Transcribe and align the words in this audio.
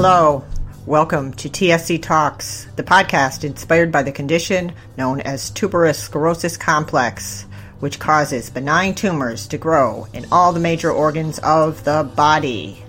Hello. 0.00 0.44
Welcome 0.86 1.32
to 1.32 1.48
TSC 1.48 2.00
Talks, 2.00 2.68
the 2.76 2.84
podcast 2.84 3.42
inspired 3.42 3.90
by 3.90 4.04
the 4.04 4.12
condition 4.12 4.72
known 4.96 5.20
as 5.22 5.50
tuberous 5.50 5.98
sclerosis 5.98 6.56
complex, 6.56 7.46
which 7.80 7.98
causes 7.98 8.48
benign 8.48 8.94
tumors 8.94 9.48
to 9.48 9.58
grow 9.58 10.06
in 10.14 10.24
all 10.30 10.52
the 10.52 10.60
major 10.60 10.92
organs 10.92 11.40
of 11.40 11.82
the 11.82 12.08
body. 12.14 12.84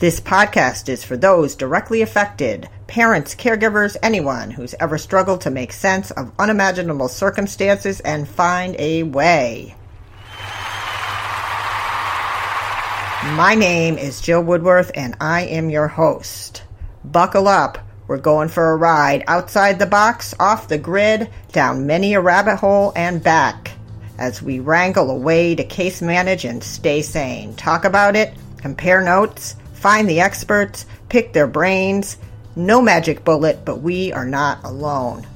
This 0.00 0.18
podcast 0.20 0.88
is 0.88 1.04
for 1.04 1.16
those 1.16 1.54
directly 1.54 2.02
affected 2.02 2.68
parents, 2.88 3.36
caregivers, 3.36 3.96
anyone 4.02 4.50
who's 4.50 4.74
ever 4.80 4.98
struggled 4.98 5.42
to 5.42 5.52
make 5.52 5.72
sense 5.72 6.10
of 6.10 6.32
unimaginable 6.36 7.06
circumstances 7.06 8.00
and 8.00 8.28
find 8.28 8.74
a 8.80 9.04
way. 9.04 9.76
My 13.32 13.56
name 13.56 13.96
is 13.96 14.20
Jill 14.20 14.42
Woodworth, 14.42 14.92
and 14.94 15.16
I 15.18 15.46
am 15.46 15.70
your 15.70 15.88
host. 15.88 16.62
Buckle 17.04 17.48
up. 17.48 17.78
We're 18.06 18.18
going 18.18 18.48
for 18.48 18.70
a 18.70 18.76
ride 18.76 19.24
outside 19.26 19.78
the 19.78 19.86
box, 19.86 20.34
off 20.38 20.68
the 20.68 20.76
grid, 20.76 21.30
down 21.50 21.86
many 21.86 22.12
a 22.12 22.20
rabbit 22.20 22.56
hole, 22.56 22.92
and 22.94 23.24
back 23.24 23.72
as 24.18 24.42
we 24.42 24.60
wrangle 24.60 25.10
a 25.10 25.16
way 25.16 25.54
to 25.54 25.64
case 25.64 26.02
manage 26.02 26.44
and 26.44 26.62
stay 26.62 27.00
sane. 27.00 27.54
Talk 27.54 27.86
about 27.86 28.14
it, 28.14 28.34
compare 28.58 29.00
notes, 29.00 29.56
find 29.72 30.08
the 30.08 30.20
experts, 30.20 30.84
pick 31.08 31.32
their 31.32 31.48
brains. 31.48 32.18
No 32.54 32.82
magic 32.82 33.24
bullet, 33.24 33.64
but 33.64 33.80
we 33.80 34.12
are 34.12 34.26
not 34.26 34.62
alone. 34.64 35.26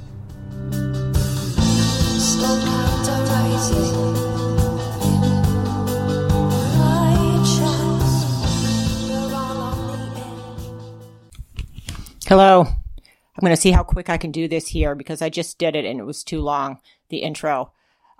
Hello. 12.28 12.60
I'm 12.60 13.40
going 13.40 13.56
to 13.56 13.56
see 13.56 13.70
how 13.70 13.82
quick 13.82 14.10
I 14.10 14.18
can 14.18 14.32
do 14.32 14.48
this 14.48 14.68
here 14.68 14.94
because 14.94 15.22
I 15.22 15.30
just 15.30 15.56
did 15.56 15.74
it 15.74 15.86
and 15.86 15.98
it 15.98 16.04
was 16.04 16.22
too 16.22 16.42
long, 16.42 16.78
the 17.08 17.22
intro. 17.22 17.72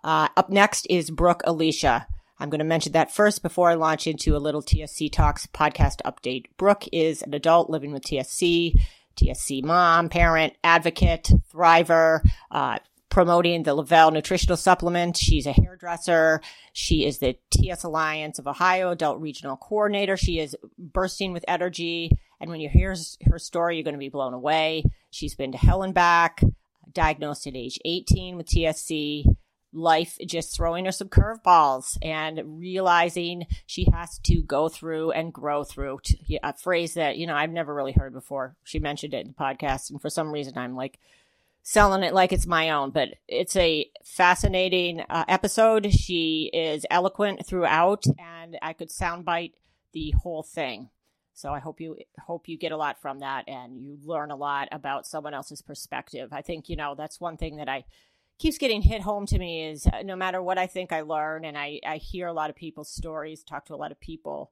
Uh, 0.03 0.29
up 0.35 0.49
next 0.49 0.87
is 0.87 1.11
Brooke 1.11 1.43
Alicia. 1.45 2.07
I'm 2.39 2.49
going 2.49 2.61
to 2.61 2.65
mention 2.65 2.93
that 2.93 3.13
first 3.13 3.43
before 3.43 3.69
I 3.69 3.75
launch 3.75 4.07
into 4.07 4.35
a 4.35 4.39
little 4.39 4.63
TSC 4.63 5.13
Talks 5.13 5.47
podcast 5.49 5.97
update. 6.07 6.47
Brooke 6.57 6.85
is 6.91 7.21
an 7.21 7.35
adult 7.35 7.69
living 7.69 7.93
with 7.93 8.03
TSC, 8.03 8.81
TSC 9.15 9.63
mom, 9.63 10.09
parent, 10.09 10.55
advocate, 10.65 11.31
thriver, 11.53 12.27
uh, 12.51 12.79
promoting 13.11 13.65
the 13.65 13.75
Le-Vel 13.75 14.13
nutritional 14.13 14.57
supplement. 14.57 15.19
She's 15.19 15.45
a 15.45 15.53
hairdresser. 15.53 16.41
She 16.73 17.05
is 17.05 17.19
the 17.19 17.37
TS 17.51 17.85
Alliance 17.85 18.39
of 18.39 18.47
Ohio 18.47 18.91
adult 18.91 19.21
regional 19.21 19.59
coordinator. 19.59 20.17
She 20.17 20.39
is 20.39 20.57
bursting 20.79 21.35
with 21.35 21.45
energy 21.47 22.11
and 22.41 22.51
when 22.51 22.61
you 22.61 22.69
hear 22.69 22.95
her 23.31 23.39
story, 23.39 23.77
you're 23.77 23.85
going 23.85 23.95
to 23.95 23.99
be 23.99 24.09
blown 24.09 24.35
away. 24.35 24.85
She's 25.11 25.35
been 25.35 25.53
to 25.53 25.59
hell 25.59 25.83
and 25.83 25.95
back, 25.95 26.43
diagnosed 26.93 27.47
at 27.47 27.57
age 27.57 27.79
18 27.85 28.37
with 28.37 28.47
TSC, 28.47 29.25
life 29.73 30.17
just 30.27 30.57
throwing 30.57 30.87
her 30.87 30.93
some 30.93 31.09
curveballs 31.09 31.99
and 32.03 32.59
realizing 32.59 33.47
she 33.67 33.87
has 33.93 34.19
to 34.21 34.43
go 34.43 34.69
through 34.69 35.11
and 35.11 35.33
grow 35.33 35.65
through 35.65 36.01
a 36.43 36.57
phrase 36.57 36.95
that, 36.95 37.17
you 37.19 37.27
know, 37.27 37.35
I've 37.35 37.51
never 37.51 37.75
really 37.75 37.93
heard 37.93 38.13
before. 38.13 38.57
She 38.65 38.79
mentioned 38.79 39.15
it 39.15 39.27
in 39.27 39.29
the 39.29 39.33
podcast. 39.35 39.91
And 39.91 40.01
for 40.01 40.11
some 40.11 40.33
reason, 40.33 40.57
I'm 40.57 40.75
like, 40.75 40.99
selling 41.69 42.03
it 42.03 42.15
like 42.15 42.33
it's 42.33 42.47
my 42.47 42.71
own, 42.71 42.91
but 42.91 43.11
it's 43.27 43.55
a 43.57 43.91
fascinating 44.03 45.03
uh, 45.11 45.27
episode. 45.29 45.93
She 45.93 46.51
is 46.51 46.87
eloquent 46.91 47.47
throughout, 47.47 48.05
and 48.19 48.57
I 48.63 48.73
could 48.73 48.89
soundbite 48.89 49.53
the 49.93 50.15
whole 50.23 50.43
thing. 50.43 50.89
So 51.39 51.55
I 51.55 51.61
hope 51.61 51.81
you 51.81 51.97
hope 52.19 52.49
you 52.49 52.59
get 52.59 52.73
a 52.73 52.77
lot 52.77 53.01
from 53.01 53.21
that 53.21 53.45
and 53.47 53.81
you 53.81 53.97
learn 54.03 54.33
a 54.33 54.37
lot 54.37 54.67
about 54.73 55.07
someone 55.07 55.35
else's 55.35 55.63
perspective. 55.63 56.31
I 56.33 56.43
think, 56.43 56.69
you 56.69 56.75
know, 56.75 56.97
that's 56.97 57.21
one 57.21 57.37
thing 57.37 57.59
that 57.59 57.69
I 57.69 57.85
keeps 58.39 58.59
getting 58.59 58.83
hit 58.83 59.03
home 59.03 59.25
to 59.27 59.39
me 59.39 59.69
is 59.69 59.87
uh, 59.87 60.03
no 60.03 60.17
matter 60.17 60.43
what 60.43 60.59
I 60.59 60.67
think 60.67 60.93
I 60.93 61.03
learn 61.03 61.45
and 61.45 61.57
I, 61.57 61.79
I 61.87 61.99
hear 61.99 62.27
a 62.27 62.33
lot 62.33 62.51
of 62.51 62.57
people's 62.57 62.91
stories, 62.91 63.45
talk 63.45 63.67
to 63.67 63.75
a 63.75 63.77
lot 63.77 63.93
of 63.93 64.01
people. 64.01 64.51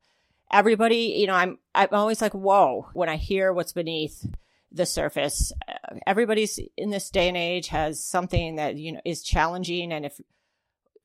Everybody, 0.53 1.17
you 1.19 1.27
know, 1.27 1.35
I'm 1.35 1.59
I'm 1.75 1.89
always 1.91 2.23
like, 2.23 2.35
whoa, 2.35 2.89
when 2.93 3.09
I 3.09 3.17
hear 3.17 3.53
what's 3.53 3.73
beneath 3.73 4.25
the 4.71 4.87
surface. 4.87 5.53
Uh, 5.67 5.97
everybody's 6.07 6.61
in 6.77 6.91
this 6.91 7.11
day 7.11 7.27
and 7.27 7.37
age 7.37 7.69
has 7.69 8.03
something 8.03 8.57
that, 8.57 8.77
you 8.77 8.93
know, 8.93 9.01
is 9.05 9.25
challenging 9.25 9.93
and 9.93 10.07
if 10.07 10.21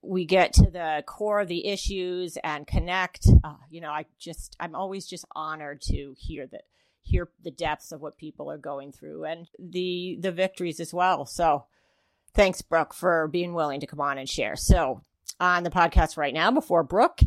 we 0.02 0.26
get 0.26 0.54
to 0.54 0.70
the 0.72 1.04
core 1.06 1.42
of 1.42 1.48
the 1.48 1.68
issues 1.68 2.38
and 2.44 2.66
connect. 2.66 3.28
Uh, 3.44 3.56
you 3.70 3.82
know, 3.82 3.92
I 3.92 4.06
just 4.20 4.56
I'm 4.60 4.76
always 4.76 5.06
just 5.06 5.26
honored 5.36 5.82
to 5.84 6.16
hear 6.18 6.48
that 6.48 6.64
hear 7.04 7.30
the 7.44 7.52
depths 7.52 7.92
of 7.92 8.02
what 8.02 8.18
people 8.18 8.50
are 8.52 8.58
going 8.58 8.92
through 8.92 9.26
and 9.26 9.48
the 9.60 10.18
the 10.20 10.32
victories 10.32 10.80
as 10.80 10.94
well. 10.94 11.26
So 11.26 11.66
thanks 12.34 12.62
Brooke 12.62 12.94
for 12.94 13.28
being 13.28 13.54
willing 13.54 13.80
to 13.82 13.88
come 13.88 14.02
on 14.02 14.18
and 14.18 14.30
share. 14.30 14.56
So 14.56 15.02
on 15.40 15.64
the 15.64 15.70
podcast 15.70 16.18
right 16.18 16.34
now 16.34 16.52
before 16.52 16.84
Brooke, 16.84 17.20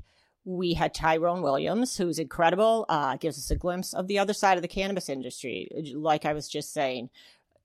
we 0.44 0.74
had 0.74 0.94
Tyrone 0.94 1.42
Williams, 1.42 1.96
who's 1.96 2.18
incredible, 2.18 2.86
uh, 2.88 3.16
gives 3.16 3.38
us 3.38 3.50
a 3.50 3.56
glimpse 3.56 3.94
of 3.94 4.08
the 4.08 4.18
other 4.18 4.32
side 4.34 4.58
of 4.58 4.62
the 4.62 4.68
cannabis 4.68 5.08
industry. 5.08 5.68
Like 5.94 6.24
I 6.24 6.34
was 6.34 6.48
just 6.48 6.72
saying, 6.72 7.08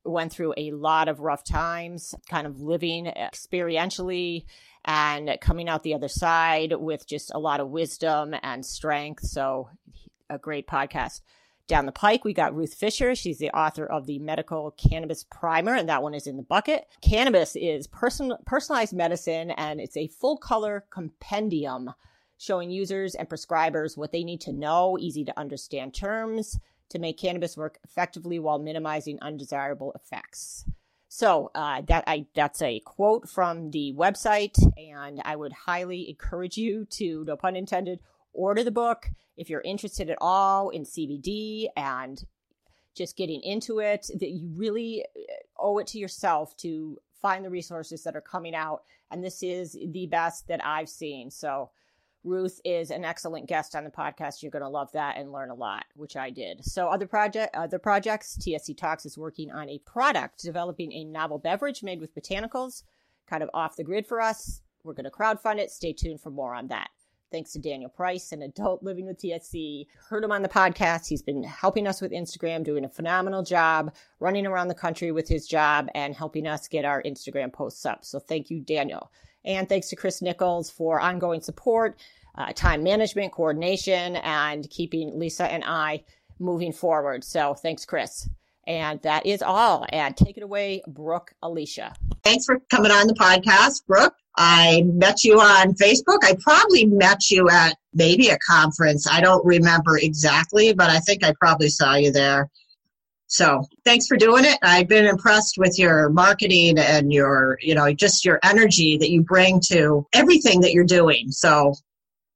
went 0.06 0.32
through 0.32 0.54
a 0.56 0.72
lot 0.72 1.08
of 1.08 1.20
rough 1.20 1.44
times, 1.44 2.16
kind 2.30 2.48
of 2.48 2.62
living 2.62 3.06
experientially 3.06 4.46
and 4.86 5.38
coming 5.42 5.70
out 5.70 5.84
the 5.84 5.94
other 5.94 6.08
side 6.08 6.74
with 6.74 7.08
just 7.08 7.32
a 7.34 7.40
lot 7.40 7.60
of 7.60 7.70
wisdom 7.70 8.36
and 8.42 8.66
strength. 8.66 9.26
So, 9.26 9.70
a 10.30 10.38
great 10.38 10.68
podcast. 10.68 11.22
Down 11.68 11.86
the 11.86 11.92
pike, 11.92 12.26
we 12.26 12.34
got 12.34 12.56
Ruth 12.56 12.74
Fisher. 12.74 13.14
She's 13.14 13.38
the 13.38 13.52
author 13.52 13.86
of 13.86 14.08
the 14.08 14.18
Medical 14.18 14.72
Cannabis 14.72 15.24
Primer, 15.24 15.76
and 15.76 15.88
that 15.88 16.02
one 16.02 16.16
is 16.16 16.26
in 16.26 16.36
the 16.36 16.44
bucket. 16.44 16.88
Cannabis 17.02 17.56
is 17.56 17.86
person- 17.86 18.38
personalized 18.46 18.94
medicine, 18.94 19.52
and 19.52 19.80
it's 19.80 19.96
a 19.96 20.08
full 20.08 20.38
color 20.38 20.86
compendium 20.90 21.94
showing 22.40 22.72
users 22.72 23.14
and 23.14 23.30
prescribers 23.30 23.96
what 23.96 24.12
they 24.12 24.24
need 24.24 24.42
to 24.42 24.52
know, 24.52 24.98
easy 25.00 25.24
to 25.26 25.40
understand 25.40 25.94
terms 25.94 26.58
to 26.90 26.98
make 26.98 27.20
cannabis 27.20 27.56
work 27.56 27.78
effectively 27.84 28.40
while 28.40 28.58
minimizing 28.58 29.20
undesirable 29.22 29.92
effects. 29.94 30.66
So 31.12 31.50
uh, 31.56 31.82
that 31.88 32.04
I 32.06 32.28
that's 32.36 32.62
a 32.62 32.80
quote 32.82 33.28
from 33.28 33.72
the 33.72 33.94
website, 33.98 34.58
and 34.78 35.20
I 35.26 35.36
would 35.36 35.52
highly 35.52 36.08
encourage 36.08 36.56
you 36.56 36.86
to, 36.92 37.24
no 37.26 37.36
pun 37.36 37.56
intended, 37.56 38.00
order 38.32 38.64
the 38.64 38.72
book 38.72 39.10
if 39.36 39.50
you're 39.50 39.62
interested 39.62 40.12
at 40.12 40.20
all 40.22 40.70
in 40.70 40.84
CBD 40.84 41.66
and 41.76 42.24
just 42.96 43.18
getting 43.18 43.42
into 43.42 43.80
it. 43.80 44.06
That 44.20 44.30
you 44.30 44.52
really 44.56 45.04
uh, 45.18 45.34
owe 45.58 45.80
it 45.80 45.88
to 45.88 45.98
yourself 45.98 46.56
to 46.58 47.00
find 47.20 47.44
the 47.44 47.50
resources 47.50 48.04
that 48.04 48.16
are 48.16 48.22
coming 48.22 48.54
out, 48.54 48.84
and 49.10 49.24
this 49.24 49.42
is 49.42 49.76
the 49.92 50.06
best 50.06 50.48
that 50.48 50.64
I've 50.64 50.90
seen. 50.90 51.32
So 51.32 51.72
Ruth 52.24 52.60
is 52.66 52.92
an 52.92 53.06
excellent 53.06 53.48
guest 53.48 53.76
on 53.76 53.84
the 53.84 53.90
podcast. 53.90 54.42
You're 54.42 54.52
going 54.52 54.64
to 54.64 54.70
love 54.70 54.92
that 54.92 55.18
and 55.18 55.32
learn 55.32 55.52
a 55.52 55.56
lot, 55.56 55.86
which 55.96 56.18
I 56.18 56.30
did. 56.30 56.66
So 56.66 56.88
other 56.88 57.08
project, 57.08 57.56
other 57.56 57.80
projects, 57.80 58.38
TSC 58.38 58.78
Talks 58.78 59.06
is 59.06 59.18
working 59.18 59.52
on 59.52 59.70
a 59.70 59.80
product 59.80 60.42
developing 60.42 60.92
a 60.92 61.06
novel 61.06 61.38
beverage 61.38 61.82
made 61.82 62.02
with 62.02 62.14
botanicals, 62.16 62.84
kind 63.28 63.42
of 63.42 63.50
off 63.54 63.78
the 63.78 63.84
grid 63.84 64.06
for 64.06 64.20
us. 64.20 64.62
We're 64.84 64.94
going 64.94 65.06
to 65.06 65.12
crowdfund 65.12 65.60
it. 65.60 65.72
Stay 65.72 65.94
tuned 65.94 66.22
for 66.22 66.30
more 66.30 66.54
on 66.54 66.68
that. 66.68 66.90
Thanks 67.32 67.52
to 67.52 67.60
Daniel 67.60 67.92
Price, 67.92 68.32
an 68.32 68.42
adult 68.42 68.82
living 68.82 69.06
with 69.06 69.20
TSC. 69.20 69.86
Heard 70.10 70.24
him 70.24 70.32
on 70.32 70.42
the 70.42 70.50
podcast. 70.50 71.08
He's 71.08 71.22
been 71.22 71.44
helping 71.44 71.86
us 71.86 72.02
with 72.02 72.12
Instagram, 72.12 72.64
doing 72.64 72.86
a 72.86 72.90
phenomenal 72.90 73.44
job, 73.44 73.94
running 74.20 74.48
around 74.48 74.68
the 74.68 74.74
country 74.74 75.12
with 75.12 75.28
his 75.28 75.46
job 75.46 75.90
and 75.94 76.16
helping 76.16 76.48
us 76.48 76.68
get 76.68 76.86
our 76.86 77.04
Instagram 77.04 77.54
posts 77.54 77.86
up. 77.86 78.04
So 78.04 78.20
thank 78.20 78.50
you, 78.50 78.62
Daniel. 78.62 79.12
And 79.46 79.68
thanks 79.68 79.90
to 79.90 79.96
Chris 79.96 80.22
Nichols 80.22 80.70
for 80.70 81.00
ongoing 81.00 81.42
support, 81.42 81.98
uh, 82.38 82.52
time 82.54 82.84
management, 82.84 83.32
coordination, 83.32 84.18
and 84.18 84.70
keeping 84.70 85.18
Lisa 85.18 85.46
and 85.46 85.64
I 85.66 86.04
moving 86.40 86.72
forward. 86.72 87.24
So 87.24 87.54
thanks, 87.54 87.86
Chris. 87.86 88.30
And 88.68 89.02
that 89.02 89.26
is 89.26 89.42
all. 89.42 89.86
And 89.90 90.16
take 90.16 90.38
it 90.38 90.44
away, 90.44 90.82
Brooke 90.88 91.34
Alicia. 91.42 91.94
Thanks 92.24 92.46
for 92.46 92.60
coming 92.70 92.92
on 92.92 93.08
the 93.08 93.16
podcast, 93.16 93.86
Brooke. 93.88 94.14
I 94.38 94.84
met 94.86 95.24
you 95.24 95.40
on 95.40 95.74
Facebook. 95.74 96.20
I 96.24 96.38
probably 96.42 96.86
met 96.86 97.30
you 97.30 97.50
at 97.50 97.76
maybe 97.94 98.30
a 98.30 98.38
conference. 98.38 99.08
I 99.08 99.22
don't 99.22 99.44
remember 99.46 99.98
exactly, 99.98 100.72
but 100.74 100.90
I 100.90 101.00
think 101.00 101.24
I 101.24 101.34
probably 101.40 101.70
saw 101.70 101.96
you 101.96 102.12
there. 102.12 102.50
So 103.30 103.64
thanks 103.86 104.08
for 104.08 104.18
doing 104.18 104.44
it. 104.44 104.58
I've 104.64 104.88
been 104.88 105.06
impressed 105.06 105.56
with 105.60 105.78
your 105.78 106.10
marketing 106.10 106.80
and 106.80 107.14
your, 107.14 107.60
you 107.62 107.76
know, 107.76 107.94
just 107.94 108.26
your 108.26 108.40
energy 108.44 108.98
that 108.98 109.12
you 109.12 109.22
bring 109.22 109.62
to 109.70 110.06
everything 110.14 110.62
that 110.62 110.74
you're 110.74 110.84
doing. 110.84 111.30
So 111.30 111.76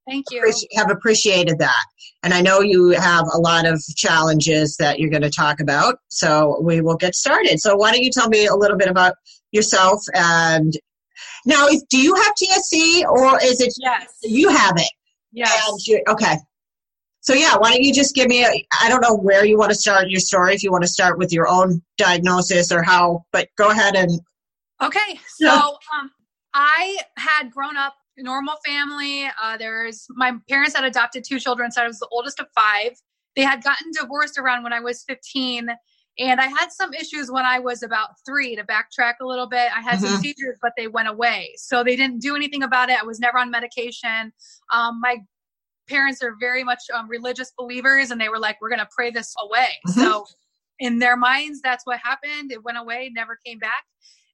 thank 0.08 0.26
you. 0.30 0.52
Have 0.76 0.92
appreciated 0.92 1.58
that. 1.58 1.84
And 2.22 2.32
I 2.32 2.40
know 2.40 2.60
you 2.60 2.90
have 2.90 3.26
a 3.32 3.38
lot 3.38 3.66
of 3.66 3.82
challenges 3.96 4.76
that 4.76 5.00
you're 5.00 5.10
going 5.10 5.22
to 5.22 5.30
talk 5.30 5.58
about. 5.58 5.98
So 6.08 6.60
we 6.62 6.80
will 6.80 6.96
get 6.96 7.16
started. 7.16 7.58
So 7.58 7.74
why 7.74 7.90
don't 7.90 8.04
you 8.04 8.12
tell 8.12 8.28
me 8.28 8.46
a 8.46 8.54
little 8.54 8.78
bit 8.78 8.88
about 8.88 9.14
yourself 9.50 10.00
and 10.14 10.76
now 11.44 11.66
do 11.90 11.98
you 11.98 12.14
have 12.14 12.34
TSC 12.34 13.04
or 13.04 13.38
is 13.42 13.60
it 13.60 13.72
yes 13.80 14.18
you 14.22 14.48
have 14.48 14.74
it 14.76 14.90
yes 15.32 15.88
okay 16.08 16.36
So 17.24 17.32
yeah, 17.32 17.56
why 17.56 17.70
don't 17.70 17.82
you 17.82 17.92
just 17.92 18.14
give 18.14 18.28
me 18.28 18.44
a 18.44 18.66
I 18.82 18.88
don't 18.90 19.00
know 19.00 19.16
where 19.16 19.46
you 19.46 19.56
want 19.56 19.70
to 19.70 19.74
start 19.74 20.10
your 20.10 20.20
story 20.20 20.54
if 20.54 20.62
you 20.62 20.70
want 20.70 20.84
to 20.84 20.88
start 20.88 21.18
with 21.18 21.32
your 21.32 21.48
own 21.48 21.82
diagnosis 21.96 22.70
or 22.70 22.82
how, 22.82 23.24
but 23.32 23.48
go 23.56 23.70
ahead 23.70 23.96
and 23.96 24.20
Okay. 24.82 25.18
So 25.26 25.48
um 25.48 26.10
I 26.52 26.98
had 27.16 27.50
grown 27.50 27.78
up 27.78 27.94
normal 28.18 28.56
family. 28.64 29.26
Uh 29.42 29.56
there's 29.56 30.06
my 30.10 30.34
parents 30.50 30.76
had 30.76 30.84
adopted 30.84 31.24
two 31.26 31.40
children, 31.40 31.70
so 31.70 31.82
I 31.82 31.86
was 31.86 31.98
the 31.98 32.08
oldest 32.12 32.40
of 32.40 32.46
five. 32.54 32.92
They 33.36 33.42
had 33.42 33.64
gotten 33.64 33.90
divorced 33.98 34.36
around 34.36 34.62
when 34.62 34.74
I 34.74 34.80
was 34.80 35.02
15 35.08 35.70
and 36.18 36.40
I 36.40 36.46
had 36.46 36.70
some 36.70 36.92
issues 36.92 37.30
when 37.30 37.44
I 37.44 37.58
was 37.58 37.82
about 37.82 38.10
three 38.24 38.54
to 38.54 38.64
backtrack 38.64 39.14
a 39.20 39.26
little 39.26 39.48
bit. 39.48 39.68
I 39.74 39.80
had 39.80 39.98
mm-hmm. 39.98 40.06
some 40.06 40.22
seizures, 40.22 40.58
but 40.62 40.72
they 40.76 40.86
went 40.86 41.08
away. 41.08 41.54
So 41.56 41.82
they 41.82 41.96
didn't 41.96 42.20
do 42.20 42.36
anything 42.36 42.62
about 42.62 42.88
it. 42.88 43.00
I 43.00 43.04
was 43.04 43.18
never 43.18 43.38
on 43.38 43.50
medication. 43.50 44.32
Um, 44.72 45.00
my 45.00 45.16
parents 45.88 46.22
are 46.22 46.34
very 46.38 46.64
much 46.64 46.80
um, 46.94 47.08
religious 47.08 47.52
believers 47.56 48.10
and 48.10 48.20
they 48.20 48.28
were 48.28 48.38
like, 48.38 48.56
we're 48.60 48.68
going 48.68 48.80
to 48.80 48.88
pray 48.94 49.10
this 49.10 49.34
away. 49.42 49.68
Mm-hmm. 49.88 50.00
So 50.00 50.26
in 50.78 50.98
their 50.98 51.16
minds, 51.16 51.60
that's 51.62 51.84
what 51.86 52.00
happened. 52.02 52.52
It 52.52 52.62
went 52.64 52.78
away, 52.78 53.10
never 53.14 53.38
came 53.44 53.58
back. 53.58 53.84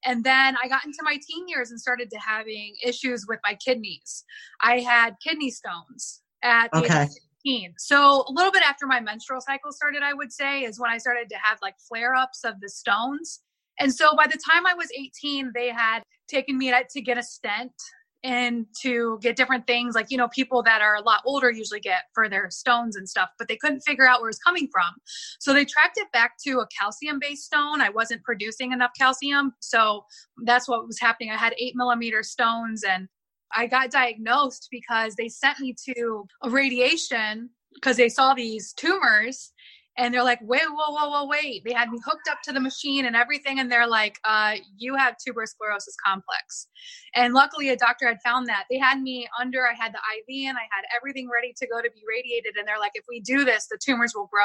And 0.05 0.25
then 0.25 0.57
I 0.63 0.69
got 0.69 0.85
into 0.85 1.01
my 1.03 1.19
teen 1.27 1.47
years 1.47 1.71
and 1.71 1.79
started 1.79 2.11
to 2.11 2.19
having 2.19 2.75
issues 2.83 3.27
with 3.29 3.39
my 3.45 3.55
kidneys. 3.55 4.25
I 4.63 4.81
had 4.81 5.17
kidney 5.23 5.51
stones 5.51 6.23
at 6.43 6.73
okay. 6.73 7.07
16. 7.45 7.75
So 7.79 8.25
a 8.27 8.33
little 8.33 8.53
bit 8.53 8.63
after 8.63 8.87
my 8.87 9.01
menstrual 9.01 9.41
cycle 9.41 9.73
started, 9.73 10.03
I 10.03 10.15
would 10.15 10.33
say, 10.33 10.61
is 10.61 10.81
when 10.81 10.91
I 10.91 10.99
started 10.99 11.29
to 11.31 11.37
have 11.43 11.59
like 11.63 11.75
flare 11.87 12.15
ups 12.15 12.45
of 12.45 12.61
the 12.61 12.69
stones. 12.69 13.41
And 13.79 13.95
so 13.95 14.15
by 14.17 14.27
the 14.27 14.39
time 14.51 14.67
I 14.67 14.75
was 14.75 14.89
18, 14.99 15.53
they 15.55 15.69
had 15.69 16.03
taken 16.29 16.57
me 16.57 16.73
to 16.91 17.01
get 17.01 17.19
a 17.19 17.23
stent 17.23 17.73
and 18.23 18.67
to 18.83 19.19
get 19.23 19.37
different 19.37 19.67
things 19.67 19.95
like 19.95 20.07
you 20.11 20.17
know 20.17 20.29
people 20.29 20.63
that 20.63 20.83
are 20.83 20.95
a 20.95 21.01
lot 21.01 21.21
older 21.25 21.51
usually 21.51 21.81
get 21.81 22.03
for 22.15 22.29
their 22.29 22.51
stones 22.51 22.97
and 22.97 23.09
stuff 23.09 23.31
but 23.39 23.49
they 23.49 23.57
couldn't 23.57 23.81
figure 23.81 24.09
out 24.09 24.21
where 24.21 24.31
it's 24.31 24.39
coming 24.39 24.69
from. 24.73 24.93
So 25.39 25.53
they 25.53 25.65
tracked 25.65 25.99
it 25.99 26.11
back 26.13 26.33
to 26.47 26.61
a 26.61 26.67
calcium 26.79 27.19
based 27.21 27.45
stone. 27.45 27.81
I 27.81 27.91
wasn't 27.91 28.23
producing 28.23 28.73
enough 28.73 28.91
calcium 28.99 29.53
so 29.61 30.05
that's 30.45 30.69
what 30.69 30.87
was 30.87 31.01
happening. 31.01 31.31
I 31.31 31.37
had 31.37 31.55
eight 31.59 31.75
millimeter 31.77 32.23
stones 32.23 32.83
and 32.85 33.09
I 33.55 33.67
got 33.67 33.91
diagnosed 33.91 34.69
because 34.71 35.17
they 35.17 35.29
sent 35.29 35.59
me 35.61 35.75
to 35.95 36.25
a 36.43 36.51
radiation 36.51 37.51
because 37.75 37.97
they 37.97 38.09
saw 38.09 38.35
these 38.35 38.73
tumors 38.73 39.53
and 39.97 40.15
they're 40.15 40.25
like, 40.25 40.39
wait, 40.43 40.63
whoa, 40.67 40.93
whoa, 40.93 41.11
whoa, 41.11 41.27
wait. 41.27 41.63
They 41.65 41.73
had 41.73 41.91
me 41.91 41.99
hooked 42.05 42.29
up 42.31 42.39
to 42.45 42.53
the 42.53 42.61
machine 42.61 43.07
and 43.07 43.17
everything. 43.17 43.59
And 43.59 43.71
they're 43.71 43.87
like, 43.87 44.19
uh, 44.25 44.55
you 44.79 44.95
have 44.95 45.17
tuberous 45.19 45.51
sclerosis 45.51 45.95
complex. 46.05 46.69
And 47.15 47.35
luckily, 47.35 47.71
a 47.71 47.77
doctor 47.77 48.07
had 48.07 48.19
found 48.25 48.49
that. 48.49 48.65
They 48.71 48.79
had 48.79 49.01
me 49.01 49.29
under, 49.39 49.67
I 49.67 49.75
had 49.75 49.93
the 49.93 49.99
IV 49.99 50.49
and 50.49 50.57
I 50.57 50.63
had 50.63 50.85
everything 50.97 51.29
ready 51.29 51.53
to 51.57 51.67
go 51.67 51.83
to 51.83 51.91
be 51.91 52.03
radiated. 52.09 52.57
And 52.57 52.67
they're 52.67 52.79
like, 52.79 52.93
if 52.95 53.05
we 53.09 53.21
do 53.21 53.45
this, 53.45 53.67
the 53.71 53.79
tumors 53.85 54.13
will 54.15 54.29
grow. 54.33 54.41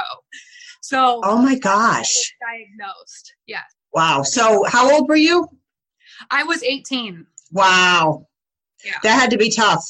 So, 0.81 1.21
oh 1.23 1.41
my 1.41 1.57
gosh. 1.57 2.33
Diagnosed. 2.41 3.33
Yeah. 3.47 3.63
Wow. 3.93 4.23
So, 4.23 4.65
how 4.65 4.91
old 4.93 5.07
were 5.07 5.15
you? 5.15 5.47
I 6.31 6.43
was 6.43 6.63
18. 6.63 7.25
Wow. 7.51 8.27
Yeah. 8.83 8.93
That 9.03 9.19
had 9.19 9.31
to 9.31 9.37
be 9.37 9.49
tough. 9.49 9.83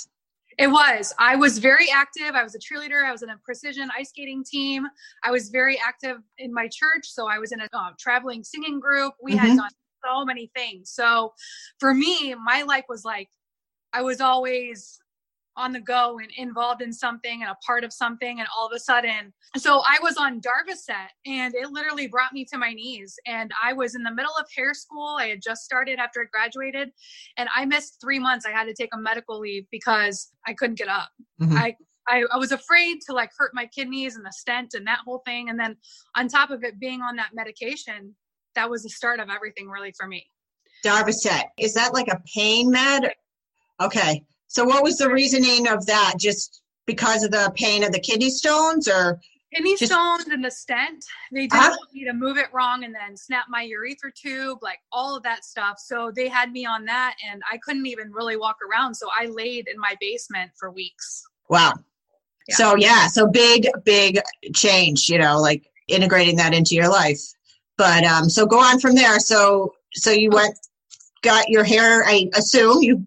It 0.58 0.68
was. 0.68 1.14
I 1.20 1.36
was 1.36 1.58
very 1.58 1.90
active. 1.92 2.34
I 2.34 2.44
was 2.44 2.56
a 2.56 2.60
cheerleader. 2.60 3.04
I 3.04 3.12
was 3.12 3.24
in 3.24 3.30
a 3.30 3.38
precision 3.44 3.90
ice 3.98 4.10
skating 4.10 4.44
team. 4.44 4.88
I 5.24 5.32
was 5.32 5.50
very 5.50 5.80
active 5.86 6.18
in 6.38 6.54
my 6.54 6.70
church. 6.72 7.06
So 7.08 7.28
I 7.28 7.40
was 7.40 7.52
in 7.52 7.60
a 7.60 7.68
uh, 7.74 7.92
traveling 8.00 8.44
singing 8.44 8.80
group. 8.80 9.14
We 9.22 9.34
mm-hmm. 9.34 9.46
had 9.46 9.58
done 9.58 9.70
so 10.06 10.24
many 10.24 10.50
things. 10.56 10.92
So 10.92 11.34
for 11.80 11.94
me, 11.94 12.36
my 12.36 12.64
life 12.64 12.86
was 12.88 13.04
like, 13.04 13.30
I 13.92 14.02
was 14.02 14.22
always 14.22 15.00
on 15.58 15.72
the 15.72 15.80
go 15.80 16.20
and 16.20 16.30
involved 16.38 16.82
in 16.82 16.92
something 16.92 17.42
and 17.42 17.50
a 17.50 17.56
part 17.66 17.84
of 17.84 17.94
something 17.94 18.40
and 18.40 18.48
all 18.58 18.68
of 18.68 18.74
a 18.76 18.80
sudden 18.80 19.34
so 19.58 19.82
i 19.86 19.98
was 20.02 20.18
on 20.18 20.42
darvocet 20.42 21.10
and 21.26 21.54
it 21.56 21.70
literally 21.72 22.08
brought 22.08 22.34
me 22.34 22.46
to 22.46 22.58
my 22.58 22.74
knees 22.74 23.16
and 23.26 23.52
i 23.64 23.74
was 23.74 23.96
in 23.96 24.04
the 24.04 24.14
middle 24.14 24.34
of 24.40 24.46
hair 24.56 24.74
school. 24.74 25.18
I 25.20 25.28
had 25.28 25.42
just 25.42 25.64
started 25.64 26.00
after 26.00 26.22
i 26.22 26.26
graduated 26.32 26.90
and 27.38 27.50
i 27.56 27.66
missed 27.66 28.00
three 28.02 28.20
months. 28.20 28.46
I 28.46 28.52
had 28.52 28.66
to 28.66 28.74
take 28.74 28.90
a 28.94 28.98
medical 28.98 29.40
leave 29.40 29.66
because 29.72 30.32
i 30.48 30.54
couldn't 30.54 30.78
get 30.78 30.88
up. 30.88 31.10
Mm-hmm. 31.42 31.58
I, 31.58 31.76
I 32.08 32.24
i 32.34 32.38
was 32.38 32.52
afraid 32.52 33.00
to 33.08 33.14
like 33.14 33.32
hurt 33.38 33.52
my 33.54 33.66
kidneys 33.68 34.16
and 34.16 34.26
the 34.26 34.32
stent 34.32 34.74
and 34.74 34.86
that 34.88 35.00
whole 35.06 35.22
thing 35.26 35.50
and 35.50 35.60
then 35.60 35.78
on 36.16 36.28
top 36.28 36.52
of 36.52 36.64
it 36.64 36.80
being 36.80 37.02
on 37.02 37.16
that 37.16 37.30
medication 37.34 38.16
that 38.56 38.70
was 38.70 38.84
the 38.84 38.90
start 38.90 39.20
of 39.20 39.30
everything 39.30 39.70
really 39.70 39.94
for 39.98 40.08
me. 40.08 40.26
Darvocet 40.86 41.44
is 41.58 41.74
that 41.74 41.94
like 41.94 42.08
a 42.08 42.22
pain 42.34 42.72
med? 42.72 43.12
Okay 43.82 44.24
so 44.48 44.64
what 44.64 44.84
was 44.84 44.98
the 44.98 45.10
reasoning 45.10 45.68
of 45.68 45.86
that? 45.86 46.16
Just 46.18 46.62
because 46.86 47.24
of 47.24 47.32
the 47.32 47.52
pain 47.56 47.84
of 47.84 47.92
the 47.92 48.00
kidney 48.00 48.30
stones 48.30 48.88
or 48.88 49.20
kidney 49.54 49.76
just, 49.78 49.92
stones 49.92 50.26
and 50.28 50.44
the 50.44 50.52
stent. 50.52 51.06
They 51.32 51.42
didn't 51.42 51.54
uh-huh. 51.54 51.76
want 51.78 51.94
me 51.94 52.06
to 52.06 52.14
move 52.14 52.38
it 52.38 52.48
wrong 52.54 52.84
and 52.84 52.94
then 52.94 53.18
snap 53.18 53.46
my 53.50 53.64
urethra 53.64 54.12
tube, 54.12 54.60
like 54.62 54.80
all 54.92 55.16
of 55.16 55.24
that 55.24 55.44
stuff. 55.46 55.80
So 55.80 56.12
they 56.16 56.28
had 56.28 56.52
me 56.52 56.66
on 56.66 56.86
that 56.86 57.16
and 57.30 57.42
I 57.52 57.58
couldn't 57.58 57.86
even 57.86 58.12
really 58.12 58.38
walk 58.38 58.58
around. 58.70 58.96
So 58.96 59.08
I 59.18 59.28
laid 59.28 59.68
in 59.68 59.80
my 59.80 59.96
basement 60.00 60.52
for 60.58 60.72
weeks. 60.72 61.24
Wow. 61.50 61.74
Yeah. 62.48 62.56
So 62.56 62.76
yeah, 62.76 63.08
so 63.08 63.28
big, 63.28 63.68
big 63.84 64.22
change, 64.54 65.10
you 65.10 65.18
know, 65.18 65.40
like 65.40 65.64
integrating 65.88 66.36
that 66.38 66.54
into 66.54 66.76
your 66.76 66.90
life. 66.90 67.22
But 67.78 68.04
um, 68.04 68.30
so 68.30 68.46
go 68.46 68.60
on 68.60 68.80
from 68.80 68.96
there. 68.96 69.20
So 69.20 69.74
so 69.94 70.12
you 70.12 70.30
went 70.30 70.56
got 71.24 71.50
your 71.50 71.64
hair, 71.64 72.06
I 72.06 72.30
assume 72.36 72.84
you 72.84 73.06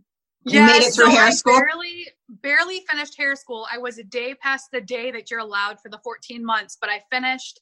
you 0.53 0.62
made 0.62 0.83
it 0.83 0.95
through 0.95 1.06
so 1.06 1.11
hair 1.11 1.27
I 1.27 1.31
school? 1.31 1.61
Barely, 1.61 2.09
barely 2.29 2.85
finished 2.91 3.17
hair 3.17 3.37
school. 3.37 3.67
I 3.73 3.79
was 3.79 3.99
a 3.99 4.05
day 4.05 4.35
past 4.35 4.71
the 4.73 4.81
day 4.81 5.11
that 5.11 5.31
you're 5.31 5.41
allowed 5.41 5.81
for 5.81 5.89
the 5.89 5.99
14 5.99 6.45
months, 6.45 6.77
but 6.81 6.91
I 6.91 7.03
finished 7.11 7.61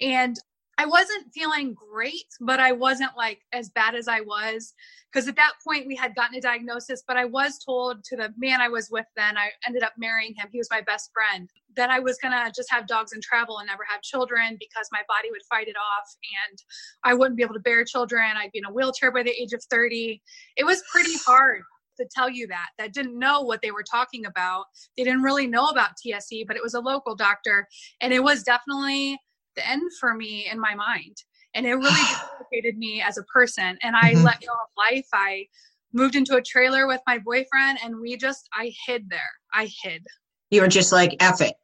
and 0.00 0.38
I 0.80 0.86
wasn't 0.86 1.32
feeling 1.34 1.74
great, 1.74 2.28
but 2.40 2.60
I 2.60 2.70
wasn't 2.70 3.16
like 3.16 3.40
as 3.52 3.68
bad 3.68 3.96
as 3.96 4.06
I 4.06 4.20
was. 4.20 4.74
Because 5.12 5.26
at 5.26 5.34
that 5.36 5.54
point 5.66 5.88
we 5.88 5.96
had 5.96 6.14
gotten 6.14 6.36
a 6.36 6.40
diagnosis, 6.40 7.02
but 7.06 7.16
I 7.16 7.24
was 7.24 7.58
told 7.58 8.04
to 8.04 8.16
the 8.16 8.32
man 8.36 8.60
I 8.60 8.68
was 8.68 8.88
with 8.90 9.06
then, 9.16 9.36
I 9.36 9.50
ended 9.66 9.82
up 9.82 9.94
marrying 9.98 10.34
him. 10.36 10.48
He 10.52 10.58
was 10.58 10.68
my 10.70 10.82
best 10.82 11.10
friend. 11.12 11.50
That 11.74 11.90
I 11.90 11.98
was 11.98 12.18
gonna 12.18 12.52
just 12.54 12.70
have 12.70 12.86
dogs 12.86 13.12
and 13.12 13.22
travel 13.22 13.58
and 13.58 13.66
never 13.66 13.84
have 13.88 14.02
children 14.02 14.56
because 14.60 14.88
my 14.92 15.02
body 15.08 15.30
would 15.32 15.42
fight 15.50 15.66
it 15.66 15.76
off 15.76 16.14
and 16.48 16.58
I 17.02 17.14
wouldn't 17.14 17.36
be 17.36 17.42
able 17.42 17.54
to 17.54 17.60
bear 17.60 17.84
children. 17.84 18.36
I'd 18.36 18.52
be 18.52 18.58
in 18.58 18.64
a 18.64 18.72
wheelchair 18.72 19.10
by 19.10 19.24
the 19.24 19.30
age 19.30 19.52
of 19.54 19.64
30. 19.70 20.22
It 20.56 20.64
was 20.64 20.82
pretty 20.92 21.14
hard 21.26 21.62
to 21.98 22.06
tell 22.14 22.30
you 22.30 22.46
that 22.46 22.68
that 22.78 22.92
didn't 22.92 23.18
know 23.18 23.42
what 23.42 23.60
they 23.62 23.70
were 23.70 23.84
talking 23.88 24.26
about 24.26 24.64
they 24.96 25.04
didn't 25.04 25.22
really 25.22 25.46
know 25.46 25.66
about 25.66 25.90
tsc 26.04 26.46
but 26.46 26.56
it 26.56 26.62
was 26.62 26.74
a 26.74 26.80
local 26.80 27.14
doctor 27.14 27.66
and 28.00 28.12
it 28.12 28.22
was 28.22 28.42
definitely 28.42 29.18
the 29.56 29.68
end 29.68 29.82
for 30.00 30.14
me 30.14 30.48
in 30.50 30.58
my 30.58 30.74
mind 30.74 31.16
and 31.54 31.66
it 31.66 31.74
really 31.74 31.90
complicated 32.14 32.78
me 32.78 33.02
as 33.06 33.18
a 33.18 33.22
person 33.24 33.76
and 33.82 33.96
i 33.96 34.12
mm-hmm. 34.12 34.24
let 34.24 34.40
go 34.40 34.52
of 34.52 34.68
life 34.90 35.06
i 35.12 35.44
moved 35.92 36.14
into 36.14 36.36
a 36.36 36.42
trailer 36.42 36.86
with 36.86 37.00
my 37.06 37.18
boyfriend 37.18 37.78
and 37.82 37.98
we 38.00 38.16
just 38.16 38.48
i 38.52 38.72
hid 38.86 39.08
there 39.08 39.20
i 39.54 39.68
hid 39.82 40.02
you 40.50 40.62
were 40.62 40.68
just 40.68 40.92
like 40.92 41.16
F 41.20 41.40
it. 41.40 41.54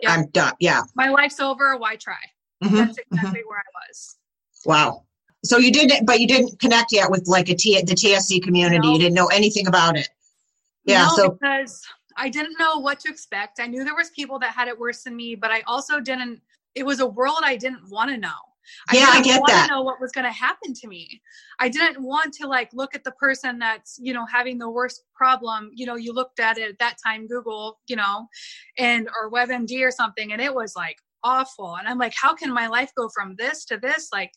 Yeah. 0.00 0.12
I'm 0.12 0.28
done. 0.30 0.52
Yeah. 0.60 0.82
My 0.94 1.08
life's 1.08 1.40
over. 1.40 1.76
Why 1.76 1.96
try? 1.96 2.14
Mm-hmm. 2.62 2.76
That's 2.76 2.98
exactly 2.98 3.40
mm-hmm. 3.40 3.48
where 3.48 3.58
I 3.58 3.88
was. 3.88 4.16
Wow. 4.64 5.04
So 5.44 5.58
you 5.58 5.72
didn't, 5.72 6.06
but 6.06 6.20
you 6.20 6.26
didn't 6.26 6.58
connect 6.60 6.92
yet 6.92 7.10
with 7.10 7.26
like 7.26 7.48
a 7.48 7.54
T, 7.54 7.80
the 7.80 7.94
TSC 7.94 8.42
community. 8.42 8.86
No. 8.86 8.92
You 8.92 8.98
didn't 8.98 9.14
know 9.14 9.28
anything 9.28 9.66
about 9.66 9.96
it. 9.96 10.08
Yeah. 10.84 11.06
No, 11.06 11.16
so 11.16 11.30
because 11.30 11.82
I 12.16 12.28
didn't 12.28 12.58
know 12.58 12.78
what 12.78 13.00
to 13.00 13.10
expect. 13.10 13.60
I 13.60 13.66
knew 13.66 13.84
there 13.84 13.94
was 13.94 14.10
people 14.10 14.38
that 14.40 14.52
had 14.52 14.68
it 14.68 14.78
worse 14.78 15.04
than 15.04 15.16
me, 15.16 15.34
but 15.34 15.50
I 15.50 15.62
also 15.66 16.00
didn't. 16.00 16.40
It 16.74 16.84
was 16.84 17.00
a 17.00 17.06
world 17.06 17.38
I 17.42 17.56
didn't 17.56 17.90
want 17.90 18.10
to 18.10 18.16
know. 18.16 18.28
I 18.88 18.96
yeah, 18.96 19.06
I 19.08 19.22
get 19.22 19.42
that. 19.46 19.68
Know 19.70 19.82
what 19.82 20.00
was 20.00 20.12
going 20.12 20.26
to 20.26 20.30
happen 20.30 20.74
to 20.74 20.86
me. 20.86 21.20
I 21.58 21.68
didn't 21.68 22.02
want 22.02 22.34
to 22.34 22.46
like 22.46 22.70
look 22.72 22.94
at 22.94 23.04
the 23.04 23.12
person 23.12 23.58
that's 23.58 23.98
you 24.00 24.12
know 24.12 24.26
having 24.26 24.58
the 24.58 24.70
worst 24.70 25.04
problem. 25.14 25.70
You 25.74 25.86
know, 25.86 25.96
you 25.96 26.12
looked 26.12 26.40
at 26.40 26.58
it 26.58 26.70
at 26.70 26.78
that 26.78 26.96
time, 27.04 27.26
Google, 27.26 27.80
you 27.88 27.96
know, 27.96 28.26
and 28.78 29.08
or 29.08 29.30
WebMD 29.30 29.82
or 29.82 29.90
something, 29.90 30.32
and 30.32 30.40
it 30.40 30.54
was 30.54 30.76
like 30.76 30.98
awful. 31.22 31.76
And 31.76 31.88
I'm 31.88 31.98
like, 31.98 32.14
how 32.14 32.34
can 32.34 32.52
my 32.52 32.66
life 32.66 32.92
go 32.96 33.08
from 33.08 33.34
this 33.36 33.64
to 33.66 33.76
this? 33.76 34.08
Like, 34.12 34.32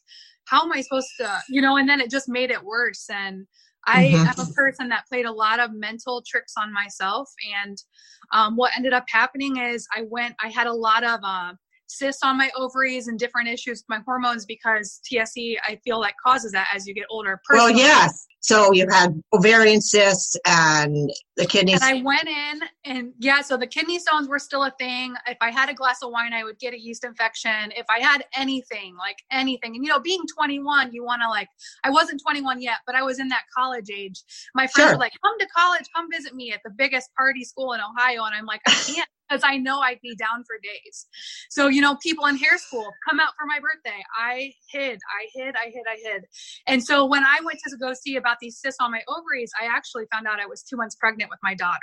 how 0.45 0.63
am 0.63 0.71
I 0.71 0.81
supposed 0.81 1.09
to, 1.19 1.41
you 1.49 1.61
know, 1.61 1.77
and 1.77 1.87
then 1.87 1.99
it 1.99 2.09
just 2.09 2.29
made 2.29 2.51
it 2.51 2.63
worse. 2.63 3.09
And 3.09 3.45
I 3.85 4.05
mm-hmm. 4.05 4.27
am 4.27 4.47
a 4.47 4.53
person 4.53 4.89
that 4.89 5.07
played 5.07 5.25
a 5.25 5.31
lot 5.31 5.59
of 5.59 5.73
mental 5.73 6.23
tricks 6.25 6.53
on 6.57 6.73
myself. 6.73 7.29
And 7.55 7.77
um, 8.31 8.55
what 8.55 8.71
ended 8.75 8.93
up 8.93 9.05
happening 9.09 9.57
is 9.57 9.87
I 9.95 10.03
went, 10.09 10.35
I 10.43 10.49
had 10.49 10.67
a 10.67 10.73
lot 10.73 11.03
of 11.03 11.19
uh, 11.23 11.53
cysts 11.93 12.23
on 12.23 12.37
my 12.37 12.49
ovaries 12.55 13.07
and 13.07 13.17
different 13.17 13.47
issues 13.47 13.79
with 13.81 13.89
my 13.89 14.03
hormones 14.05 14.45
because 14.45 14.99
TSC, 15.09 15.57
I 15.67 15.79
feel 15.83 15.99
like 15.99 16.15
causes 16.23 16.51
that 16.53 16.67
as 16.73 16.87
you 16.87 16.93
get 16.93 17.05
older. 17.09 17.41
Personally. 17.45 17.73
Well, 17.73 17.79
yes. 17.79 18.27
So 18.43 18.73
you've 18.73 18.91
had 18.91 19.21
ovarian 19.31 19.79
cysts 19.79 20.35
and 20.45 21.09
the 21.37 21.45
kidneys. 21.45 21.81
And 21.81 21.99
I 21.99 22.01
went 22.03 22.27
in 22.27 22.59
and 22.83 23.13
yeah, 23.17 23.39
so 23.39 23.55
the 23.55 23.65
kidney 23.65 23.99
stones 23.99 24.27
were 24.27 24.37
still 24.37 24.65
a 24.65 24.73
thing. 24.77 25.15
If 25.27 25.37
I 25.39 25.49
had 25.49 25.69
a 25.69 25.73
glass 25.73 25.99
of 26.03 26.11
wine, 26.11 26.33
I 26.33 26.43
would 26.43 26.59
get 26.59 26.73
a 26.73 26.79
yeast 26.79 27.05
infection. 27.05 27.71
If 27.77 27.85
I 27.89 27.99
had 27.99 28.25
anything, 28.35 28.97
like 28.97 29.15
anything, 29.31 29.75
and 29.75 29.85
you 29.85 29.89
know, 29.89 29.99
being 29.99 30.23
21, 30.35 30.91
you 30.91 31.05
want 31.05 31.21
to 31.21 31.29
like, 31.29 31.47
I 31.85 31.89
wasn't 31.89 32.21
21 32.21 32.61
yet, 32.61 32.79
but 32.85 32.95
I 32.95 33.01
was 33.01 33.19
in 33.19 33.29
that 33.29 33.43
college 33.55 33.89
age. 33.89 34.21
My 34.53 34.67
friends 34.67 34.89
sure. 34.89 34.97
were 34.97 34.99
like, 34.99 35.13
come 35.23 35.39
to 35.39 35.47
college, 35.55 35.85
come 35.95 36.09
visit 36.11 36.35
me 36.35 36.51
at 36.51 36.59
the 36.65 36.71
biggest 36.71 37.15
party 37.15 37.45
school 37.45 37.71
in 37.71 37.79
Ohio. 37.79 38.25
And 38.25 38.35
I'm 38.35 38.45
like, 38.45 38.61
I 38.67 38.71
can't 38.71 39.07
because 39.27 39.41
I 39.43 39.57
know 39.57 39.79
I'd 39.79 40.01
be 40.01 40.15
down 40.15 40.43
for 40.45 40.57
days. 40.61 41.07
So, 41.49 41.67
you 41.67 41.81
know, 41.81 41.95
people 41.97 42.25
in 42.25 42.37
hair 42.37 42.57
school 42.57 42.91
come 43.07 43.19
out 43.19 43.33
for 43.39 43.45
my 43.45 43.59
birthday. 43.59 44.03
I 44.17 44.53
hid, 44.71 44.99
I 45.09 45.27
hid, 45.33 45.55
I 45.55 45.65
hid, 45.65 45.83
I 45.87 45.97
hid. 46.03 46.23
And 46.67 46.83
so 46.83 47.05
when 47.05 47.23
I 47.23 47.39
went 47.43 47.59
to 47.67 47.77
go 47.77 47.93
see 47.93 48.15
about 48.15 48.37
these 48.39 48.59
cysts 48.59 48.79
on 48.81 48.91
my 48.91 49.01
ovaries, 49.07 49.51
I 49.59 49.65
actually 49.65 50.05
found 50.11 50.27
out 50.27 50.39
I 50.39 50.45
was 50.45 50.63
two 50.63 50.77
months 50.77 50.95
pregnant 50.95 51.29
with 51.29 51.39
my 51.43 51.53
daughter. 51.55 51.79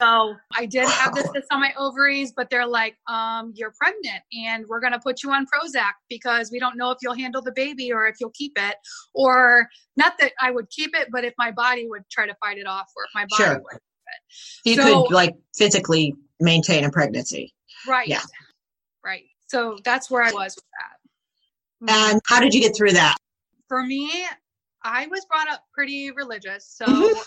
So 0.00 0.36
I 0.56 0.66
did 0.66 0.86
have 0.88 1.12
this 1.12 1.26
cyst 1.34 1.48
on 1.50 1.58
my 1.60 1.72
ovaries, 1.76 2.32
but 2.36 2.50
they're 2.50 2.68
like, 2.68 2.96
um, 3.08 3.52
you're 3.56 3.72
pregnant 3.76 4.22
and 4.32 4.64
we're 4.68 4.78
going 4.78 4.92
to 4.92 5.00
put 5.00 5.24
you 5.24 5.32
on 5.32 5.44
Prozac 5.44 5.90
because 6.08 6.52
we 6.52 6.60
don't 6.60 6.76
know 6.76 6.92
if 6.92 6.98
you'll 7.02 7.16
handle 7.16 7.42
the 7.42 7.50
baby 7.50 7.92
or 7.92 8.06
if 8.06 8.14
you'll 8.20 8.30
keep 8.30 8.52
it. 8.56 8.76
Or 9.12 9.68
not 9.96 10.14
that 10.20 10.32
I 10.40 10.52
would 10.52 10.70
keep 10.70 10.94
it, 10.94 11.08
but 11.10 11.24
if 11.24 11.34
my 11.36 11.50
body 11.50 11.88
would 11.88 12.02
try 12.12 12.28
to 12.28 12.34
fight 12.40 12.58
it 12.58 12.66
off 12.68 12.86
or 12.96 13.04
if 13.06 13.10
my 13.12 13.26
body 13.28 13.42
Sure. 13.42 13.58
would. 13.58 13.80
You 14.64 14.74
So- 14.76 15.04
could 15.06 15.14
like 15.14 15.34
physically 15.56 16.14
maintain 16.40 16.84
a 16.84 16.90
pregnancy. 16.90 17.54
Right. 17.86 18.08
Yeah. 18.08 18.20
Right. 19.04 19.24
So 19.46 19.78
that's 19.84 20.10
where 20.10 20.22
I 20.22 20.32
was 20.32 20.54
with 20.56 20.64
that. 20.80 22.12
And 22.12 22.20
how 22.26 22.40
did 22.40 22.52
you 22.54 22.60
get 22.60 22.76
through 22.76 22.92
that? 22.92 23.16
For 23.68 23.82
me, 23.84 24.10
I 24.82 25.06
was 25.06 25.24
brought 25.26 25.48
up 25.48 25.64
pretty 25.72 26.10
religious. 26.10 26.66
So 26.76 26.86
Mhm. 26.86 27.24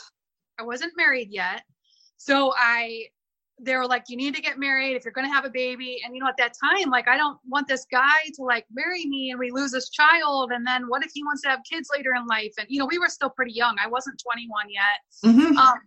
I 0.60 0.64
wasn't 0.64 0.94
married 0.98 1.30
yet. 1.32 1.64
So 2.18 2.54
I, 2.56 3.06
they 3.60 3.76
were 3.76 3.86
like, 3.88 4.06
you 4.10 4.18
need 4.18 4.36
to 4.36 4.42
get 4.42 4.58
married 4.60 4.96
if 4.96 5.06
you're 5.06 5.12
going 5.14 5.28
to 5.28 5.34
have 5.34 5.46
a 5.46 5.50
baby. 5.50 6.02
And, 6.04 6.16
you 6.16 6.22
know, 6.22 6.28
at 6.28 6.38
that 6.38 6.54
time, 6.60 6.90
like, 6.90 7.08
I 7.08 7.16
don't 7.18 7.40
want 7.48 7.68
this 7.68 7.86
guy 7.92 8.18
to 8.36 8.44
like 8.44 8.66
marry 8.72 9.06
me 9.06 9.32
and 9.32 9.40
we 9.40 9.52
lose 9.52 9.72
this 9.72 9.90
child. 9.90 10.52
And 10.52 10.66
then 10.66 10.88
what 10.88 11.04
if 11.04 11.12
he 11.14 11.24
wants 11.24 11.42
to 11.44 11.50
have 11.50 11.60
kids 11.70 11.90
later 11.96 12.14
in 12.16 12.26
life? 12.28 12.54
And, 12.58 12.68
you 12.70 12.80
know, 12.80 12.86
we 12.86 12.98
were 13.00 13.08
still 13.10 13.30
pretty 13.30 13.54
young. 13.54 13.76
I 13.84 13.88
wasn't 13.88 14.20
21 14.22 14.70
yet. 14.70 15.00
Mhm. 15.24 15.56
Um, 15.58 15.80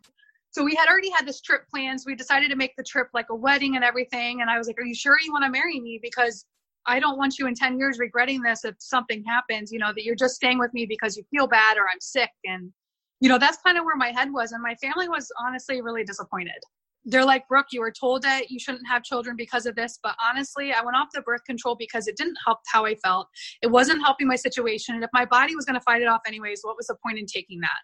so 0.55 0.63
we 0.63 0.77
had 0.77 0.89
already 0.89 1.11
had 1.11 1.27
this 1.27 1.41
trip 1.41 1.69
planned. 1.69 2.01
So 2.01 2.05
we 2.07 2.15
decided 2.15 2.49
to 2.51 2.57
make 2.57 2.77
the 2.77 2.85
trip 2.85 3.09
like 3.13 3.27
a 3.31 3.35
wedding 3.35 3.75
and 3.75 3.85
everything. 3.85 4.41
And 4.41 4.49
I 4.49 4.57
was 4.57 4.69
like, 4.69 4.79
"Are 4.79 4.85
you 4.85 4.95
sure 4.95 5.17
you 5.21 5.33
want 5.33 5.43
to 5.45 5.51
marry 5.51 5.81
me? 5.81 5.99
Because 6.01 6.47
I 6.87 7.01
don't 7.01 7.19
want 7.19 7.41
you 7.41 7.49
in 7.49 7.57
ten 7.57 7.77
years 7.77 7.99
regretting 7.99 8.41
this 8.41 8.65
if 8.65 8.77
something 8.79 9.25
happens. 9.25 9.73
You 9.73 9.81
know 9.81 9.93
that 9.93 10.05
you're 10.05 10.15
just 10.15 10.37
staying 10.37 10.61
with 10.61 10.73
me 10.73 10.87
because 10.87 11.17
you 11.17 11.25
feel 11.33 11.49
bad 11.49 11.77
or 11.77 11.89
I'm 11.93 12.01
sick." 12.01 12.31
And 12.45 12.73
you 13.21 13.29
know 13.29 13.37
that's 13.37 13.59
kind 13.67 13.77
of 13.77 13.85
where 13.85 13.97
my 13.97 14.13
head 14.13 14.33
was. 14.33 14.53
And 14.53 14.63
my 14.63 14.77
family 14.77 15.09
was 15.09 15.29
honestly 15.45 15.83
really 15.83 16.05
disappointed. 16.05 16.63
They're 17.05 17.25
like, 17.25 17.47
Brooke, 17.49 17.67
you 17.73 17.81
were 17.81 17.93
told 17.93 18.23
that 18.23 18.51
you 18.51 18.59
shouldn't 18.59 18.87
have 18.89 19.03
children 19.03 19.37
because 19.37 19.67
of 19.67 19.77
this. 19.77 19.99
But 20.03 20.17
honestly, 20.25 20.73
I 20.73 20.83
went 20.83 20.97
off 20.97 21.09
the 21.13 21.23
birth 21.23 21.45
control 21.45 21.77
because 21.77 22.07
it 22.07 22.17
didn't 22.17 22.37
help 22.45 22.59
how 22.67 22.85
I 22.87 22.95
felt. 22.97 23.29
It 23.63 23.69
wasn't 23.69 24.03
helping 24.03 24.27
my 24.27 24.37
situation. 24.37 24.95
And 24.95 25.05
if 25.05 25.11
my 25.13 25.25
body 25.25 25.55
was 25.55 25.65
going 25.65 25.75
to 25.75 25.85
fight 25.85 26.03
it 26.03 26.09
off 26.09 26.21
anyways, 26.27 26.61
what 26.63 26.77
was 26.77 26.87
the 26.87 26.97
point 27.05 27.19
in 27.19 27.27
taking 27.27 27.61
that? 27.61 27.79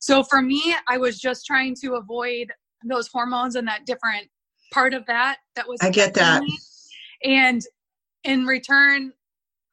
So 0.00 0.22
for 0.22 0.42
me, 0.42 0.74
I 0.88 0.98
was 0.98 1.18
just 1.18 1.46
trying 1.46 1.74
to 1.82 1.94
avoid 1.94 2.48
those 2.84 3.08
hormones 3.08 3.56
and 3.56 3.66
that 3.66 3.86
different 3.86 4.28
part 4.72 4.94
of 4.94 5.04
that 5.06 5.38
that 5.56 5.66
was 5.66 5.78
I 5.82 5.90
get 5.90 6.14
that. 6.14 6.42
me. 6.42 6.58
And 7.24 7.62
in 8.24 8.44
return, 8.46 9.12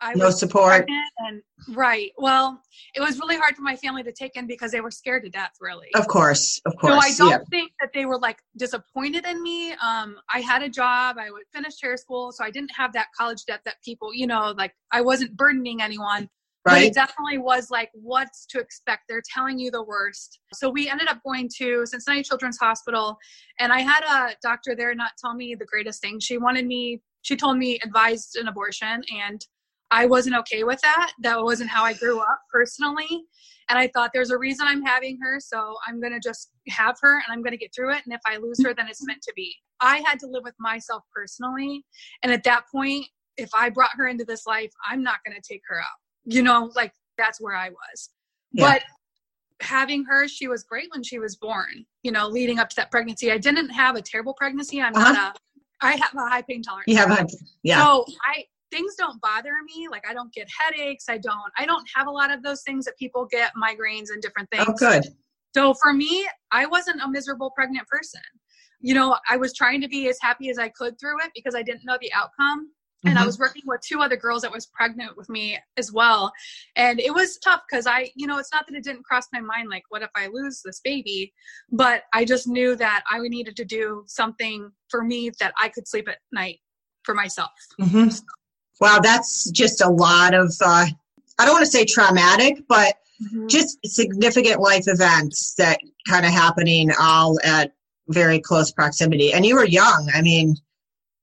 I 0.05 0.13
No 0.13 0.25
was 0.25 0.39
support. 0.39 0.87
and 1.19 1.41
right. 1.69 2.11
Well, 2.17 2.61
it 2.93 2.99
was 3.01 3.19
really 3.19 3.37
hard 3.37 3.55
for 3.55 3.63
my 3.63 3.75
family 3.75 4.03
to 4.03 4.11
take 4.11 4.35
in 4.35 4.45
because 4.45 4.71
they 4.71 4.81
were 4.81 4.91
scared 4.91 5.23
to 5.23 5.29
death, 5.29 5.53
really. 5.59 5.87
Of 5.95 6.07
course, 6.07 6.61
of 6.65 6.75
course. 6.77 6.93
So 6.93 6.99
I 6.99 7.29
don't 7.29 7.39
yeah. 7.41 7.45
think 7.49 7.71
that 7.79 7.89
they 7.93 8.05
were 8.05 8.19
like 8.19 8.37
disappointed 8.57 9.25
in 9.25 9.41
me. 9.41 9.71
Um, 9.73 10.17
I 10.33 10.41
had 10.41 10.61
a 10.61 10.69
job. 10.69 11.17
I 11.17 11.31
would 11.31 11.43
finish 11.53 11.73
hair 11.81 11.97
school, 11.97 12.31
so 12.31 12.43
I 12.43 12.51
didn't 12.51 12.71
have 12.75 12.93
that 12.93 13.07
college 13.17 13.43
debt 13.45 13.61
that 13.65 13.75
people, 13.83 14.13
you 14.13 14.27
know, 14.27 14.53
like 14.55 14.73
I 14.91 15.01
wasn't 15.01 15.35
burdening 15.35 15.81
anyone. 15.81 16.29
But 16.63 16.73
Right. 16.73 16.85
it 16.87 16.95
definitely 16.95 17.37
was 17.37 17.69
like 17.69 17.91
what's 17.93 18.47
to 18.47 18.59
expect. 18.59 19.03
They're 19.07 19.21
telling 19.33 19.59
you 19.59 19.69
the 19.69 19.83
worst. 19.83 20.39
So 20.53 20.67
we 20.67 20.89
ended 20.89 21.07
up 21.07 21.19
going 21.23 21.47
to 21.57 21.85
Cincinnati 21.85 22.23
Children's 22.23 22.57
Hospital, 22.57 23.17
and 23.59 23.71
I 23.71 23.81
had 23.81 24.03
a 24.03 24.35
doctor 24.41 24.75
there 24.75 24.93
not 24.95 25.11
tell 25.19 25.35
me 25.35 25.53
the 25.53 25.65
greatest 25.65 26.01
thing. 26.01 26.19
She 26.19 26.37
wanted 26.39 26.65
me. 26.65 27.01
She 27.21 27.35
told 27.35 27.57
me 27.57 27.79
advised 27.83 28.35
an 28.35 28.47
abortion, 28.47 29.03
and 29.15 29.45
I 29.91 30.05
wasn't 30.05 30.35
okay 30.37 30.63
with 30.63 30.81
that. 30.81 31.11
That 31.21 31.41
wasn't 31.41 31.69
how 31.69 31.83
I 31.83 31.93
grew 31.93 32.19
up 32.19 32.39
personally. 32.51 33.25
And 33.69 33.79
I 33.79 33.87
thought 33.87 34.11
there's 34.13 34.31
a 34.31 34.37
reason 34.37 34.67
I'm 34.67 34.83
having 34.83 35.19
her, 35.21 35.39
so 35.39 35.75
I'm 35.87 35.99
gonna 35.99 36.19
just 36.19 36.51
have 36.69 36.97
her 37.01 37.15
and 37.15 37.25
I'm 37.29 37.41
gonna 37.41 37.57
get 37.57 37.73
through 37.73 37.93
it. 37.93 38.01
And 38.05 38.13
if 38.13 38.21
I 38.25 38.37
lose 38.37 38.63
her, 38.63 38.73
then 38.73 38.87
it's 38.87 39.05
meant 39.05 39.21
to 39.23 39.33
be. 39.35 39.55
I 39.81 40.03
had 40.05 40.19
to 40.19 40.27
live 40.27 40.43
with 40.43 40.55
myself 40.59 41.03
personally. 41.13 41.83
And 42.23 42.31
at 42.31 42.43
that 42.43 42.63
point, 42.71 43.05
if 43.37 43.49
I 43.53 43.69
brought 43.69 43.91
her 43.95 44.07
into 44.07 44.25
this 44.25 44.45
life, 44.45 44.71
I'm 44.87 45.03
not 45.03 45.17
gonna 45.25 45.41
take 45.41 45.61
her 45.67 45.79
out. 45.79 45.97
You 46.25 46.41
know, 46.41 46.71
like 46.75 46.93
that's 47.17 47.41
where 47.41 47.55
I 47.55 47.69
was. 47.69 48.09
Yeah. 48.51 48.73
But 48.73 48.83
having 49.61 50.03
her, 50.05 50.27
she 50.27 50.47
was 50.47 50.63
great 50.63 50.87
when 50.91 51.03
she 51.03 51.19
was 51.19 51.35
born, 51.35 51.85
you 52.03 52.11
know, 52.11 52.27
leading 52.27 52.59
up 52.59 52.69
to 52.69 52.75
that 52.77 52.91
pregnancy. 52.91 53.31
I 53.31 53.37
didn't 53.37 53.69
have 53.69 53.95
a 53.95 54.01
terrible 54.01 54.33
pregnancy. 54.33 54.81
I'm 54.81 54.95
uh-huh. 54.95 55.11
not 55.11 55.35
a 55.35 55.39
I 55.81 55.91
have 55.93 56.13
a 56.15 56.29
high 56.29 56.41
pain 56.41 56.61
tolerance. 56.61 56.85
You 56.87 56.97
have 56.97 57.11
a, 57.11 57.27
yeah. 57.63 57.83
So 57.83 58.05
I 58.23 58.45
things 58.75 58.95
don't 58.95 59.21
bother 59.21 59.53
me. 59.65 59.87
Like 59.89 60.07
I 60.09 60.13
don't 60.13 60.33
get 60.33 60.47
headaches. 60.59 61.05
I 61.09 61.17
don't 61.17 61.51
I 61.57 61.65
don't 61.65 61.87
have 61.95 62.07
a 62.07 62.11
lot 62.11 62.31
of 62.31 62.43
those 62.43 62.61
things 62.63 62.85
that 62.85 62.97
people 62.97 63.25
get, 63.25 63.51
migraines 63.61 64.09
and 64.11 64.21
different 64.21 64.49
things. 64.51 64.65
Oh, 64.67 64.73
good. 64.73 65.03
So 65.55 65.73
for 65.81 65.93
me, 65.93 66.27
I 66.51 66.65
wasn't 66.65 67.01
a 67.01 67.07
miserable 67.07 67.51
pregnant 67.51 67.87
person. 67.87 68.21
You 68.81 68.93
know, 68.93 69.17
I 69.29 69.37
was 69.37 69.53
trying 69.53 69.79
to 69.81 69.87
be 69.87 70.09
as 70.09 70.17
happy 70.21 70.49
as 70.49 70.59
I 70.59 70.69
could 70.69 70.99
through 70.99 71.21
it 71.23 71.31
because 71.33 71.55
I 71.55 71.63
didn't 71.63 71.85
know 71.85 71.97
the 72.01 72.11
outcome. 72.13 72.71
And 73.05 73.19
I 73.19 73.21
Mhm. 73.21 73.25
was 73.27 73.39
working 73.39 73.61
with 73.65 73.81
two 73.81 74.01
other 74.01 74.17
girls 74.17 74.41
that 74.41 74.51
was 74.51 74.65
pregnant 74.65 75.15
with 75.15 75.29
me 75.29 75.59
as 75.77 75.91
well. 75.91 76.33
And 76.75 76.99
it 76.99 77.13
was 77.13 77.37
tough 77.37 77.61
because 77.69 77.85
I, 77.85 78.11
you 78.15 78.25
know, 78.25 78.39
it's 78.39 78.51
not 78.51 78.65
that 78.67 78.75
it 78.75 78.83
didn't 78.83 79.03
cross 79.03 79.27
my 79.31 79.41
mind, 79.41 79.69
like, 79.69 79.83
what 79.89 80.01
if 80.01 80.09
I 80.15 80.27
lose 80.27 80.61
this 80.65 80.81
baby? 80.83 81.31
But 81.71 82.03
I 82.13 82.25
just 82.25 82.47
knew 82.47 82.75
that 82.77 83.03
I 83.09 83.19
needed 83.19 83.55
to 83.57 83.65
do 83.65 84.03
something 84.07 84.71
for 84.89 85.03
me 85.03 85.29
that 85.39 85.53
I 85.61 85.69
could 85.69 85.87
sleep 85.87 86.09
at 86.09 86.17
night 86.31 86.59
for 87.03 87.13
myself. 87.13 87.51
hmm 87.79 88.09
Wow, 88.81 88.99
that's 89.01 89.49
just 89.51 89.81
a 89.81 89.89
lot 89.89 90.33
of, 90.33 90.53
uh, 90.63 90.85
I 91.37 91.45
don't 91.45 91.53
want 91.53 91.65
to 91.65 91.71
say 91.71 91.85
traumatic, 91.85 92.63
but 92.67 92.95
just 93.47 93.77
significant 93.85 94.59
life 94.59 94.85
events 94.87 95.55
that 95.57 95.79
kind 96.07 96.25
of 96.25 96.31
happening 96.31 96.91
all 96.99 97.39
at 97.43 97.71
very 98.09 98.39
close 98.39 98.71
proximity. 98.71 99.33
And 99.33 99.45
you 99.45 99.55
were 99.55 99.65
young. 99.65 100.09
I 100.13 100.21
mean, 100.21 100.55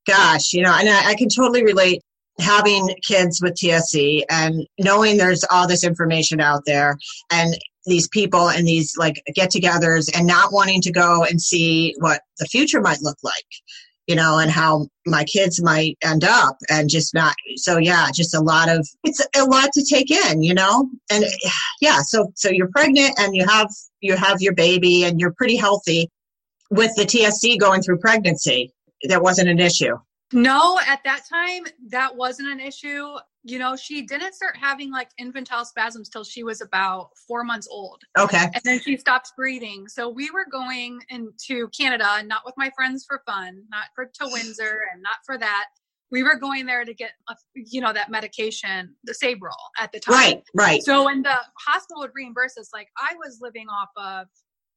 gosh, 0.07 0.53
you 0.53 0.63
know, 0.63 0.75
and 0.77 0.89
I, 0.89 1.11
I 1.11 1.15
can 1.15 1.29
totally 1.29 1.63
relate 1.63 2.01
having 2.39 2.89
kids 3.03 3.41
with 3.41 3.53
TSC 3.53 4.23
and 4.29 4.67
knowing 4.79 5.17
there's 5.17 5.43
all 5.51 5.67
this 5.67 5.83
information 5.83 6.41
out 6.41 6.63
there 6.65 6.97
and 7.31 7.55
these 7.85 8.07
people 8.07 8.49
and 8.49 8.67
these 8.67 8.95
like 8.97 9.21
get 9.35 9.51
togethers 9.51 10.09
and 10.17 10.25
not 10.25 10.51
wanting 10.51 10.81
to 10.81 10.91
go 10.91 11.23
and 11.23 11.41
see 11.41 11.93
what 11.99 12.21
the 12.39 12.45
future 12.45 12.81
might 12.81 13.01
look 13.01 13.17
like, 13.23 13.45
you 14.07 14.15
know, 14.15 14.37
and 14.39 14.51
how 14.51 14.87
my 15.05 15.23
kids 15.23 15.61
might 15.61 15.97
end 16.03 16.23
up 16.23 16.57
and 16.69 16.89
just 16.89 17.13
not. 17.13 17.35
So 17.55 17.77
yeah, 17.77 18.07
just 18.13 18.35
a 18.35 18.41
lot 18.41 18.69
of, 18.69 18.87
it's 19.03 19.25
a 19.35 19.45
lot 19.45 19.71
to 19.73 19.83
take 19.83 20.11
in, 20.11 20.43
you 20.43 20.53
know, 20.53 20.89
and 21.11 21.23
yeah, 21.81 21.99
so, 22.01 22.31
so 22.35 22.49
you're 22.49 22.69
pregnant 22.69 23.17
and 23.17 23.35
you 23.35 23.45
have, 23.47 23.69
you 24.01 24.15
have 24.15 24.41
your 24.41 24.53
baby 24.53 25.03
and 25.05 25.19
you're 25.19 25.33
pretty 25.33 25.55
healthy 25.55 26.09
with 26.69 26.93
the 26.95 27.03
TSC 27.03 27.59
going 27.59 27.81
through 27.81 27.99
pregnancy. 27.99 28.73
That 29.07 29.21
wasn't 29.21 29.49
an 29.49 29.59
issue. 29.59 29.97
No, 30.31 30.79
at 30.87 31.03
that 31.03 31.23
time, 31.29 31.63
that 31.89 32.15
wasn't 32.15 32.49
an 32.49 32.59
issue. 32.59 33.15
You 33.45 33.59
know, 33.59 33.75
she 33.75 34.03
didn't 34.03 34.33
start 34.33 34.55
having 34.55 34.89
like 34.89 35.09
infantile 35.17 35.65
spasms 35.65 36.07
till 36.07 36.23
she 36.23 36.43
was 36.43 36.61
about 36.61 37.09
four 37.27 37.43
months 37.43 37.67
old. 37.69 38.01
Okay. 38.17 38.45
And 38.53 38.61
then 38.63 38.79
she 38.79 38.95
stopped 38.95 39.33
breathing. 39.35 39.89
So 39.89 40.07
we 40.07 40.31
were 40.31 40.45
going 40.49 41.01
into 41.09 41.67
Canada, 41.77 42.23
not 42.25 42.43
with 42.45 42.55
my 42.55 42.71
friends 42.73 43.05
for 43.05 43.21
fun, 43.25 43.63
not 43.69 43.87
for 43.95 44.05
to 44.05 44.29
Windsor 44.31 44.83
and 44.93 45.01
not 45.01 45.17
for 45.25 45.37
that. 45.37 45.65
We 46.09 46.23
were 46.23 46.35
going 46.35 46.65
there 46.65 46.85
to 46.85 46.93
get, 46.93 47.11
a, 47.27 47.35
you 47.53 47.81
know, 47.81 47.91
that 47.91 48.09
medication, 48.09 48.95
the 49.03 49.13
Sabril 49.13 49.51
at 49.77 49.91
the 49.91 49.99
time. 49.99 50.13
Right, 50.13 50.43
right. 50.55 50.83
So 50.83 51.05
when 51.05 51.23
the 51.23 51.35
hospital 51.67 52.01
would 52.01 52.11
reimburse 52.15 52.57
us, 52.57 52.69
like 52.71 52.87
I 52.97 53.15
was 53.15 53.39
living 53.41 53.67
off 53.67 53.89
of 53.97 54.27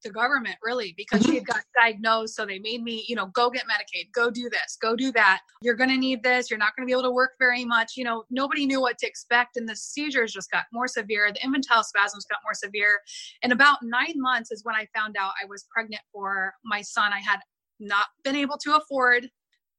the 0.06 0.12
government 0.12 0.56
really 0.62 0.94
because 0.96 1.20
mm-hmm. 1.22 1.30
she 1.30 1.36
had 1.36 1.46
got 1.46 1.62
diagnosed. 1.74 2.34
So 2.34 2.46
they 2.46 2.58
made 2.58 2.82
me, 2.82 3.04
you 3.08 3.16
know, 3.16 3.26
go 3.26 3.50
get 3.50 3.64
Medicaid, 3.64 4.12
go 4.14 4.30
do 4.30 4.48
this, 4.48 4.78
go 4.80 4.94
do 4.94 5.10
that. 5.12 5.40
You're 5.62 5.74
going 5.74 5.90
to 5.90 5.96
need 5.96 6.22
this. 6.22 6.50
You're 6.50 6.58
not 6.58 6.76
going 6.76 6.86
to 6.86 6.90
be 6.90 6.92
able 6.92 7.08
to 7.08 7.10
work 7.10 7.32
very 7.38 7.64
much. 7.64 7.92
You 7.96 8.04
know, 8.04 8.24
nobody 8.30 8.66
knew 8.66 8.80
what 8.80 8.98
to 8.98 9.06
expect. 9.06 9.56
And 9.56 9.68
the 9.68 9.76
seizures 9.76 10.32
just 10.32 10.50
got 10.50 10.64
more 10.72 10.88
severe. 10.88 11.30
The 11.32 11.44
infantile 11.44 11.82
spasms 11.82 12.24
got 12.30 12.38
more 12.44 12.54
severe. 12.54 13.00
And 13.42 13.52
about 13.52 13.78
nine 13.82 14.14
months 14.16 14.50
is 14.52 14.64
when 14.64 14.74
I 14.74 14.86
found 14.94 15.16
out 15.18 15.32
I 15.42 15.46
was 15.46 15.66
pregnant 15.70 16.02
for 16.12 16.54
my 16.64 16.82
son. 16.82 17.12
I 17.12 17.20
had 17.20 17.40
not 17.80 18.06
been 18.24 18.36
able 18.36 18.58
to 18.58 18.76
afford 18.76 19.28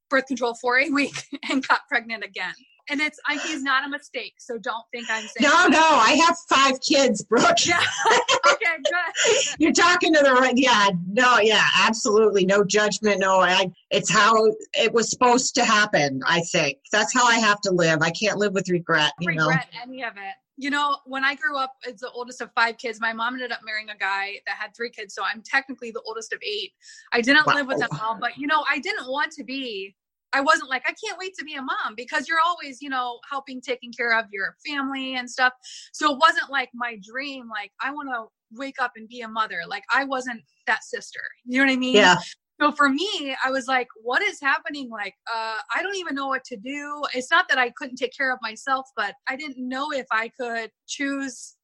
birth 0.10 0.26
control 0.28 0.56
for 0.56 0.80
a 0.80 0.90
week 0.90 1.24
and 1.50 1.66
got 1.68 1.82
pregnant 1.90 2.24
again. 2.24 2.54
And 2.90 3.02
it's, 3.02 3.20
I, 3.28 3.38
he's 3.38 3.64
not 3.64 3.86
a 3.86 3.90
mistake. 3.90 4.36
So 4.38 4.58
don't 4.58 4.84
think 4.94 5.08
I'm 5.10 5.28
saying. 5.28 5.42
No, 5.42 5.68
no, 5.68 5.80
I 5.82 6.20
have 6.26 6.38
five 6.50 6.80
kids, 6.82 7.24
Brooke. 7.24 7.66
Yeah. 7.66 7.80
okay, 8.48 8.76
good. 8.84 9.56
You're 9.60 9.74
talking 9.74 10.14
to 10.14 10.22
the 10.24 10.32
right. 10.34 10.54
Yeah, 10.56 10.90
no, 11.12 11.40
yeah, 11.40 11.66
absolutely. 11.80 12.46
No 12.46 12.64
judgment. 12.64 13.20
No, 13.20 13.42
I, 13.42 13.72
it's 13.92 14.10
how 14.12 14.52
it 14.74 14.94
was 14.94 15.10
supposed 15.10 15.56
to 15.56 15.66
happen, 15.66 16.22
I 16.26 16.42
think. 16.42 16.78
That's 16.92 17.14
how 17.14 17.26
I 17.26 17.36
have 17.40 17.60
to 17.62 17.72
live. 17.72 18.00
I 18.02 18.12
can't 18.12 18.38
live 18.38 18.54
with 18.54 18.70
regret, 18.70 19.12
you 19.20 19.34
know. 19.34 19.48
regret 19.48 19.68
any 19.84 20.04
of 20.04 20.14
it. 20.16 20.36
you 20.56 20.70
know, 20.70 20.98
when 21.06 21.24
I 21.24 21.36
grew 21.36 21.58
up 21.58 21.74
as 21.88 22.00
the 22.00 22.10
oldest 22.12 22.42
of 22.42 22.52
five 22.56 22.78
kids, 22.78 23.00
my 23.00 23.14
mom 23.14 23.34
ended 23.36 23.52
up 23.52 23.60
marrying 23.66 23.90
a 23.90 23.98
guy 23.98 24.40
that 24.48 24.56
had 24.58 24.76
three 24.76 24.90
kids. 24.90 25.14
So 25.14 25.24
I'm 25.24 25.44
technically 25.46 25.92
the 25.92 26.02
oldest 26.02 26.34
of 26.34 26.40
eight. 26.42 26.72
I 27.12 27.22
didn't 27.22 27.46
wow. 27.46 27.56
live 27.56 27.68
with 27.68 27.80
them 27.80 27.90
all, 28.02 28.18
but 28.20 28.38
you 28.38 28.48
know, 28.48 28.64
I 28.70 28.80
didn't 28.80 29.08
want 29.08 29.32
to 29.34 29.44
be. 29.44 29.96
I 30.34 30.42
wasn't 30.42 30.70
like, 30.70 30.84
I 30.86 30.94
can't 31.04 31.18
wait 31.20 31.34
to 31.40 31.46
be 31.46 31.56
a 31.56 31.62
mom 31.62 31.96
because 31.96 32.28
you're 32.28 32.42
always, 32.46 32.82
you 32.82 32.90
know, 32.90 33.20
helping 33.30 33.62
taking 33.62 33.92
care 33.92 34.18
of 34.18 34.26
your 34.32 34.56
family 34.66 35.16
and 35.16 35.30
stuff. 35.30 35.54
So 35.94 36.12
it 36.12 36.18
wasn't 36.20 36.52
like 36.52 36.70
my 36.74 37.00
dream, 37.02 37.50
like, 37.50 37.72
I 37.82 37.92
want 37.92 38.10
to 38.10 38.26
wake 38.58 38.76
up 38.80 38.92
and 38.96 39.08
be 39.08 39.22
a 39.22 39.28
mother. 39.28 39.62
Like, 39.68 39.84
I 39.94 40.04
wasn't 40.04 40.42
that 40.68 40.84
sister. 40.84 41.22
You 41.46 41.60
know 41.60 41.66
what 41.66 41.74
I 41.74 41.78
mean? 41.78 41.96
Yeah 41.96 42.18
so 42.60 42.72
for 42.72 42.90
me 42.90 43.36
i 43.46 43.52
was 43.52 43.68
like 43.68 43.88
what 44.02 44.22
is 44.22 44.40
happening 44.42 44.90
like 44.90 45.16
uh, 45.34 45.58
i 45.76 45.82
don't 45.82 45.96
even 45.96 46.16
know 46.16 46.28
what 46.28 46.44
to 46.44 46.58
do 46.58 47.04
it's 47.14 47.32
not 47.32 47.48
that 47.50 47.58
i 47.58 47.70
couldn't 47.72 47.96
take 47.96 48.16
care 48.16 48.32
of 48.32 48.40
myself 48.42 48.88
but 48.96 49.14
i 49.28 49.36
didn't 49.36 49.58
know 49.58 49.92
if 49.92 50.06
i 50.12 50.30
could 50.40 50.72
choose 50.88 51.56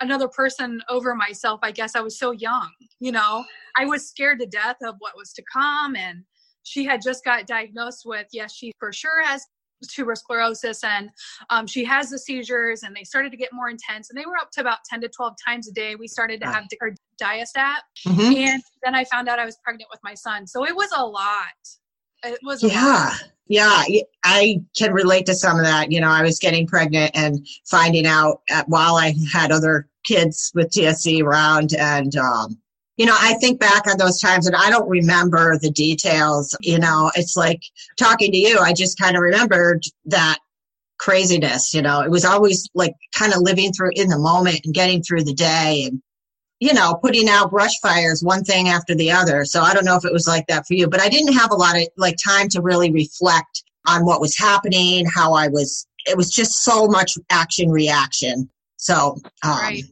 another 0.00 0.28
person 0.28 0.80
over 0.88 1.14
myself 1.14 1.60
i 1.62 1.70
guess 1.70 1.94
i 1.94 2.00
was 2.00 2.18
so 2.18 2.32
young 2.32 2.70
you 2.98 3.12
know 3.12 3.44
i 3.76 3.84
was 3.84 4.08
scared 4.08 4.40
to 4.40 4.46
death 4.46 4.76
of 4.82 4.96
what 4.98 5.16
was 5.16 5.32
to 5.32 5.42
come 5.52 5.94
and 5.96 6.24
she 6.62 6.84
had 6.84 7.00
just 7.02 7.24
got 7.24 7.46
diagnosed 7.46 8.02
with 8.04 8.26
yes 8.32 8.54
she 8.54 8.72
for 8.78 8.92
sure 8.92 9.24
has 9.24 9.46
tuberous 9.88 10.20
sclerosis 10.20 10.82
and 10.84 11.10
um, 11.50 11.66
she 11.66 11.84
has 11.84 12.10
the 12.10 12.18
seizures 12.18 12.82
and 12.82 12.94
they 12.94 13.04
started 13.04 13.30
to 13.30 13.36
get 13.36 13.50
more 13.52 13.68
intense 13.68 14.10
and 14.10 14.18
they 14.18 14.26
were 14.26 14.36
up 14.36 14.50
to 14.52 14.60
about 14.60 14.78
10 14.88 15.00
to 15.02 15.08
12 15.08 15.34
times 15.46 15.68
a 15.68 15.72
day. 15.72 15.94
We 15.94 16.08
started 16.08 16.40
to 16.40 16.46
have 16.46 16.66
her 16.80 16.94
diastat 17.20 17.78
mm-hmm. 18.06 18.36
and 18.36 18.62
then 18.82 18.94
i 18.94 19.04
found 19.04 19.28
out 19.28 19.38
i 19.38 19.44
was 19.44 19.58
pregnant 19.62 19.88
with 19.90 20.00
my 20.02 20.14
son. 20.14 20.46
So 20.46 20.66
it 20.66 20.74
was 20.74 20.90
a 20.96 21.04
lot. 21.04 21.46
It 22.24 22.38
was 22.42 22.62
yeah. 22.62 22.84
lot. 22.84 23.24
yeah. 23.48 23.82
I 24.24 24.62
can 24.76 24.92
relate 24.92 25.26
to 25.26 25.34
some 25.34 25.58
of 25.58 25.64
that. 25.64 25.90
You 25.90 26.00
know 26.00 26.10
i 26.10 26.22
was 26.22 26.38
getting 26.38 26.66
pregnant 26.66 27.12
and 27.14 27.46
finding 27.68 28.06
out 28.06 28.40
at, 28.50 28.68
while 28.68 28.96
i 28.96 29.14
had 29.32 29.52
other 29.52 29.88
kids 30.04 30.50
with 30.54 30.70
tsc 30.70 31.22
around 31.22 31.74
and 31.74 32.16
um, 32.16 32.56
you 32.96 33.06
know, 33.06 33.16
I 33.18 33.34
think 33.34 33.58
back 33.58 33.86
on 33.86 33.98
those 33.98 34.20
times 34.20 34.46
and 34.46 34.56
I 34.56 34.70
don't 34.70 34.88
remember 34.88 35.58
the 35.58 35.70
details. 35.70 36.56
You 36.60 36.78
know, 36.78 37.10
it's 37.14 37.36
like 37.36 37.62
talking 37.96 38.32
to 38.32 38.38
you, 38.38 38.58
I 38.58 38.72
just 38.72 38.98
kind 38.98 39.16
of 39.16 39.22
remembered 39.22 39.84
that 40.06 40.38
craziness. 40.98 41.72
You 41.72 41.82
know, 41.82 42.00
it 42.00 42.10
was 42.10 42.24
always 42.24 42.68
like 42.74 42.94
kind 43.16 43.32
of 43.32 43.40
living 43.40 43.72
through 43.72 43.92
in 43.94 44.08
the 44.08 44.18
moment 44.18 44.60
and 44.64 44.74
getting 44.74 45.02
through 45.02 45.24
the 45.24 45.34
day 45.34 45.84
and, 45.86 46.02
you 46.60 46.74
know, 46.74 46.94
putting 46.94 47.28
out 47.28 47.50
brush 47.50 47.72
fires, 47.80 48.22
one 48.22 48.44
thing 48.44 48.68
after 48.68 48.94
the 48.94 49.10
other. 49.10 49.44
So 49.44 49.62
I 49.62 49.74
don't 49.74 49.84
know 49.84 49.96
if 49.96 50.04
it 50.04 50.12
was 50.12 50.28
like 50.28 50.46
that 50.48 50.66
for 50.66 50.74
you, 50.74 50.88
but 50.88 51.00
I 51.00 51.08
didn't 51.08 51.32
have 51.32 51.50
a 51.50 51.56
lot 51.56 51.76
of 51.76 51.88
like 51.96 52.16
time 52.22 52.48
to 52.50 52.60
really 52.60 52.92
reflect 52.92 53.64
on 53.88 54.04
what 54.04 54.20
was 54.20 54.36
happening, 54.36 55.06
how 55.06 55.32
I 55.32 55.48
was, 55.48 55.86
it 56.06 56.16
was 56.16 56.30
just 56.30 56.62
so 56.62 56.86
much 56.86 57.14
action 57.30 57.70
reaction. 57.70 58.48
So, 58.76 59.16
um, 59.42 59.58
right. 59.58 59.82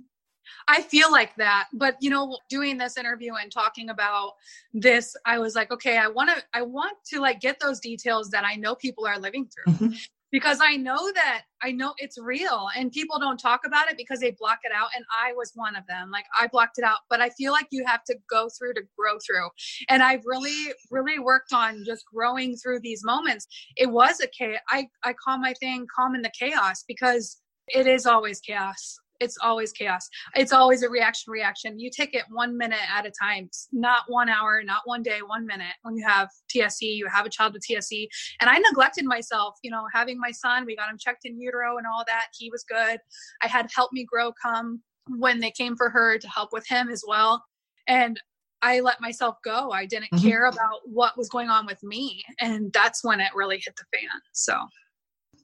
I 0.70 0.82
feel 0.82 1.10
like 1.10 1.34
that. 1.36 1.66
But 1.72 1.96
you 2.00 2.10
know, 2.10 2.38
doing 2.48 2.78
this 2.78 2.96
interview 2.96 3.34
and 3.34 3.50
talking 3.50 3.90
about 3.90 4.34
this, 4.72 5.16
I 5.26 5.40
was 5.40 5.56
like, 5.56 5.72
okay, 5.72 5.98
I 5.98 6.06
want 6.06 6.30
to 6.30 6.42
I 6.54 6.62
want 6.62 6.96
to 7.12 7.20
like 7.20 7.40
get 7.40 7.58
those 7.58 7.80
details 7.80 8.30
that 8.30 8.44
I 8.44 8.54
know 8.54 8.76
people 8.76 9.04
are 9.04 9.18
living 9.18 9.48
through. 9.48 9.74
Mm-hmm. 9.74 9.94
Because 10.30 10.60
I 10.62 10.76
know 10.76 11.10
that 11.14 11.42
I 11.60 11.72
know 11.72 11.92
it's 11.98 12.16
real 12.16 12.68
and 12.76 12.92
people 12.92 13.18
don't 13.18 13.36
talk 13.36 13.62
about 13.66 13.90
it 13.90 13.96
because 13.96 14.20
they 14.20 14.30
block 14.30 14.60
it 14.62 14.70
out. 14.72 14.90
And 14.94 15.04
I 15.12 15.32
was 15.32 15.50
one 15.56 15.74
of 15.74 15.84
them. 15.88 16.12
Like 16.12 16.26
I 16.40 16.46
blocked 16.46 16.78
it 16.78 16.84
out, 16.84 16.98
but 17.08 17.20
I 17.20 17.30
feel 17.30 17.50
like 17.50 17.66
you 17.72 17.84
have 17.84 18.04
to 18.04 18.16
go 18.30 18.48
through 18.56 18.74
to 18.74 18.82
grow 18.96 19.18
through. 19.26 19.48
And 19.88 20.04
I've 20.04 20.22
really, 20.24 20.72
really 20.88 21.18
worked 21.18 21.52
on 21.52 21.82
just 21.84 22.04
growing 22.06 22.54
through 22.54 22.78
these 22.78 23.02
moments. 23.04 23.48
It 23.76 23.90
was 23.90 24.20
a 24.20 24.28
chaos. 24.28 24.60
I, 24.68 24.86
I 25.02 25.14
call 25.14 25.36
my 25.38 25.52
thing 25.54 25.88
calm 25.92 26.14
in 26.14 26.22
the 26.22 26.30
chaos 26.38 26.84
because 26.86 27.40
it 27.66 27.88
is 27.88 28.06
always 28.06 28.38
chaos 28.38 29.00
it's 29.20 29.36
always 29.42 29.72
chaos. 29.72 30.08
It's 30.34 30.52
always 30.52 30.82
a 30.82 30.88
reaction 30.88 31.30
reaction. 31.30 31.78
You 31.78 31.90
take 31.90 32.14
it 32.14 32.24
one 32.30 32.56
minute 32.56 32.80
at 32.92 33.06
a 33.06 33.10
time, 33.10 33.50
not 33.72 34.04
one 34.08 34.28
hour, 34.28 34.62
not 34.64 34.82
one 34.86 35.02
day, 35.02 35.20
one 35.24 35.46
minute. 35.46 35.74
When 35.82 35.96
you 35.96 36.04
have 36.06 36.28
TSC, 36.54 36.82
you 36.82 37.06
have 37.06 37.26
a 37.26 37.30
child 37.30 37.52
with 37.52 37.64
TSC. 37.68 38.08
And 38.40 38.48
I 38.48 38.58
neglected 38.58 39.04
myself, 39.04 39.56
you 39.62 39.70
know, 39.70 39.84
having 39.92 40.18
my 40.18 40.30
son, 40.30 40.64
we 40.64 40.74
got 40.74 40.90
him 40.90 40.98
checked 40.98 41.24
in 41.24 41.38
utero 41.38 41.76
and 41.76 41.86
all 41.86 42.04
that. 42.06 42.28
He 42.36 42.50
was 42.50 42.64
good. 42.64 42.98
I 43.42 43.46
had 43.46 43.70
help 43.74 43.92
me 43.92 44.04
grow 44.04 44.32
come 44.42 44.80
when 45.06 45.40
they 45.40 45.50
came 45.50 45.76
for 45.76 45.90
her 45.90 46.18
to 46.18 46.28
help 46.28 46.50
with 46.52 46.66
him 46.66 46.88
as 46.88 47.04
well. 47.06 47.44
And 47.86 48.18
I 48.62 48.80
let 48.80 49.00
myself 49.00 49.36
go. 49.44 49.70
I 49.70 49.86
didn't 49.86 50.10
mm-hmm. 50.12 50.26
care 50.28 50.46
about 50.46 50.80
what 50.84 51.16
was 51.16 51.28
going 51.28 51.48
on 51.48 51.66
with 51.66 51.82
me. 51.82 52.22
And 52.40 52.72
that's 52.72 53.02
when 53.04 53.20
it 53.20 53.30
really 53.34 53.56
hit 53.56 53.74
the 53.76 53.84
fan. 53.98 54.20
So 54.32 54.54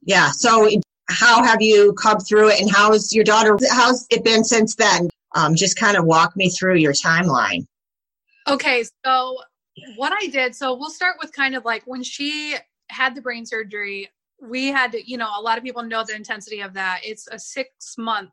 yeah. 0.03 0.31
So 0.31 0.69
how 1.09 1.43
have 1.43 1.63
you 1.63 1.93
come 1.95 2.19
through 2.19 2.51
it 2.51 2.61
and 2.61 2.71
how's 2.71 3.13
your 3.13 3.25
daughter 3.25 3.57
how's 3.71 4.07
it 4.11 4.25
been 4.25 4.45
since 4.45 4.75
then? 4.75 5.09
Um, 5.35 5.55
just 5.55 5.77
kind 5.77 5.97
of 5.97 6.05
walk 6.05 6.37
me 6.37 6.49
through 6.49 6.77
your 6.77 6.93
timeline. 6.93 7.67
Okay 8.49 8.85
so 9.05 9.39
what 9.97 10.11
i 10.11 10.27
did 10.29 10.55
so 10.55 10.75
we'll 10.75 10.89
start 10.89 11.17
with 11.21 11.31
kind 11.33 11.55
of 11.55 11.63
like 11.67 11.83
when 11.85 12.03
she 12.03 12.57
had 12.89 13.15
the 13.15 13.21
brain 13.21 13.45
surgery 13.45 14.09
we 14.41 14.69
had 14.69 14.93
to 14.93 15.11
you 15.11 15.17
know 15.17 15.31
a 15.39 15.41
lot 15.41 15.59
of 15.59 15.65
people 15.65 15.83
know 15.83 16.05
the 16.05 16.15
intensity 16.15 16.61
of 16.61 16.75
that. 16.75 17.01
It's 17.03 17.29
a 17.31 17.39
six 17.39 17.97
month 17.99 18.31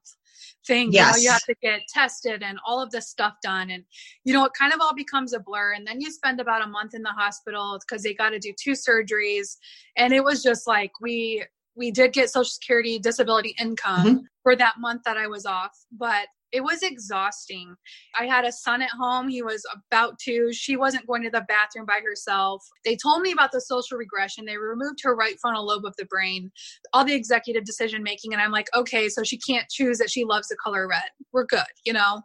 thing 0.65 0.91
yes. 0.91 1.05
you 1.07 1.11
know 1.11 1.23
you 1.23 1.31
have 1.31 1.43
to 1.43 1.55
get 1.61 1.81
tested 1.87 2.41
and 2.41 2.57
all 2.65 2.81
of 2.81 2.91
this 2.91 3.09
stuff 3.09 3.35
done. 3.41 3.69
And 3.69 3.83
you 4.23 4.33
know 4.33 4.45
it 4.45 4.51
kind 4.57 4.73
of 4.73 4.81
all 4.81 4.93
becomes 4.93 5.33
a 5.33 5.39
blur. 5.39 5.73
And 5.73 5.85
then 5.85 6.01
you 6.01 6.11
spend 6.11 6.39
about 6.39 6.63
a 6.63 6.67
month 6.67 6.93
in 6.93 7.01
the 7.01 7.09
hospital 7.09 7.79
because 7.79 8.03
they 8.03 8.13
got 8.13 8.31
to 8.31 8.39
do 8.39 8.53
two 8.59 8.71
surgeries. 8.71 9.57
And 9.97 10.13
it 10.13 10.23
was 10.23 10.43
just 10.43 10.67
like 10.67 10.91
we 11.01 11.43
we 11.75 11.91
did 11.91 12.13
get 12.13 12.29
social 12.29 12.45
security 12.45 12.99
disability 12.99 13.55
income 13.59 14.05
mm-hmm. 14.05 14.17
for 14.43 14.55
that 14.55 14.75
month 14.79 15.01
that 15.05 15.17
I 15.17 15.27
was 15.27 15.45
off, 15.45 15.71
but 15.91 16.27
it 16.53 16.63
was 16.63 16.83
exhausting. 16.83 17.75
I 18.17 18.27
had 18.27 18.45
a 18.45 18.51
son 18.51 18.83
at 18.83 18.91
home. 18.91 19.27
He 19.27 19.41
was 19.41 19.65
about 19.87 20.19
two. 20.19 20.53
She 20.53 20.77
wasn't 20.77 21.07
going 21.07 21.23
to 21.23 21.31
the 21.31 21.43
bathroom 21.47 21.87
by 21.87 21.99
herself. 22.05 22.63
They 22.85 22.95
told 22.95 23.23
me 23.23 23.31
about 23.31 23.51
the 23.51 23.59
social 23.59 23.97
regression. 23.97 24.45
They 24.45 24.57
removed 24.57 24.99
her 25.03 25.15
right 25.15 25.35
frontal 25.41 25.65
lobe 25.65 25.83
of 25.83 25.95
the 25.97 26.05
brain, 26.05 26.51
all 26.93 27.03
the 27.03 27.15
executive 27.15 27.65
decision 27.65 28.03
making. 28.03 28.33
And 28.33 28.41
I'm 28.41 28.51
like, 28.51 28.67
okay, 28.75 29.09
so 29.09 29.23
she 29.23 29.39
can't 29.39 29.67
choose 29.69 29.97
that 29.97 30.11
she 30.11 30.25
loves 30.25 30.47
the 30.47 30.55
color 30.63 30.87
red. 30.87 31.01
We're 31.31 31.45
good, 31.45 31.65
you 31.85 31.93
know? 31.93 32.21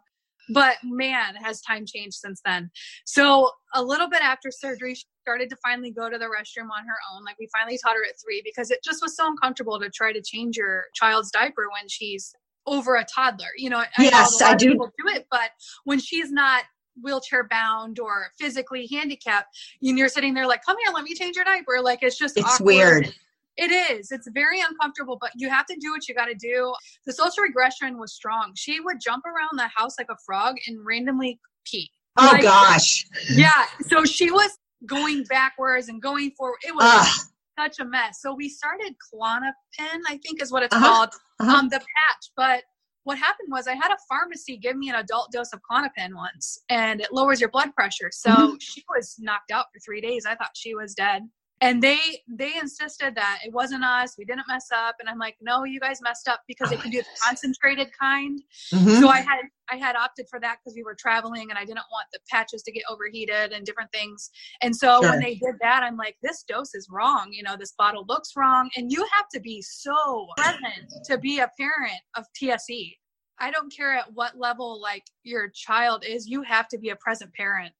But 0.53 0.77
man, 0.83 1.35
has 1.35 1.61
time 1.61 1.85
changed 1.87 2.17
since 2.17 2.41
then. 2.45 2.69
So 3.05 3.51
a 3.73 3.83
little 3.83 4.09
bit 4.09 4.21
after 4.21 4.51
surgery, 4.51 4.95
she 4.95 5.05
started 5.29 5.47
to 5.47 5.55
finally 5.57 5.91
go 5.91 6.09
to 6.09 6.17
the 6.17 6.25
restroom 6.25 6.71
on 6.75 6.87
her 6.87 6.97
own. 7.13 7.23
Like 7.23 7.37
we 7.39 7.47
finally 7.55 7.77
taught 7.77 7.93
her 7.93 8.03
at 8.03 8.19
three 8.19 8.41
because 8.43 8.71
it 8.71 8.79
just 8.83 8.99
was 8.99 9.15
so 9.15 9.27
uncomfortable 9.27 9.79
to 9.79 9.87
try 9.87 10.11
to 10.11 10.21
change 10.23 10.57
your 10.57 10.85
child's 10.95 11.29
diaper 11.29 11.67
when 11.71 11.87
she's 11.87 12.33
over 12.65 12.95
a 12.95 13.05
toddler. 13.05 13.49
You 13.55 13.69
know, 13.69 13.83
yes, 13.99 14.41
I, 14.41 14.51
I 14.51 14.55
do. 14.55 14.73
do 14.73 14.89
it, 15.09 15.27
but 15.29 15.51
when 15.83 15.99
she's 15.99 16.31
not 16.31 16.63
wheelchair 17.01 17.47
bound 17.47 17.99
or 17.99 18.31
physically 18.39 18.87
handicapped, 18.91 19.55
and 19.83 19.99
you're 19.99 20.09
sitting 20.09 20.33
there 20.33 20.47
like, 20.47 20.65
"Come 20.65 20.77
here, 20.83 20.91
let 20.93 21.03
me 21.03 21.13
change 21.13 21.35
your 21.35 21.45
diaper." 21.45 21.79
Like 21.79 21.99
it's 22.01 22.17
just 22.17 22.35
it's 22.35 22.55
awkward. 22.55 22.65
weird. 22.65 23.15
It 23.57 23.71
is. 23.71 24.11
It's 24.11 24.27
very 24.33 24.61
uncomfortable, 24.61 25.17
but 25.21 25.31
you 25.35 25.49
have 25.49 25.67
to 25.67 25.75
do 25.79 25.91
what 25.91 26.07
you 26.07 26.15
got 26.15 26.25
to 26.25 26.33
do. 26.33 26.73
The 27.05 27.13
social 27.13 27.43
regression 27.43 27.99
was 27.99 28.13
strong. 28.13 28.53
She 28.55 28.79
would 28.79 28.97
jump 28.99 29.25
around 29.25 29.59
the 29.59 29.69
house 29.75 29.95
like 29.99 30.07
a 30.09 30.15
frog 30.25 30.55
and 30.65 30.83
randomly 30.83 31.39
pee. 31.65 31.91
Oh 32.17 32.29
like, 32.31 32.41
gosh. 32.41 33.05
Yeah. 33.29 33.65
So 33.87 34.05
she 34.05 34.31
was 34.31 34.57
going 34.85 35.23
backwards 35.23 35.89
and 35.89 36.01
going 36.01 36.31
forward. 36.31 36.57
It 36.65 36.73
was 36.73 36.83
uh. 36.83 37.63
such 37.63 37.79
a 37.79 37.85
mess. 37.85 38.21
So 38.21 38.33
we 38.33 38.49
started 38.49 38.95
Klonopin, 39.13 40.01
I 40.07 40.19
think 40.25 40.41
is 40.41 40.51
what 40.51 40.63
it's 40.63 40.75
uh-huh. 40.75 40.85
called, 40.85 41.09
uh-huh. 41.39 41.51
um, 41.51 41.69
the 41.69 41.79
patch. 41.79 42.31
But 42.35 42.63
what 43.03 43.17
happened 43.17 43.49
was 43.51 43.67
I 43.67 43.73
had 43.73 43.91
a 43.91 43.97
pharmacy 44.07 44.57
give 44.57 44.77
me 44.77 44.89
an 44.89 44.95
adult 44.95 45.31
dose 45.31 45.51
of 45.53 45.61
Klonopin 45.69 46.15
once, 46.15 46.59
and 46.69 47.01
it 47.01 47.11
lowers 47.11 47.39
your 47.39 47.49
blood 47.49 47.73
pressure. 47.75 48.09
So 48.11 48.29
mm-hmm. 48.29 48.55
she 48.59 48.83
was 48.89 49.15
knocked 49.19 49.51
out 49.51 49.65
for 49.73 49.79
three 49.79 50.01
days. 50.01 50.25
I 50.25 50.35
thought 50.35 50.51
she 50.55 50.75
was 50.75 50.93
dead 50.93 51.23
and 51.61 51.83
they 51.83 51.99
they 52.27 52.55
insisted 52.55 53.15
that 53.15 53.39
it 53.45 53.53
wasn't 53.53 53.83
us. 53.83 54.15
We 54.17 54.25
didn't 54.25 54.47
mess 54.47 54.67
up. 54.73 54.95
And 54.99 55.09
i'm 55.09 55.17
like 55.17 55.35
no 55.41 55.63
you 55.63 55.79
guys 55.79 55.99
messed 56.01 56.27
up 56.27 56.41
because 56.47 56.69
they 56.69 56.77
can 56.77 56.91
do 56.91 56.99
the 56.99 57.05
concentrated 57.23 57.89
kind. 57.99 58.41
Mm-hmm. 58.73 59.01
so 59.01 59.09
i 59.09 59.19
had 59.19 59.41
i 59.71 59.75
had 59.75 59.95
opted 59.95 60.27
for 60.29 60.39
that 60.39 60.57
because 60.59 60.75
we 60.75 60.83
were 60.83 60.95
traveling 60.95 61.49
and 61.49 61.57
i 61.57 61.65
didn't 61.65 61.85
want 61.91 62.07
the 62.13 62.19
patches 62.29 62.63
to 62.63 62.71
get 62.71 62.83
overheated 62.89 63.51
and 63.51 63.65
different 63.65 63.91
things. 63.91 64.29
And 64.61 64.75
so 64.75 65.01
sure. 65.01 65.11
when 65.11 65.19
they 65.19 65.35
did 65.35 65.55
that 65.61 65.83
i'm 65.83 65.97
like 65.97 66.17
this 66.23 66.43
dose 66.43 66.73
is 66.75 66.87
wrong. 66.91 67.29
You 67.31 67.43
know 67.43 67.55
this 67.57 67.73
bottle 67.77 68.05
looks 68.07 68.31
wrong. 68.35 68.69
And 68.75 68.91
you 68.91 69.05
have 69.13 69.27
to 69.33 69.39
be 69.39 69.61
so 69.61 70.27
present 70.37 70.93
to 71.05 71.17
be 71.17 71.39
a 71.39 71.49
parent 71.57 72.01
of 72.15 72.25
tsc 72.39 72.95
i 73.39 73.51
don't 73.51 73.73
care 73.75 73.95
at 73.95 74.05
what 74.13 74.37
level 74.37 74.81
like 74.81 75.03
your 75.23 75.49
child 75.49 76.03
is 76.07 76.27
you 76.27 76.41
have 76.41 76.67
to 76.67 76.77
be 76.77 76.89
a 76.89 76.95
present 76.95 77.33
parent 77.33 77.73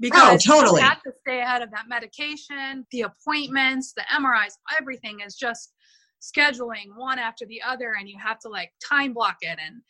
because 0.00 0.44
oh, 0.48 0.60
totally. 0.60 0.80
you 0.80 0.86
have 0.86 1.02
to 1.02 1.12
stay 1.20 1.40
ahead 1.40 1.62
of 1.62 1.70
that 1.70 1.84
medication, 1.88 2.86
the 2.90 3.02
appointments, 3.02 3.92
the 3.96 4.04
MRIs, 4.12 4.52
everything 4.80 5.20
is 5.26 5.34
just 5.34 5.72
scheduling 6.20 6.86
one 6.96 7.18
after 7.18 7.44
the 7.46 7.60
other 7.62 7.94
and 7.98 8.08
you 8.08 8.16
have 8.22 8.38
to 8.38 8.48
like 8.48 8.70
time 8.88 9.12
block 9.12 9.36
it 9.40 9.58
and 9.64 9.82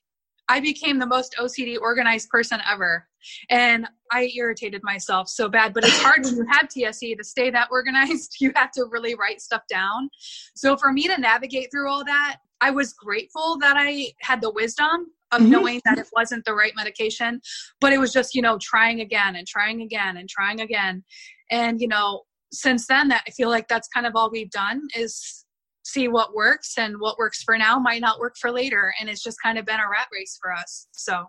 I 0.49 0.61
became 0.61 0.99
the 0.99 1.07
most 1.07 1.37
OCD 1.39 1.79
organized 1.81 2.29
person 2.29 2.61
ever. 2.71 3.07
And 3.49 3.87
I 4.11 4.31
irritated 4.35 4.83
myself 4.83 5.29
so 5.29 5.49
bad. 5.49 5.73
But 5.73 5.85
it's 5.85 6.03
hard 6.03 6.25
when 6.25 6.37
you 6.37 6.47
have 6.51 6.69
TSC 6.69 7.17
to 7.17 7.25
stay 7.25 7.51
that 7.51 7.69
organized. 7.73 8.37
You 8.41 8.53
have 8.57 8.71
to 8.73 8.85
really 8.91 9.15
write 9.15 9.41
stuff 9.41 9.63
down. 9.71 10.11
So 10.55 10.77
for 10.77 10.93
me 10.93 11.07
to 11.07 11.19
navigate 11.19 11.71
through 11.71 11.89
all 11.89 12.05
that, 12.05 12.39
I 12.63 12.71
was 12.71 12.93
grateful 12.93 13.59
that 13.59 13.75
I 13.77 14.13
had 14.21 14.41
the 14.41 14.53
wisdom 14.53 15.07
of 15.33 15.41
mm-hmm. 15.41 15.51
knowing 15.51 15.81
that 15.85 15.99
it 15.99 16.07
wasn't 16.13 16.45
the 16.45 16.55
right 16.55 16.73
medication, 16.77 17.41
but 17.81 17.93
it 17.93 17.99
was 17.99 18.13
just, 18.13 18.35
you 18.37 18.43
know, 18.43 18.57
trying 18.63 19.01
again 19.01 19.35
and 19.35 19.47
trying 19.47 19.83
again 19.83 20.17
and 20.17 20.29
trying 20.29 20.61
again. 20.61 21.03
And, 21.51 21.81
you 21.81 21.89
know, 21.89 22.23
since 22.53 22.87
then 22.87 23.09
that 23.09 23.25
I 23.27 23.31
feel 23.33 23.49
like 23.49 23.67
that's 23.67 23.89
kind 23.89 24.07
of 24.07 24.15
all 24.15 24.31
we've 24.31 24.51
done 24.51 24.83
is 24.95 25.45
see 25.85 26.07
what 26.07 26.35
works 26.35 26.79
and 26.79 27.01
what 27.01 27.19
works 27.19 27.43
for 27.43 27.59
now 27.59 27.79
might 27.81 28.01
not 28.01 28.21
work 28.21 28.37
for 28.41 28.53
later. 28.53 28.95
And 29.01 29.11
it's 29.11 29.23
just 29.23 29.39
kind 29.43 29.59
of 29.59 29.67
been 29.67 29.81
a 29.81 29.89
rat 29.91 30.07
race 30.13 30.39
for 30.41 30.53
us. 30.53 30.87
So 30.93 31.25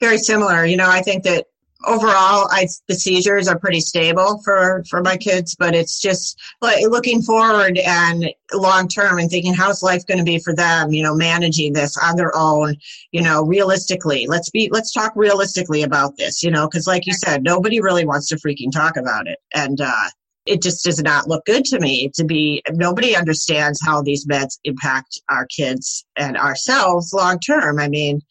very 0.00 0.18
similar. 0.18 0.64
You 0.64 0.76
know, 0.76 0.88
I 0.88 1.02
think 1.02 1.24
that 1.24 1.46
overall 1.86 2.48
I, 2.50 2.68
the 2.88 2.94
seizures 2.94 3.48
are 3.48 3.58
pretty 3.58 3.80
stable 3.80 4.40
for 4.44 4.84
for 4.88 5.02
my 5.02 5.16
kids 5.16 5.54
but 5.58 5.74
it's 5.74 6.00
just 6.00 6.38
like 6.60 6.84
looking 6.88 7.22
forward 7.22 7.78
and 7.78 8.32
long 8.52 8.88
term 8.88 9.18
and 9.18 9.30
thinking 9.30 9.54
how's 9.54 9.82
life 9.82 10.06
going 10.06 10.18
to 10.18 10.24
be 10.24 10.38
for 10.38 10.54
them 10.54 10.92
you 10.92 11.02
know 11.02 11.14
managing 11.14 11.72
this 11.72 11.96
on 11.96 12.16
their 12.16 12.36
own 12.36 12.76
you 13.12 13.22
know 13.22 13.44
realistically. 13.44 14.26
Let's 14.26 14.50
be 14.50 14.68
let's 14.70 14.92
talk 14.92 15.12
realistically 15.14 15.82
about 15.82 16.16
this 16.16 16.42
you 16.42 16.50
know 16.50 16.66
because 16.68 16.86
like 16.86 17.06
you 17.06 17.12
said 17.12 17.42
nobody 17.42 17.80
really 17.80 18.06
wants 18.06 18.28
to 18.28 18.36
freaking 18.36 18.72
talk 18.72 18.96
about 18.96 19.26
it. 19.26 19.38
And 19.54 19.80
uh 19.80 20.08
it 20.46 20.62
just 20.62 20.84
does 20.84 21.02
not 21.02 21.28
look 21.28 21.44
good 21.44 21.64
to 21.66 21.78
me 21.78 22.10
to 22.14 22.24
be 22.24 22.62
nobody 22.70 23.14
understands 23.14 23.80
how 23.84 24.02
these 24.02 24.26
meds 24.26 24.58
impact 24.64 25.20
our 25.28 25.46
kids 25.46 26.04
and 26.16 26.36
ourselves 26.36 27.12
long 27.12 27.38
term 27.38 27.78
i 27.78 27.86
mean 27.86 28.22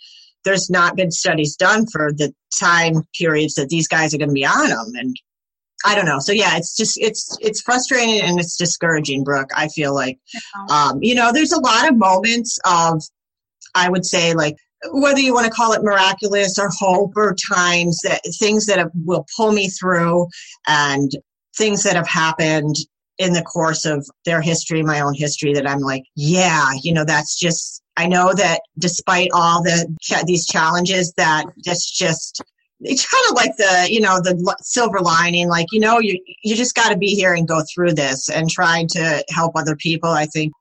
there's 0.45 0.69
not 0.69 0.95
been 0.95 1.11
studies 1.11 1.55
done 1.55 1.85
for 1.91 2.11
the 2.13 2.33
time 2.59 3.03
periods 3.17 3.55
that 3.55 3.69
these 3.69 3.87
guys 3.87 4.13
are 4.13 4.17
going 4.17 4.29
to 4.29 4.33
be 4.33 4.45
on 4.45 4.69
them 4.69 4.91
and 4.95 5.15
i 5.85 5.95
don't 5.95 6.05
know. 6.05 6.19
So 6.19 6.31
yeah 6.31 6.57
it's 6.57 6.75
just 6.75 6.99
it's 6.99 7.37
it's 7.41 7.61
frustrating 7.61 8.21
and 8.21 8.39
it's 8.39 8.57
discouraging 8.57 9.23
brooke 9.23 9.49
i 9.55 9.67
feel 9.67 9.93
like. 9.93 10.19
Um, 10.69 10.99
you 11.01 11.15
know 11.15 11.31
there's 11.31 11.53
a 11.53 11.61
lot 11.61 11.89
of 11.89 11.97
moments 11.97 12.59
of 12.65 13.01
i 13.75 13.89
would 13.89 14.05
say 14.05 14.33
like 14.33 14.55
whether 14.91 15.19
you 15.19 15.33
want 15.33 15.45
to 15.45 15.51
call 15.51 15.73
it 15.73 15.83
miraculous 15.83 16.57
or 16.57 16.69
hope 16.69 17.13
or 17.15 17.35
times 17.53 17.99
that 18.03 18.21
things 18.39 18.65
that 18.65 18.79
have, 18.79 18.91
will 19.05 19.25
pull 19.35 19.51
me 19.51 19.69
through 19.69 20.27
and 20.67 21.11
things 21.57 21.83
that 21.83 21.95
have 21.95 22.07
happened 22.07 22.75
in 23.17 23.33
the 23.33 23.41
course 23.41 23.85
of 23.85 24.07
their 24.25 24.41
history, 24.41 24.81
my 24.81 25.01
own 25.01 25.13
history, 25.13 25.53
that 25.53 25.69
I'm 25.69 25.81
like, 25.81 26.03
yeah, 26.15 26.69
you 26.81 26.93
know, 26.93 27.03
that's 27.03 27.37
just 27.37 27.83
I 27.99 28.07
know 28.07 28.33
that 28.33 28.61
despite 28.77 29.29
all 29.33 29.61
the 29.61 29.93
these 30.25 30.47
challenges, 30.47 31.13
that 31.17 31.43
it's 31.57 31.91
just 31.91 32.41
it's 32.79 33.05
kind 33.05 33.25
of 33.29 33.35
like 33.35 33.57
the 33.57 33.87
you 33.91 33.99
know 33.99 34.21
the 34.21 34.55
silver 34.61 35.01
lining. 35.01 35.49
Like 35.49 35.67
you 35.73 35.81
know, 35.81 35.99
you 35.99 36.17
you 36.41 36.55
just 36.55 36.75
got 36.75 36.93
to 36.93 36.97
be 36.97 37.13
here 37.13 37.33
and 37.33 37.45
go 37.45 37.61
through 37.61 37.95
this 37.95 38.29
and 38.29 38.49
trying 38.49 38.87
to 38.93 39.25
help 39.29 39.57
other 39.57 39.75
people. 39.75 40.09
I 40.09 40.27
think, 40.27 40.53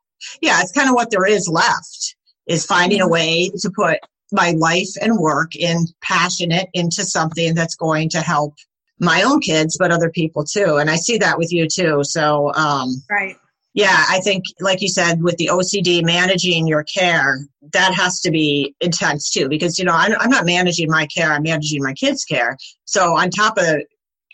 yeah, 0.42 0.60
it's 0.60 0.72
kind 0.72 0.88
of 0.88 0.96
what 0.96 1.12
there 1.12 1.26
is 1.26 1.48
left 1.48 2.16
is 2.48 2.66
finding 2.66 3.00
a 3.00 3.04
mm-hmm. 3.04 3.12
way 3.12 3.50
to 3.50 3.70
put 3.70 4.00
my 4.32 4.50
life 4.58 4.90
and 5.00 5.16
work 5.16 5.54
in 5.54 5.86
passionate 6.02 6.68
into 6.74 7.04
something 7.04 7.54
that's 7.54 7.76
going 7.76 8.08
to 8.08 8.20
help 8.20 8.54
my 8.98 9.22
own 9.22 9.40
kids, 9.40 9.76
but 9.78 9.92
other 9.92 10.10
people 10.10 10.42
too. 10.42 10.78
And 10.78 10.90
I 10.90 10.96
see 10.96 11.18
that 11.18 11.38
with 11.38 11.52
you 11.52 11.68
too. 11.68 12.02
So, 12.02 12.52
um, 12.54 13.00
right 13.08 13.36
yeah, 13.78 14.06
I 14.08 14.18
think, 14.18 14.44
like 14.58 14.82
you 14.82 14.88
said, 14.88 15.22
with 15.22 15.36
the 15.36 15.50
OCD, 15.52 16.04
managing 16.04 16.66
your 16.66 16.82
care, 16.82 17.46
that 17.72 17.94
has 17.94 18.18
to 18.22 18.30
be 18.32 18.74
intense 18.80 19.30
too, 19.30 19.48
because, 19.48 19.78
you 19.78 19.84
know, 19.84 19.92
I'm, 19.92 20.16
I'm 20.18 20.30
not 20.30 20.46
managing 20.46 20.90
my 20.90 21.06
care, 21.06 21.30
I'm 21.30 21.44
managing 21.44 21.84
my 21.84 21.92
kids' 21.92 22.24
care. 22.24 22.56
So, 22.86 23.16
on 23.16 23.30
top 23.30 23.56
of 23.56 23.76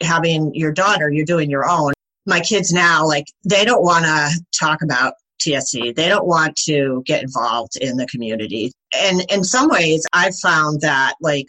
having 0.01 0.55
your 0.55 0.73
daughter, 0.73 1.11
you're 1.11 1.27
doing 1.27 1.51
your 1.51 1.69
own. 1.69 1.93
My 2.25 2.41
kids 2.41 2.73
now, 2.73 3.07
like, 3.07 3.27
they 3.47 3.67
don't 3.67 3.83
want 3.83 4.07
to 4.07 4.31
talk 4.59 4.81
about 4.81 5.13
TSC. 5.43 5.95
They 5.95 6.09
don't 6.09 6.27
want 6.27 6.57
to 6.65 7.03
get 7.05 7.23
involved 7.23 7.77
in 7.77 7.99
the 7.99 8.07
community. 8.07 8.73
And 8.99 9.31
in 9.31 9.45
some 9.45 9.69
ways, 9.69 10.07
I've 10.15 10.39
found 10.39 10.81
that, 10.81 11.17
like, 11.21 11.45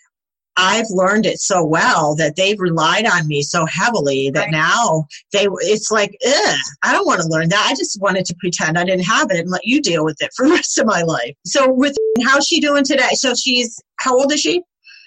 I've 0.58 0.90
learned 0.90 1.26
it 1.26 1.40
so 1.40 1.64
well 1.64 2.16
that 2.16 2.36
they've 2.36 2.60
relied 2.60 3.06
on 3.06 3.28
me 3.28 3.42
so 3.42 3.66
heavily 3.66 4.32
that 4.32 4.46
right. 4.46 4.52
now 4.52 5.06
they 5.34 5.48
it's 5.62 5.92
like, 5.92 6.18
I 6.84 6.92
don't 6.92 7.06
want 7.06 7.22
to 7.22 7.28
learn 7.28 7.50
that. 7.50 7.68
I 7.70 7.76
just 7.76 8.00
wanted 8.02 8.26
to 8.26 8.36
pretend 8.40 8.78
I 8.78 8.86
didn't 8.86 9.06
have 9.06 9.32
it 9.32 9.40
and 9.40 9.50
let 9.50 9.66
you 9.66 9.82
deal 9.82 10.06
with 10.06 10.22
it 10.22 10.32
for 10.36 10.48
the 10.48 10.54
rest 10.54 10.78
of 10.78 10.86
my 10.86 11.02
life. 11.02 11.36
So 11.46 11.72
with 11.72 11.96
how's 12.24 12.48
she 12.48 12.60
doing 12.60 12.84
today? 12.84 13.14
So 13.14 13.34
she's 13.36 13.82
how 14.00 14.18
old 14.18 14.32
is 14.32 14.42
she? 14.42 14.62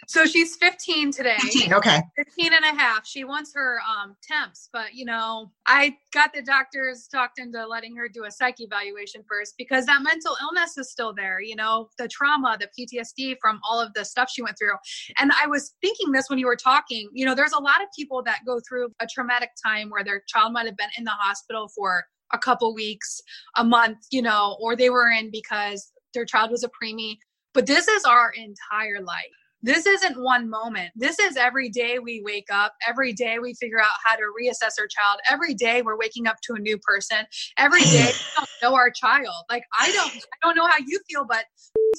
So 0.08 0.24
she's 0.24 0.56
15 0.56 1.12
today. 1.12 1.36
15, 1.38 1.74
okay. 1.74 2.00
15 2.16 2.54
and 2.54 2.64
a 2.64 2.80
half. 2.80 3.06
She 3.06 3.24
wants 3.24 3.52
her 3.54 3.78
um, 3.86 4.16
temps, 4.22 4.70
but 4.72 4.94
you 4.94 5.04
know, 5.04 5.52
I 5.66 5.98
got 6.14 6.32
the 6.32 6.40
doctors 6.40 7.08
talked 7.12 7.38
into 7.38 7.66
letting 7.66 7.94
her 7.96 8.08
do 8.08 8.24
a 8.24 8.30
psych 8.30 8.58
evaluation 8.58 9.22
first 9.28 9.52
because 9.58 9.84
that 9.84 10.02
mental 10.02 10.34
illness 10.40 10.78
is 10.78 10.90
still 10.90 11.12
there, 11.12 11.42
you 11.42 11.54
know, 11.54 11.90
the 11.98 12.08
trauma, 12.08 12.56
the 12.58 12.68
PTSD 12.68 13.36
from 13.38 13.60
all 13.68 13.78
of 13.78 13.92
the 13.92 14.02
stuff 14.02 14.30
she 14.32 14.40
went 14.40 14.56
through. 14.58 14.76
And 15.18 15.30
I 15.38 15.46
was 15.46 15.74
thinking 15.82 16.10
this 16.10 16.30
when 16.30 16.38
you 16.38 16.46
were 16.46 16.56
talking, 16.56 17.10
you 17.12 17.26
know, 17.26 17.34
there's 17.34 17.52
a 17.52 17.60
lot 17.60 17.82
of 17.82 17.88
people 17.94 18.22
that 18.22 18.38
go 18.46 18.60
through 18.66 18.88
a 19.00 19.06
traumatic 19.06 19.50
time 19.62 19.90
where 19.90 20.04
their 20.04 20.22
child 20.26 20.54
might 20.54 20.64
have 20.64 20.78
been 20.78 20.88
in 20.96 21.04
the 21.04 21.10
hospital 21.10 21.68
for 21.68 22.06
a 22.32 22.38
couple 22.38 22.74
weeks, 22.74 23.20
a 23.56 23.64
month, 23.64 23.98
you 24.10 24.22
know, 24.22 24.56
or 24.58 24.74
they 24.74 24.88
were 24.88 25.10
in 25.10 25.30
because 25.30 25.92
their 26.14 26.24
child 26.24 26.50
was 26.50 26.64
a 26.64 26.70
preemie. 26.70 27.18
But 27.52 27.66
this 27.66 27.88
is 27.88 28.04
our 28.04 28.32
entire 28.32 29.02
life 29.02 29.37
this 29.62 29.86
isn't 29.86 30.22
one 30.22 30.48
moment. 30.48 30.92
This 30.94 31.18
is 31.18 31.36
every 31.36 31.68
day 31.68 31.98
we 31.98 32.22
wake 32.24 32.48
up. 32.52 32.74
Every 32.86 33.12
day 33.12 33.38
we 33.38 33.54
figure 33.54 33.80
out 33.80 33.86
how 34.04 34.14
to 34.14 34.22
reassess 34.22 34.78
our 34.78 34.86
child. 34.86 35.20
Every 35.30 35.54
day 35.54 35.82
we're 35.82 35.98
waking 35.98 36.26
up 36.26 36.36
to 36.44 36.54
a 36.54 36.58
new 36.58 36.78
person. 36.78 37.18
Every 37.56 37.82
day 37.82 38.06
we 38.06 38.20
don't 38.36 38.48
know 38.62 38.76
our 38.76 38.90
child. 38.90 39.44
Like 39.50 39.64
I 39.78 39.90
don't, 39.92 40.14
I 40.14 40.36
don't 40.46 40.56
know 40.56 40.66
how 40.66 40.78
you 40.86 41.00
feel, 41.08 41.24
but 41.28 41.44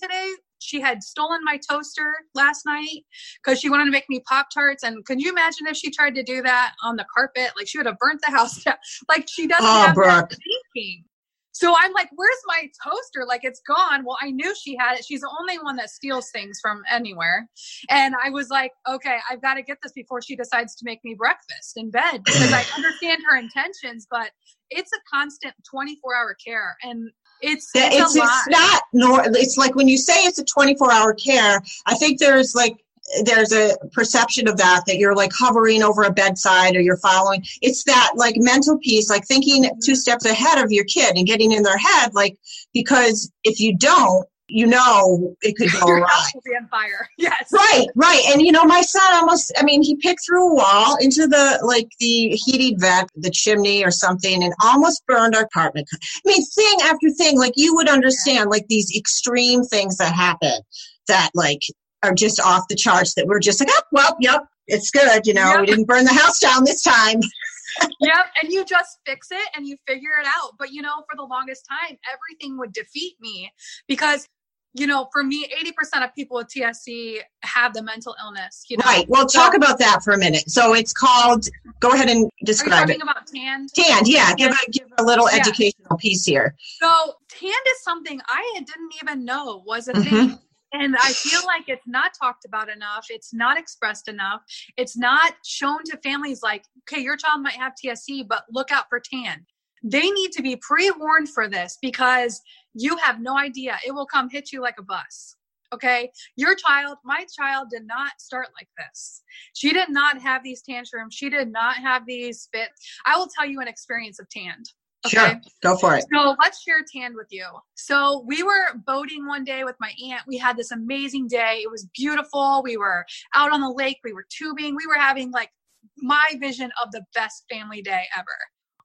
today 0.02 0.34
she 0.60 0.80
had 0.80 1.04
stolen 1.04 1.40
my 1.44 1.60
toaster 1.70 2.14
last 2.36 2.66
night 2.66 3.04
because 3.44 3.60
she 3.60 3.70
wanted 3.70 3.86
to 3.86 3.92
make 3.92 4.10
me 4.10 4.22
pop 4.22 4.48
tarts. 4.54 4.84
And 4.84 5.06
can 5.06 5.20
you 5.20 5.30
imagine 5.30 5.68
if 5.68 5.78
she 5.78 5.90
tried 5.90 6.16
to 6.16 6.24
do 6.24 6.42
that 6.42 6.74
on 6.84 6.96
the 6.96 7.06
carpet? 7.14 7.52
Like 7.58 7.68
she 7.68 7.78
would 7.78 7.88
have 7.88 7.98
burnt 7.98 8.22
the 8.26 8.32
house 8.32 8.64
down. 8.64 8.76
Like 9.08 9.28
she 9.28 9.48
doesn't 9.48 9.66
oh, 9.66 9.86
have 9.86 9.96
Brooke. 9.96 10.30
that 10.30 10.38
thinking. 10.76 11.04
So 11.52 11.74
I'm 11.78 11.92
like, 11.94 12.10
where's 12.16 12.42
my 12.46 12.70
toaster? 12.84 13.26
Like 13.28 13.42
it's 13.44 13.62
gone. 13.68 14.06
Well, 14.06 14.18
I 14.22 14.32
knew 14.32 14.54
she 14.56 14.76
had 14.78 14.98
it. 14.98 15.06
She's 15.06 15.22
the 15.22 15.32
only 15.40 15.58
one 15.58 15.76
that 15.78 15.90
steals 15.90 16.30
things 16.32 16.60
from 16.62 16.82
anywhere. 16.92 17.48
And 17.90 18.16
I 18.24 18.30
was 18.30 18.50
like, 18.50 18.72
okay, 18.88 19.18
I've 19.30 19.42
got 19.42 19.56
to 19.56 19.64
get 19.64 19.78
this 19.84 19.92
before 19.94 20.22
she 20.22 20.36
decides 20.36 20.76
to 20.76 20.86
make 20.86 21.00
me 21.04 21.16
breakfast 21.16 21.74
in 21.76 21.90
bed 21.92 22.24
because 22.24 22.54
I 22.54 22.64
understand 22.76 23.22
her 23.30 23.38
intentions, 23.38 24.08
but 24.10 24.32
it's 24.70 24.92
a 24.94 25.00
constant 25.12 25.56
24 25.70 26.16
hour 26.16 26.36
care. 26.46 26.78
And 26.84 27.10
it's 27.42 27.70
it's, 27.74 27.96
it's, 27.96 28.16
it's 28.16 28.48
not 28.50 28.84
nor 28.92 29.22
it's 29.26 29.58
like 29.58 29.74
when 29.76 29.88
you 29.88 29.98
say 29.98 30.14
it's 30.26 30.40
a 30.40 30.44
24 30.44 30.92
hour 30.92 31.14
care 31.14 31.62
i 31.86 31.96
think 31.96 32.20
there's 32.20 32.54
like 32.54 32.84
there's 33.24 33.52
a 33.52 33.76
perception 33.92 34.48
of 34.48 34.58
that 34.58 34.84
that 34.88 34.98
you're 34.98 35.16
like 35.16 35.32
hovering 35.34 35.84
over 35.84 36.04
a 36.04 36.12
bedside 36.12 36.76
or 36.76 36.82
you're 36.82 36.98
following 36.98 37.44
it's 37.62 37.84
that 37.84 38.12
like 38.16 38.36
mental 38.38 38.78
piece 38.80 39.10
like 39.10 39.26
thinking 39.26 39.70
two 39.84 39.96
steps 39.96 40.26
ahead 40.26 40.64
of 40.64 40.72
your 40.72 40.86
kid 40.86 41.18
and 41.18 41.28
getting 41.28 41.52
in 41.52 41.64
their 41.64 41.78
head 41.78 42.14
like 42.14 42.38
because 42.74 43.32
if 43.44 43.60
you 43.60 43.76
don't 43.78 44.26
you 44.50 44.66
know 44.66 45.36
it 45.42 45.56
could 45.56 45.72
go 45.80 45.88
Your 45.88 46.08
house 46.08 46.34
will 46.34 46.42
be 46.44 46.52
on 46.52 46.68
fire. 46.68 47.08
Yes. 47.18 47.50
Right, 47.54 47.86
right. 47.96 48.24
And 48.30 48.42
you 48.42 48.52
know, 48.52 48.64
my 48.64 48.82
son 48.82 49.14
almost 49.14 49.52
I 49.58 49.64
mean, 49.64 49.84
he 49.84 49.96
picked 49.98 50.22
through 50.26 50.52
a 50.52 50.56
wall 50.56 50.98
into 51.00 51.28
the 51.28 51.60
like 51.64 51.88
the 52.00 52.30
heated 52.30 52.80
vent, 52.80 53.10
the 53.16 53.30
chimney 53.30 53.84
or 53.84 53.92
something, 53.92 54.44
and 54.44 54.54
almost 54.64 55.06
burned 55.06 55.36
our 55.36 55.44
apartment. 55.44 55.88
I 55.94 55.98
mean, 56.26 56.46
thing 56.46 56.78
after 56.84 57.10
thing, 57.12 57.38
like 57.38 57.54
you 57.56 57.76
would 57.76 57.90
understand, 57.90 58.50
like 58.50 58.68
these 58.68 58.92
extreme 58.96 59.64
things 59.64 59.98
that 59.98 60.14
happen 60.14 60.62
that 61.08 61.30
like 61.34 61.62
are 62.04 62.14
just 62.14 62.40
off 62.40 62.68
the 62.70 62.76
charts 62.76 63.14
that 63.16 63.28
we're 63.28 63.40
just 63.40 63.60
like, 63.60 63.70
oh, 63.72 63.82
well, 63.92 64.18
yep, 64.20 64.46
it's 64.68 64.92
good. 64.92 65.26
You 65.26 65.34
know, 65.34 65.52
yep. 65.52 65.62
we 65.62 65.66
didn't 65.68 65.86
burn 65.86 66.06
the 66.06 66.14
house 66.14 66.40
down 66.40 66.64
this 66.64 66.82
time. 66.82 67.20
yep. 68.00 68.26
And 68.42 68.52
you 68.52 68.66
just 68.66 69.00
fix 69.06 69.28
it 69.32 69.50
and 69.56 69.68
you 69.68 69.78
figure 69.88 70.18
it 70.22 70.28
out. 70.28 70.54
But, 70.58 70.72
you 70.72 70.82
know, 70.82 71.04
for 71.10 71.16
the 71.16 71.24
longest 71.24 71.66
time, 71.70 71.98
everything 72.12 72.58
would 72.58 72.74
defeat 72.74 73.16
me 73.20 73.52
because 73.88 74.28
you 74.74 74.86
know, 74.86 75.08
for 75.12 75.24
me, 75.24 75.48
80% 75.48 76.04
of 76.04 76.14
people 76.14 76.38
with 76.38 76.48
TSC 76.48 77.18
have 77.42 77.74
the 77.74 77.82
mental 77.82 78.16
illness. 78.24 78.66
You 78.70 78.78
know? 78.78 78.84
Right. 78.86 79.06
Well, 79.10 79.26
talk 79.26 79.56
about 79.56 79.80
that 79.80 80.04
for 80.04 80.14
a 80.14 80.18
minute. 80.18 80.50
So 80.50 80.74
it's 80.74 80.94
called, 80.94 81.48
go 81.80 81.92
ahead 81.92 82.08
and 82.08 82.30
describe 82.46 82.88
Are 82.88 82.94
you 82.94 83.00
talking 83.00 83.00
it. 83.00 83.04
about 83.04 83.28
TAND? 83.28 83.70
TAND, 83.74 84.08
yeah. 84.08 84.34
Give 84.36 84.52
a, 84.52 84.72
give 84.72 84.88
a 85.00 85.04
little 85.04 85.28
yeah. 85.32 85.40
educational 85.40 85.98
piece 85.98 86.24
here. 86.24 86.56
So 86.80 87.14
TAND 87.30 87.54
is 87.68 87.84
something 87.84 88.22
I 88.28 88.54
didn't 88.58 88.92
even 89.02 89.26
know 89.26 89.64
was 89.66 89.88
a 89.88 89.94
mm-hmm. 89.94 90.28
thing. 90.28 90.40
And 90.72 90.96
I 90.96 91.14
feel 91.14 91.42
like 91.46 91.64
it's 91.68 91.88
not 91.88 92.12
talked 92.20 92.46
about 92.46 92.70
enough. 92.70 93.08
It's 93.10 93.34
not 93.34 93.58
expressed 93.58 94.08
enough. 94.08 94.42
It's 94.78 94.96
not 94.96 95.34
shown 95.44 95.80
to 95.86 95.98
families 96.04 96.42
like, 96.44 96.64
okay, 96.82 97.02
your 97.02 97.18
child 97.18 97.42
might 97.42 97.54
have 97.54 97.74
TSC, 97.84 98.28
but 98.28 98.44
look 98.52 98.72
out 98.72 98.86
for 98.90 99.00
TAND. 99.00 99.42
They 99.84 100.10
need 100.12 100.32
to 100.34 100.44
be 100.44 100.58
pre 100.58 100.92
warned 100.92 101.30
for 101.30 101.48
this 101.48 101.78
because 101.82 102.42
you 102.74 102.98
have 102.98 103.22
no 103.22 103.38
idea. 103.38 103.78
It 103.86 103.94
will 103.94 104.06
come 104.06 104.30
hit 104.30 104.52
you 104.52 104.62
like 104.62 104.76
a 104.78 104.84
bus. 104.84 105.36
Okay. 105.72 106.12
Your 106.36 106.56
child, 106.56 106.98
my 107.04 107.26
child 107.38 107.68
did 107.72 107.86
not 107.86 108.12
start 108.20 108.48
like 108.60 108.70
this. 108.78 109.22
She 109.54 109.72
did 109.72 109.90
not 109.90 110.20
have 110.22 110.44
these 110.44 110.62
tantrums. 110.62 111.14
She 111.14 111.30
did 111.30 111.52
not 111.52 111.76
have 111.78 112.06
these 112.06 112.50
fits. 112.52 112.74
I 113.06 113.18
will 113.18 113.28
tell 113.28 113.46
you 113.46 113.62
an 113.62 113.68
experience 113.68 114.20
of 114.20 114.28
TAND. 114.30 114.66
Okay. 115.06 115.16
Sure, 115.16 115.42
go 115.62 115.78
for 115.78 115.96
it. 115.96 116.06
So 116.14 116.36
let's 116.42 116.62
share 116.62 116.84
TAND 116.94 117.16
with 117.16 117.28
you. 117.30 117.46
So 117.76 118.24
we 118.28 118.44
were 118.44 118.76
boating 118.86 119.26
one 119.26 119.44
day 119.46 119.64
with 119.64 119.76
my 119.80 119.94
aunt. 120.10 120.24
We 120.28 120.38
had 120.38 120.58
this 120.58 120.72
amazing 120.72 121.28
day. 121.28 121.62
It 121.64 121.72
was 121.72 121.88
beautiful. 121.96 122.62
We 122.64 122.76
were 122.76 123.06
out 123.34 123.52
on 123.52 123.62
the 123.62 123.72
lake. 123.72 124.00
We 124.04 124.14
were 124.14 124.26
tubing. 124.30 124.76
We 124.76 124.88
were 124.88 125.00
having 125.00 125.32
like 125.32 125.52
my 125.98 126.34
vision 126.40 126.72
of 126.84 126.92
the 126.92 127.04
best 127.14 127.46
family 127.50 127.82
day 127.82 128.04
ever. 128.18 128.26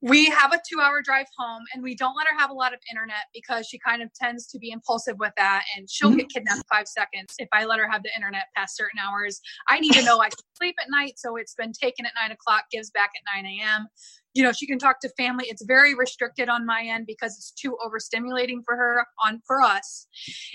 We 0.02 0.26
have 0.26 0.52
a 0.52 0.60
two 0.68 0.80
hour 0.80 1.00
drive 1.02 1.26
home 1.36 1.62
and 1.72 1.82
we 1.82 1.94
don't 1.96 2.14
let 2.14 2.26
her 2.28 2.38
have 2.38 2.50
a 2.50 2.54
lot 2.54 2.74
of 2.74 2.80
internet 2.92 3.24
because 3.32 3.66
she 3.66 3.78
kind 3.78 4.02
of 4.02 4.10
tends 4.12 4.46
to 4.48 4.58
be 4.58 4.70
impulsive 4.70 5.16
with 5.18 5.32
that 5.38 5.64
and 5.76 5.88
she'll 5.90 6.10
Mhm. 6.10 6.18
get 6.18 6.28
kidnapped 6.28 6.64
five 6.70 6.86
seconds 6.86 7.34
if 7.38 7.48
I 7.52 7.64
let 7.64 7.78
her 7.78 7.88
have 7.88 8.02
the 8.02 8.14
internet 8.14 8.48
past 8.54 8.76
certain 8.76 8.98
hours. 9.00 9.40
I 9.66 9.80
need 9.80 9.94
to 9.94 10.02
know 10.02 10.20
I 10.20 10.28
can 10.28 10.38
sleep 10.58 10.76
at 10.78 10.90
night. 10.90 11.14
So 11.18 11.36
it's 11.36 11.54
been 11.54 11.72
taken 11.72 12.04
at 12.04 12.12
nine 12.22 12.32
o'clock, 12.32 12.64
gives 12.70 12.90
back 12.90 13.10
at 13.16 13.42
9 13.42 13.46
a.m 13.46 13.88
you 14.34 14.42
know 14.42 14.52
she 14.52 14.66
can 14.66 14.78
talk 14.78 15.00
to 15.00 15.08
family. 15.10 15.46
It's 15.48 15.64
very 15.64 15.94
restricted 15.94 16.48
on 16.48 16.66
my 16.66 16.82
end 16.84 17.06
because 17.06 17.36
it's 17.36 17.52
too 17.52 17.76
overstimulating 17.84 18.58
for 18.64 18.76
her 18.76 19.06
on 19.24 19.40
for 19.46 19.60
us. 19.60 20.06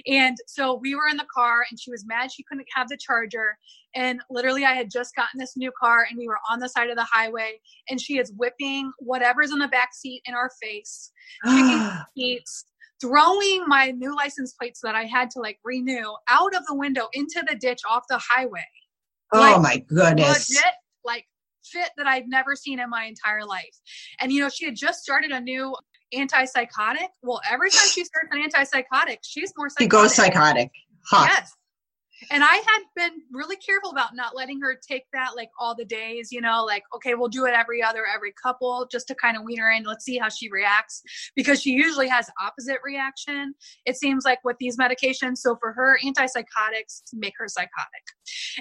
And 0.07 0.37
so 0.47 0.75
we 0.81 0.95
were 0.95 1.07
in 1.09 1.17
the 1.17 1.27
car 1.33 1.65
and 1.69 1.79
she 1.79 1.91
was 1.91 2.05
mad 2.05 2.31
she 2.31 2.43
couldn't 2.43 2.67
have 2.75 2.89
the 2.89 2.97
charger. 2.97 3.57
And 3.95 4.21
literally 4.29 4.65
i 4.65 4.73
had 4.73 4.91
just 4.91 5.15
gotten 5.15 5.39
this 5.39 5.57
new 5.57 5.71
car 5.79 6.05
and 6.07 6.17
we 6.17 6.27
were 6.27 6.37
on 6.51 6.59
the 6.59 6.69
side 6.69 6.89
of 6.89 6.95
the 6.95 7.07
highway 7.11 7.59
and 7.89 7.99
she 7.99 8.19
is 8.19 8.31
whipping 8.37 8.91
whatever's 8.99 9.51
in 9.51 9.57
the 9.57 9.67
back 9.67 9.95
seat 9.95 10.21
in 10.25 10.35
our 10.35 10.51
face 10.61 11.11
seats 12.15 12.65
throwing 13.01 13.63
my 13.65 13.91
new 13.91 14.15
license 14.15 14.53
plates 14.53 14.79
that 14.83 14.93
i 14.93 15.05
had 15.05 15.31
to 15.31 15.39
like 15.39 15.57
renew 15.63 16.13
out 16.29 16.55
of 16.55 16.63
the 16.67 16.75
window 16.75 17.07
into 17.13 17.43
the 17.47 17.55
ditch 17.55 17.79
off 17.89 18.03
the 18.09 18.21
highway. 18.29 18.65
Oh 19.33 19.39
like, 19.39 19.61
my 19.61 19.77
goodness. 19.87 20.49
legit 20.49 20.73
like 21.05 21.25
fit 21.63 21.89
that 21.97 22.07
I've 22.07 22.27
never 22.27 22.55
seen 22.55 22.79
in 22.79 22.89
my 22.89 23.05
entire 23.05 23.45
life. 23.45 23.75
And 24.19 24.31
you 24.31 24.41
know, 24.41 24.49
she 24.49 24.65
had 24.65 24.75
just 24.75 25.01
started 25.01 25.31
a 25.31 25.39
new 25.39 25.75
antipsychotic. 26.13 27.07
Well, 27.21 27.41
every 27.49 27.69
time 27.69 27.87
she 27.89 28.03
starts 28.03 28.29
an 28.31 28.43
antipsychotic, 28.43 29.17
she's 29.23 29.53
more 29.57 29.69
She 29.77 29.87
goes 29.87 30.15
psychotic. 30.15 30.71
Huh. 31.09 31.25
Yes. 31.29 31.53
And 32.31 32.43
I 32.43 32.55
had 32.55 32.81
been 32.95 33.21
really 33.31 33.55
careful 33.55 33.91
about 33.91 34.15
not 34.15 34.35
letting 34.35 34.59
her 34.61 34.77
take 34.87 35.03
that 35.13 35.31
like 35.35 35.49
all 35.59 35.75
the 35.75 35.85
days, 35.85 36.31
you 36.31 36.41
know, 36.41 36.63
like, 36.65 36.83
okay, 36.95 37.15
we'll 37.15 37.29
do 37.29 37.45
it 37.45 37.53
every 37.53 37.81
other, 37.81 38.05
every 38.13 38.33
couple 38.41 38.87
just 38.91 39.07
to 39.07 39.15
kind 39.15 39.37
of 39.37 39.43
wean 39.43 39.59
her 39.59 39.71
in. 39.71 39.83
Let's 39.83 40.05
see 40.05 40.17
how 40.17 40.29
she 40.29 40.49
reacts 40.49 41.01
because 41.35 41.61
she 41.61 41.71
usually 41.71 42.07
has 42.07 42.29
opposite 42.41 42.79
reaction. 42.83 43.53
It 43.85 43.97
seems 43.97 44.25
like 44.25 44.39
with 44.43 44.57
these 44.59 44.77
medications. 44.77 45.37
So 45.37 45.55
for 45.59 45.73
her, 45.73 45.97
antipsychotics 46.03 47.01
make 47.13 47.33
her 47.37 47.47
psychotic. 47.47 48.03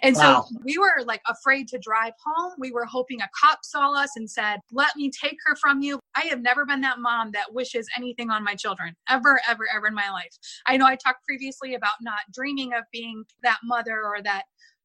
And 0.03 0.17
Wow. 0.17 0.47
so 0.49 0.57
we 0.65 0.79
were 0.79 1.05
like 1.05 1.21
afraid 1.29 1.69
to 1.69 1.79
drive 1.79 2.13
home. 2.25 2.53
We 2.59 2.71
were 2.71 2.87
hoping 2.87 3.21
a 3.21 3.29
cop 3.39 3.61
saw 3.63 3.93
us 3.93 4.11
and 4.17 4.31
said, 4.31 4.61
let 4.73 4.97
me 4.97 5.11
take 5.11 5.37
her 5.47 5.57
from 5.57 5.83
you. 5.83 6.01
I 6.17 6.23
have 6.23 6.41
never 6.41 6.65
been 6.65 6.81
that 6.81 6.99
mom 6.99 7.31
that 7.33 7.53
wishes 7.53 7.87
anything 7.97 8.31
on 8.31 8.43
my 8.43 8.55
children 8.55 8.95
ever, 9.09 9.41
ever, 9.49 9.69
ever 9.75 9.87
in 9.87 9.95
my 9.95 10.11
life. 10.11 10.37
I 10.67 10.77
know 10.77 10.87
I 10.87 10.97
talked 10.97 11.25
previously 11.25 11.75
about 11.75 11.93
not 12.01 12.21
dreaming 12.33 12.73
of 12.73 12.85
being 12.93 13.25
that 13.49 13.59
mother 13.65 14.03
or 14.05 14.23
that 14.23 14.43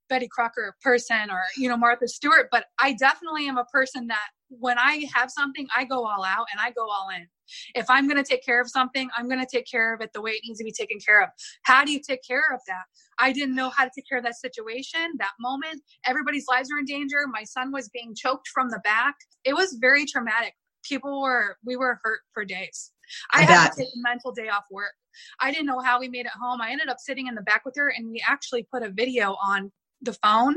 Betty 0.10 0.28
Crocker 0.28 0.76
person 0.82 1.30
or, 1.30 1.42
you 1.58 1.68
know, 1.70 1.78
Martha 1.78 2.08
Stewart, 2.08 2.48
but 2.52 2.66
I 2.80 2.94
definitely 2.94 3.48
am 3.48 3.58
a 3.58 3.66
person 3.66 4.08
that 4.08 4.28
when 4.50 4.78
I 4.78 5.06
have 5.14 5.32
something, 5.32 5.68
I 5.76 5.86
go 5.86 6.06
all 6.06 6.24
out 6.24 6.46
and 6.52 6.62
I 6.62 6.72
go 6.72 6.88
all 6.90 7.10
in. 7.16 7.28
If 7.76 7.90
I'm 7.90 8.08
going 8.08 8.24
to 8.24 8.30
take 8.30 8.46
care 8.46 8.62
of 8.62 8.70
something, 8.70 9.10
I'm 9.18 9.28
going 9.28 9.40
to 9.40 9.48
take 9.52 9.66
care 9.70 9.94
of 9.94 10.02
it 10.02 10.12
the 10.14 10.22
way 10.22 10.32
it 10.32 10.42
needs 10.46 10.60
to 10.60 10.64
be 10.64 10.72
taken 10.72 11.00
care 11.00 11.24
of. 11.24 11.30
How 11.64 11.84
do 11.84 11.92
you 11.92 12.00
take 12.08 12.22
care 12.28 12.44
of 12.54 12.60
that? 12.68 12.84
I 13.20 13.32
didn't 13.32 13.56
know 13.56 13.70
how 13.70 13.84
to 13.86 13.92
take 13.96 14.08
care 14.08 14.18
of 14.18 14.24
that 14.26 14.36
situation, 14.36 15.14
that 15.18 15.34
moment. 15.40 15.82
Everybody's 16.06 16.46
lives 16.48 16.70
were 16.72 16.80
in 16.80 16.86
danger. 16.86 17.26
My 17.28 17.44
son 17.44 17.72
was 17.72 17.90
being 17.90 18.14
choked 18.16 18.48
from 18.54 18.70
the 18.70 18.80
back. 18.84 19.16
It 19.44 19.56
was 19.56 19.78
very 19.80 20.06
traumatic. 20.06 20.54
People 20.84 21.22
were, 21.22 21.58
we 21.66 21.76
were 21.76 22.00
hurt 22.04 22.22
for 22.34 22.46
days. 22.46 22.92
I, 23.32 23.40
I 23.40 23.42
had 23.42 23.64
bet. 23.64 23.72
to 23.74 23.80
take 23.80 23.90
a 23.90 24.02
mental 24.02 24.32
day 24.32 24.50
off 24.50 24.64
work. 24.72 24.94
I 25.40 25.52
didn't 25.52 25.68
know 25.68 25.80
how 25.80 26.00
we 26.00 26.10
made 26.10 26.26
it 26.26 26.32
home. 26.40 26.62
I 26.62 26.72
ended 26.72 26.90
up 26.90 26.98
sitting 27.00 27.28
in 27.28 27.36
the 27.36 27.42
back 27.42 27.66
with 27.66 27.76
her 27.78 27.90
and 27.90 28.10
we 28.10 28.24
actually 28.28 28.68
put 28.72 28.84
a 28.84 28.90
video 28.90 29.36
on 29.44 29.72
the 30.02 30.14
phone. 30.14 30.56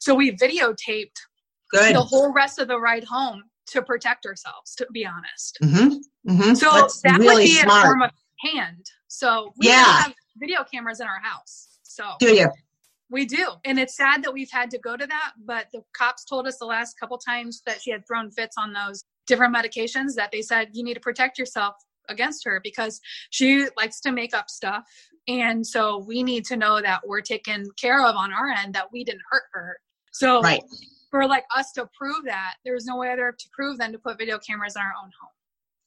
So 0.00 0.14
we 0.14 0.32
videotaped 0.32 1.16
Good. 1.70 1.94
the 1.94 2.02
whole 2.02 2.32
rest 2.32 2.58
of 2.58 2.68
the 2.68 2.78
ride 2.78 3.04
home 3.04 3.44
to 3.68 3.82
protect 3.82 4.26
ourselves, 4.26 4.74
to 4.76 4.86
be 4.92 5.06
honest. 5.06 5.58
Mm-hmm. 5.62 6.30
Mm-hmm. 6.30 6.54
So 6.54 6.70
That's 6.72 7.00
that 7.02 7.18
really 7.18 7.34
would 7.34 7.42
be 7.44 7.60
a 7.60 7.82
form 7.82 8.02
of 8.02 8.10
TAND. 8.44 8.86
So 9.08 9.52
we 9.58 9.68
Yeah. 9.68 10.02
have 10.02 10.14
video 10.36 10.64
cameras 10.64 11.00
in 11.00 11.06
our 11.06 11.20
house. 11.20 11.78
So 11.82 12.04
Do 12.18 12.34
you? 12.34 12.50
we 13.10 13.24
do. 13.26 13.52
And 13.64 13.78
it's 13.78 13.96
sad 13.96 14.22
that 14.24 14.32
we've 14.32 14.50
had 14.50 14.70
to 14.72 14.78
go 14.78 14.96
to 14.96 15.06
that, 15.06 15.32
but 15.44 15.68
the 15.72 15.82
cops 15.96 16.24
told 16.24 16.46
us 16.46 16.58
the 16.58 16.66
last 16.66 16.98
couple 16.98 17.18
times 17.18 17.62
that 17.66 17.80
she 17.80 17.90
had 17.90 18.06
thrown 18.06 18.30
fits 18.30 18.56
on 18.58 18.72
those 18.72 19.04
different 19.26 19.54
medications 19.54 20.14
that 20.16 20.30
they 20.32 20.42
said 20.42 20.68
you 20.72 20.84
need 20.84 20.94
to 20.94 21.00
protect 21.00 21.38
yourself 21.38 21.74
against 22.08 22.44
her 22.44 22.60
because 22.62 23.00
she 23.30 23.66
likes 23.76 24.00
to 24.00 24.12
make 24.12 24.34
up 24.34 24.50
stuff. 24.50 24.84
And 25.28 25.66
so 25.66 25.98
we 25.98 26.22
need 26.22 26.44
to 26.46 26.56
know 26.56 26.80
that 26.80 27.06
we're 27.06 27.22
taken 27.22 27.66
care 27.80 28.04
of 28.04 28.16
on 28.16 28.32
our 28.32 28.48
end, 28.48 28.74
that 28.74 28.92
we 28.92 29.04
didn't 29.04 29.22
hurt 29.30 29.44
her. 29.52 29.78
So 30.12 30.42
Right. 30.42 30.62
for 31.10 31.26
like 31.26 31.44
us 31.56 31.72
to 31.72 31.88
prove 31.96 32.24
that, 32.26 32.54
there's 32.64 32.84
no 32.84 32.96
way 32.96 33.12
other 33.12 33.34
to 33.36 33.48
prove 33.52 33.78
than 33.78 33.92
to 33.92 33.98
put 33.98 34.18
video 34.18 34.38
cameras 34.38 34.76
in 34.76 34.82
our 34.82 34.92
own 35.02 35.10
home. 35.20 35.30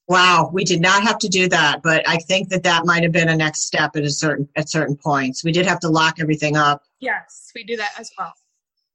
Wow, 0.10 0.50
we 0.54 0.64
did 0.64 0.80
not 0.80 1.04
have 1.04 1.18
to 1.20 1.28
do 1.28 1.50
that, 1.50 1.82
but 1.84 2.08
I 2.08 2.16
think 2.18 2.48
that 2.50 2.64
that 2.64 2.86
might 2.86 3.04
have 3.04 3.12
been 3.12 3.28
a 3.28 3.36
next 3.36 3.66
step 3.66 3.96
at 3.98 4.04
a 4.04 4.10
certain 4.10 4.48
at 4.56 4.70
certain 4.70 4.96
points. 4.96 5.44
We 5.44 5.52
did 5.52 5.66
have 5.66 5.82
to 5.82 5.90
lock 5.90 6.22
everything 6.22 6.56
up. 6.56 6.84
Yes, 7.02 7.52
we 7.54 7.66
do 7.66 7.76
that 7.76 7.92
as 8.00 8.10
well. 8.18 8.34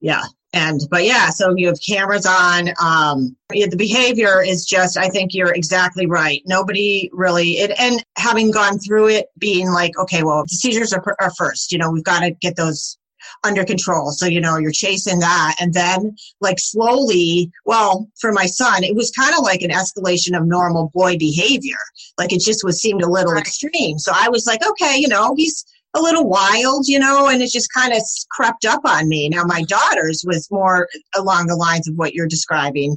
Yeah. 0.03 0.25
And 0.53 0.83
but 0.91 1.05
yeah, 1.05 1.31
so 1.31 1.55
you 1.57 1.69
have 1.69 1.79
cameras 1.81 2.27
on. 2.27 2.69
Um, 2.79 3.35
the 3.49 3.75
behavior 3.77 4.43
is 4.43 4.67
just. 4.67 4.99
I 4.99 5.09
think 5.09 5.33
you're 5.33 5.55
exactly 5.55 6.05
right. 6.05 6.43
Nobody 6.45 7.09
really. 7.15 7.53
It, 7.53 7.73
and 7.79 8.05
having 8.19 8.51
gone 8.51 8.79
through 8.79 9.09
it, 9.09 9.29
being 9.39 9.71
like, 9.71 9.99
okay, 9.99 10.23
well, 10.23 10.43
the 10.43 10.55
seizures 10.55 10.93
are, 10.93 11.03
are 11.21 11.33
first. 11.39 11.73
You 11.73 11.79
know, 11.79 11.91
we've 11.91 12.05
got 12.05 12.21
to 12.21 12.33
get 12.33 12.57
those 12.57 12.99
under 13.45 13.65
control. 13.65 14.11
So 14.11 14.27
you 14.27 14.43
know, 14.43 14.59
you're 14.59 14.73
chasing 14.73 15.21
that, 15.21 15.55
and 15.59 15.73
then 15.73 16.17
like 16.43 16.59
slowly. 16.59 17.51
Well, 17.65 18.11
for 18.21 18.31
my 18.31 18.45
son, 18.45 18.85
it 18.85 18.95
was 18.95 19.11
kind 19.11 19.35
of 19.35 19.43
like 19.43 19.63
an 19.63 19.71
escalation 19.71 20.37
of 20.37 20.47
normal 20.47 20.91
boy 20.93 21.17
behavior. 21.17 21.81
Like 22.19 22.35
it 22.35 22.43
just 22.43 22.63
was 22.63 22.79
seemed 22.79 23.01
a 23.01 23.09
little 23.09 23.39
extreme. 23.39 23.99
So 23.99 24.13
I 24.15 24.29
was 24.29 24.47
like, 24.47 24.61
okay, 24.67 24.99
you 24.99 25.09
know, 25.09 25.35
he's 25.35 25.65
a 25.95 26.01
little 26.01 26.27
wild, 26.27 26.89
you 26.89 26.99
know, 26.99 27.29
and 27.29 27.43
it 27.43 27.51
just 27.51 27.73
kind 27.73 27.93
of 27.93 28.01
crept 28.31 28.65
up 28.65 28.81
on 28.85 29.09
me. 29.09 29.29
Now, 29.29 29.45
my 29.45 29.63
daughter's 29.63 30.25
was 30.27 30.51
more 30.51 30.89
along 31.15 31.47
the 31.47 31.57
lines 31.57 31.87
of 31.87 31.97
what 31.97 32.15
you're 32.15 32.29
describing. 32.29 32.97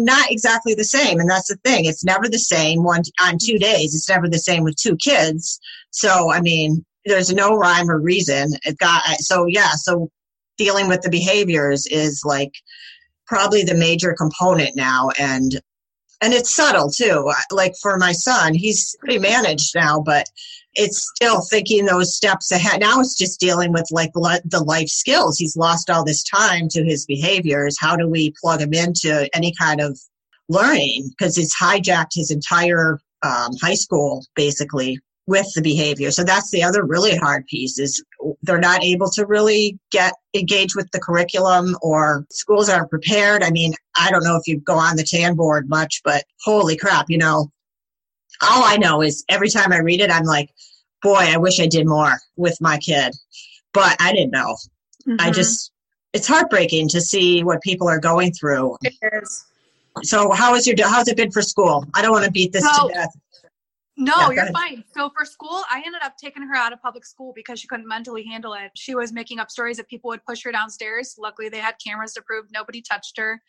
Not 0.00 0.30
exactly 0.30 0.74
the 0.74 0.84
same. 0.84 1.20
And 1.20 1.30
that's 1.30 1.48
the 1.48 1.56
thing. 1.64 1.84
It's 1.84 2.04
never 2.04 2.28
the 2.28 2.38
same 2.38 2.82
one 2.82 3.02
on 3.20 3.38
two 3.40 3.58
days. 3.58 3.94
It's 3.94 4.08
never 4.08 4.28
the 4.28 4.38
same 4.38 4.64
with 4.64 4.76
two 4.76 4.96
kids. 4.96 5.60
So, 5.90 6.32
I 6.32 6.40
mean, 6.40 6.84
there's 7.04 7.32
no 7.32 7.56
rhyme 7.56 7.88
or 7.88 8.00
reason. 8.00 8.54
It 8.64 8.76
got, 8.78 9.04
so 9.20 9.46
yeah. 9.46 9.70
So 9.76 10.10
dealing 10.58 10.88
with 10.88 11.02
the 11.02 11.10
behaviors 11.10 11.86
is 11.86 12.22
like 12.24 12.52
probably 13.26 13.62
the 13.62 13.74
major 13.74 14.14
component 14.18 14.74
now. 14.74 15.10
And, 15.18 15.60
and 16.20 16.32
it's 16.32 16.54
subtle 16.54 16.90
too. 16.90 17.32
Like 17.50 17.74
for 17.80 17.96
my 17.98 18.12
son, 18.12 18.54
he's 18.54 18.96
pretty 18.98 19.18
managed 19.18 19.74
now, 19.74 20.00
but 20.00 20.26
it's 20.76 21.10
still 21.14 21.40
thinking 21.40 21.86
those 21.86 22.14
steps 22.14 22.52
ahead. 22.52 22.80
Now 22.80 23.00
it's 23.00 23.16
just 23.16 23.40
dealing 23.40 23.72
with 23.72 23.86
like 23.90 24.10
li- 24.14 24.40
the 24.44 24.62
life 24.62 24.88
skills. 24.88 25.38
He's 25.38 25.56
lost 25.56 25.90
all 25.90 26.04
this 26.04 26.22
time 26.22 26.68
to 26.70 26.84
his 26.84 27.06
behaviors. 27.06 27.76
How 27.80 27.96
do 27.96 28.08
we 28.08 28.34
plug 28.40 28.60
him 28.60 28.74
into 28.74 29.28
any 29.34 29.52
kind 29.58 29.80
of 29.80 29.98
learning? 30.48 31.08
Because 31.10 31.38
it's 31.38 31.56
hijacked 31.58 32.14
his 32.14 32.30
entire 32.30 33.00
um, 33.22 33.52
high 33.60 33.74
school 33.74 34.24
basically 34.36 35.00
with 35.26 35.46
the 35.54 35.62
behavior. 35.62 36.10
So 36.10 36.22
that's 36.22 36.50
the 36.50 36.62
other 36.62 36.84
really 36.84 37.16
hard 37.16 37.46
piece 37.46 37.78
is 37.78 38.04
they're 38.42 38.58
not 38.58 38.84
able 38.84 39.10
to 39.10 39.26
really 39.26 39.78
get 39.90 40.14
engaged 40.34 40.76
with 40.76 40.90
the 40.92 41.00
curriculum 41.00 41.76
or 41.82 42.26
schools 42.30 42.68
aren't 42.68 42.90
prepared. 42.90 43.42
I 43.42 43.50
mean, 43.50 43.74
I 43.98 44.10
don't 44.10 44.22
know 44.22 44.36
if 44.36 44.46
you 44.46 44.60
go 44.60 44.76
on 44.76 44.96
the 44.96 45.02
TAND 45.02 45.36
board 45.36 45.68
much, 45.68 46.00
but 46.04 46.24
holy 46.44 46.76
crap, 46.76 47.06
you 47.08 47.18
know, 47.18 47.50
all 48.42 48.64
I 48.64 48.76
know 48.76 49.02
is 49.02 49.24
every 49.28 49.48
time 49.48 49.72
I 49.72 49.78
read 49.78 50.00
it, 50.00 50.10
I'm 50.10 50.24
like, 50.24 50.50
boy, 51.02 51.14
I 51.16 51.36
wish 51.36 51.60
I 51.60 51.66
did 51.66 51.86
more 51.86 52.18
with 52.36 52.60
my 52.60 52.78
kid. 52.78 53.14
But 53.72 53.96
I 54.00 54.12
didn't 54.12 54.30
know. 54.32 54.56
I 55.18 55.30
Mhm. 55.30 55.34
just, 55.34 55.72
it's 56.12 56.26
heartbreaking 56.26 56.88
to 56.90 57.00
see 57.00 57.44
what 57.44 57.60
people 57.62 57.88
are 57.88 58.00
going 58.00 58.32
through. 58.32 58.76
So, 60.02 60.30
how 60.32 60.54
is 60.54 60.66
your, 60.66 60.76
how's 60.88 61.08
it 61.08 61.16
been 61.16 61.30
for 61.30 61.42
school? 61.42 61.84
I 61.94 62.02
don't 62.02 62.10
want 62.12 62.24
to 62.24 62.30
beat 62.30 62.52
this 62.52 62.64
So- 62.64 62.88
to 62.88 62.94
death. 62.94 63.10
No, 63.98 64.12
Yeah, 64.18 64.30
you're 64.44 64.52
fine. 64.52 64.84
So 64.94 65.10
for 65.16 65.24
school, 65.24 65.62
I 65.70 65.82
ended 65.84 66.02
up 66.04 66.16
taking 66.22 66.42
her 66.42 66.54
out 66.54 66.72
of 66.74 66.82
public 66.82 67.04
school 67.06 67.32
because 67.34 67.58
she 67.60 67.66
couldn't 67.66 67.88
mentally 67.88 68.24
handle 68.24 68.52
it. 68.52 68.70
She 68.74 68.94
was 68.94 69.10
making 69.12 69.38
up 69.38 69.50
stories 69.50 69.78
that 69.78 69.88
people 69.88 70.08
would 70.08 70.22
push 70.26 70.44
her 70.44 70.52
downstairs. 70.52 71.14
Luckily, 71.18 71.48
they 71.48 71.58
had 71.60 71.76
cameras 71.84 72.12
to 72.14 72.22
prove 72.22 72.44
nobody 72.52 72.82
touched 72.82 73.16
her. 73.16 73.40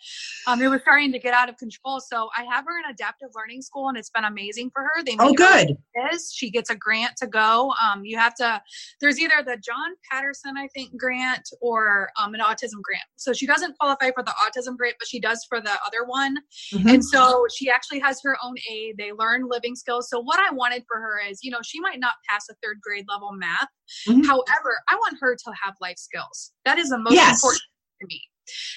Um, 0.48 0.62
it 0.62 0.70
was 0.70 0.82
starting 0.82 1.12
to 1.12 1.20
get 1.20 1.34
out 1.34 1.50
of 1.50 1.58
control. 1.58 2.00
So 2.00 2.30
I 2.38 2.44
have 2.46 2.64
her 2.66 2.78
in 2.80 2.90
adaptive 2.90 3.30
learning 3.36 3.62
school, 3.62 3.90
and 3.90 3.98
it's 3.98 4.10
been 4.10 4.24
amazing 4.24 4.70
for 4.72 4.84
her. 4.84 5.04
They 5.04 5.18
Oh, 5.20 5.34
good. 5.34 5.76
is. 6.14 6.32
She 6.34 6.50
gets 6.50 6.70
a 6.70 6.76
grant 6.76 7.18
to 7.18 7.28
go. 7.28 7.74
Um, 7.84 8.06
you 8.06 8.18
have 8.18 8.34
to. 8.36 8.62
There's 9.02 9.20
either 9.20 9.44
the 9.46 9.58
John 9.58 9.96
Patterson, 10.10 10.56
I 10.58 10.68
think, 10.70 10.96
grant 10.98 11.50
or 11.60 12.10
um, 12.22 12.34
an 12.34 12.40
autism 12.40 12.82
grant. 12.82 13.04
So 13.18 13.34
she 13.34 13.46
doesn't 13.48 13.78
qualify 13.80 14.12
for 14.12 14.24
the 14.24 14.34
autism 14.46 14.78
grant, 14.78 14.96
but 14.98 15.10
she 15.10 15.20
does 15.20 15.46
for 15.50 15.60
the 15.60 15.72
other 15.86 16.06
one. 16.06 16.38
Mhm. 16.74 16.94
And 16.94 17.04
so 17.06 17.46
she 17.54 17.70
actually 17.70 18.00
has 18.00 18.22
her 18.24 18.38
own 18.42 18.56
aid. 18.70 18.96
They 18.98 19.12
learn 19.12 19.48
living 19.50 19.76
skills. 19.76 20.10
So 20.10 20.20
what 20.22 20.37
I 20.38 20.52
wanted 20.54 20.84
for 20.88 21.00
her 21.00 21.20
is, 21.20 21.40
you 21.44 21.52
know, 21.52 21.60
she 21.64 21.80
might 21.80 22.00
not 22.00 22.16
pass 22.30 22.48
a 22.50 22.56
third 22.64 22.80
grade 22.82 23.06
level 23.08 23.32
math. 23.34 23.68
Mhm. 24.08 24.26
However, 24.26 24.80
I 24.90 24.96
want 24.96 25.18
her 25.20 25.36
to 25.36 25.54
have 25.64 25.76
life 25.82 25.98
skills. 25.98 26.54
That 26.66 26.78
is 26.78 26.90
the 26.90 26.98
most 26.98 27.14
Yes. 27.14 27.36
important 27.44 27.62
to 28.02 28.08
me. 28.08 28.22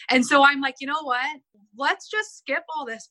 And 0.09 0.27
so 0.27 0.43
I'm 0.43 0.61
like, 0.61 0.77
you 0.81 0.87
know 0.87 1.03
what? 1.03 1.41
Let's 1.77 2.09
just 2.09 2.39
skip 2.39 2.65
all 2.75 2.85
this 2.85 3.09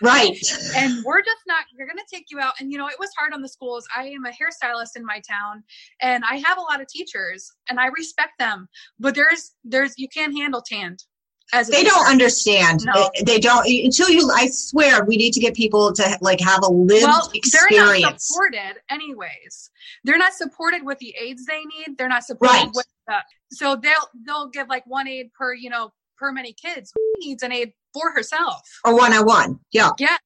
Right. 0.00 0.36
and 0.76 1.04
we're 1.04 1.22
just 1.22 1.42
not 1.46 1.64
we're 1.78 1.86
going 1.86 1.98
to 1.98 2.04
take 2.16 2.26
you 2.30 2.40
out 2.40 2.54
and 2.58 2.72
you 2.72 2.78
know 2.78 2.88
it 2.88 2.98
was 2.98 3.10
hard 3.18 3.32
on 3.32 3.42
the 3.42 3.48
schools 3.48 3.86
i 3.94 4.04
am 4.06 4.24
a 4.24 4.30
hairstylist 4.30 4.96
in 4.96 5.04
my 5.04 5.20
town 5.28 5.62
and 6.00 6.24
i 6.24 6.36
have 6.36 6.56
a 6.58 6.60
lot 6.60 6.80
of 6.80 6.88
teachers 6.88 7.50
and 7.68 7.78
i 7.78 7.86
respect 7.88 8.32
them 8.38 8.66
but 8.98 9.14
there's 9.14 9.52
there's 9.64 9.92
you 9.98 10.08
can't 10.08 10.34
handle 10.36 10.62
TAND 10.62 11.04
as 11.52 11.68
They 11.68 11.78
teacher. 11.82 11.90
don't 11.90 12.06
understand. 12.08 12.80
No. 12.84 13.10
They, 13.26 13.38
don't 13.38 13.66
until 13.66 14.08
you. 14.10 14.30
I 14.34 14.48
swear, 14.48 15.04
we 15.04 15.16
need 15.16 15.32
to 15.34 15.40
get 15.40 15.54
people 15.54 15.92
to 15.92 16.18
like 16.20 16.40
have 16.40 16.60
a 16.64 16.68
lived 16.70 17.02
well 17.04 17.30
they're 17.30 17.30
not 17.30 17.36
experience. 17.36 18.26
supported 18.28 18.80
anyways 18.90 19.70
they're 20.04 20.18
not 20.18 20.32
supported 20.34 20.84
with 20.84 20.98
the 20.98 21.14
aids 21.20 21.44
they 21.46 21.62
need 21.64 21.96
they're 21.98 22.08
not 22.08 22.24
supported 22.24 22.52
Right. 22.54 22.70
with 22.74 22.86
the, 23.06 23.16
so 23.52 23.76
they'll 23.76 24.08
they'll 24.26 24.48
give 24.48 24.68
like 24.68 24.84
one 24.86 25.06
aid 25.06 25.32
per 25.34 25.54
you 25.54 25.70
know 25.70 25.92
per 26.16 26.32
many 26.32 26.52
kids 26.54 26.92
Who 26.94 27.12
needs 27.26 27.42
an 27.42 27.52
aid 27.52 27.72
for 27.92 28.10
herself 28.12 28.62
Or 28.84 28.96
one 28.96 29.12
on 29.12 29.24
one. 29.26 29.60
Yeah. 29.72 29.90
Yeah. 29.98 30.16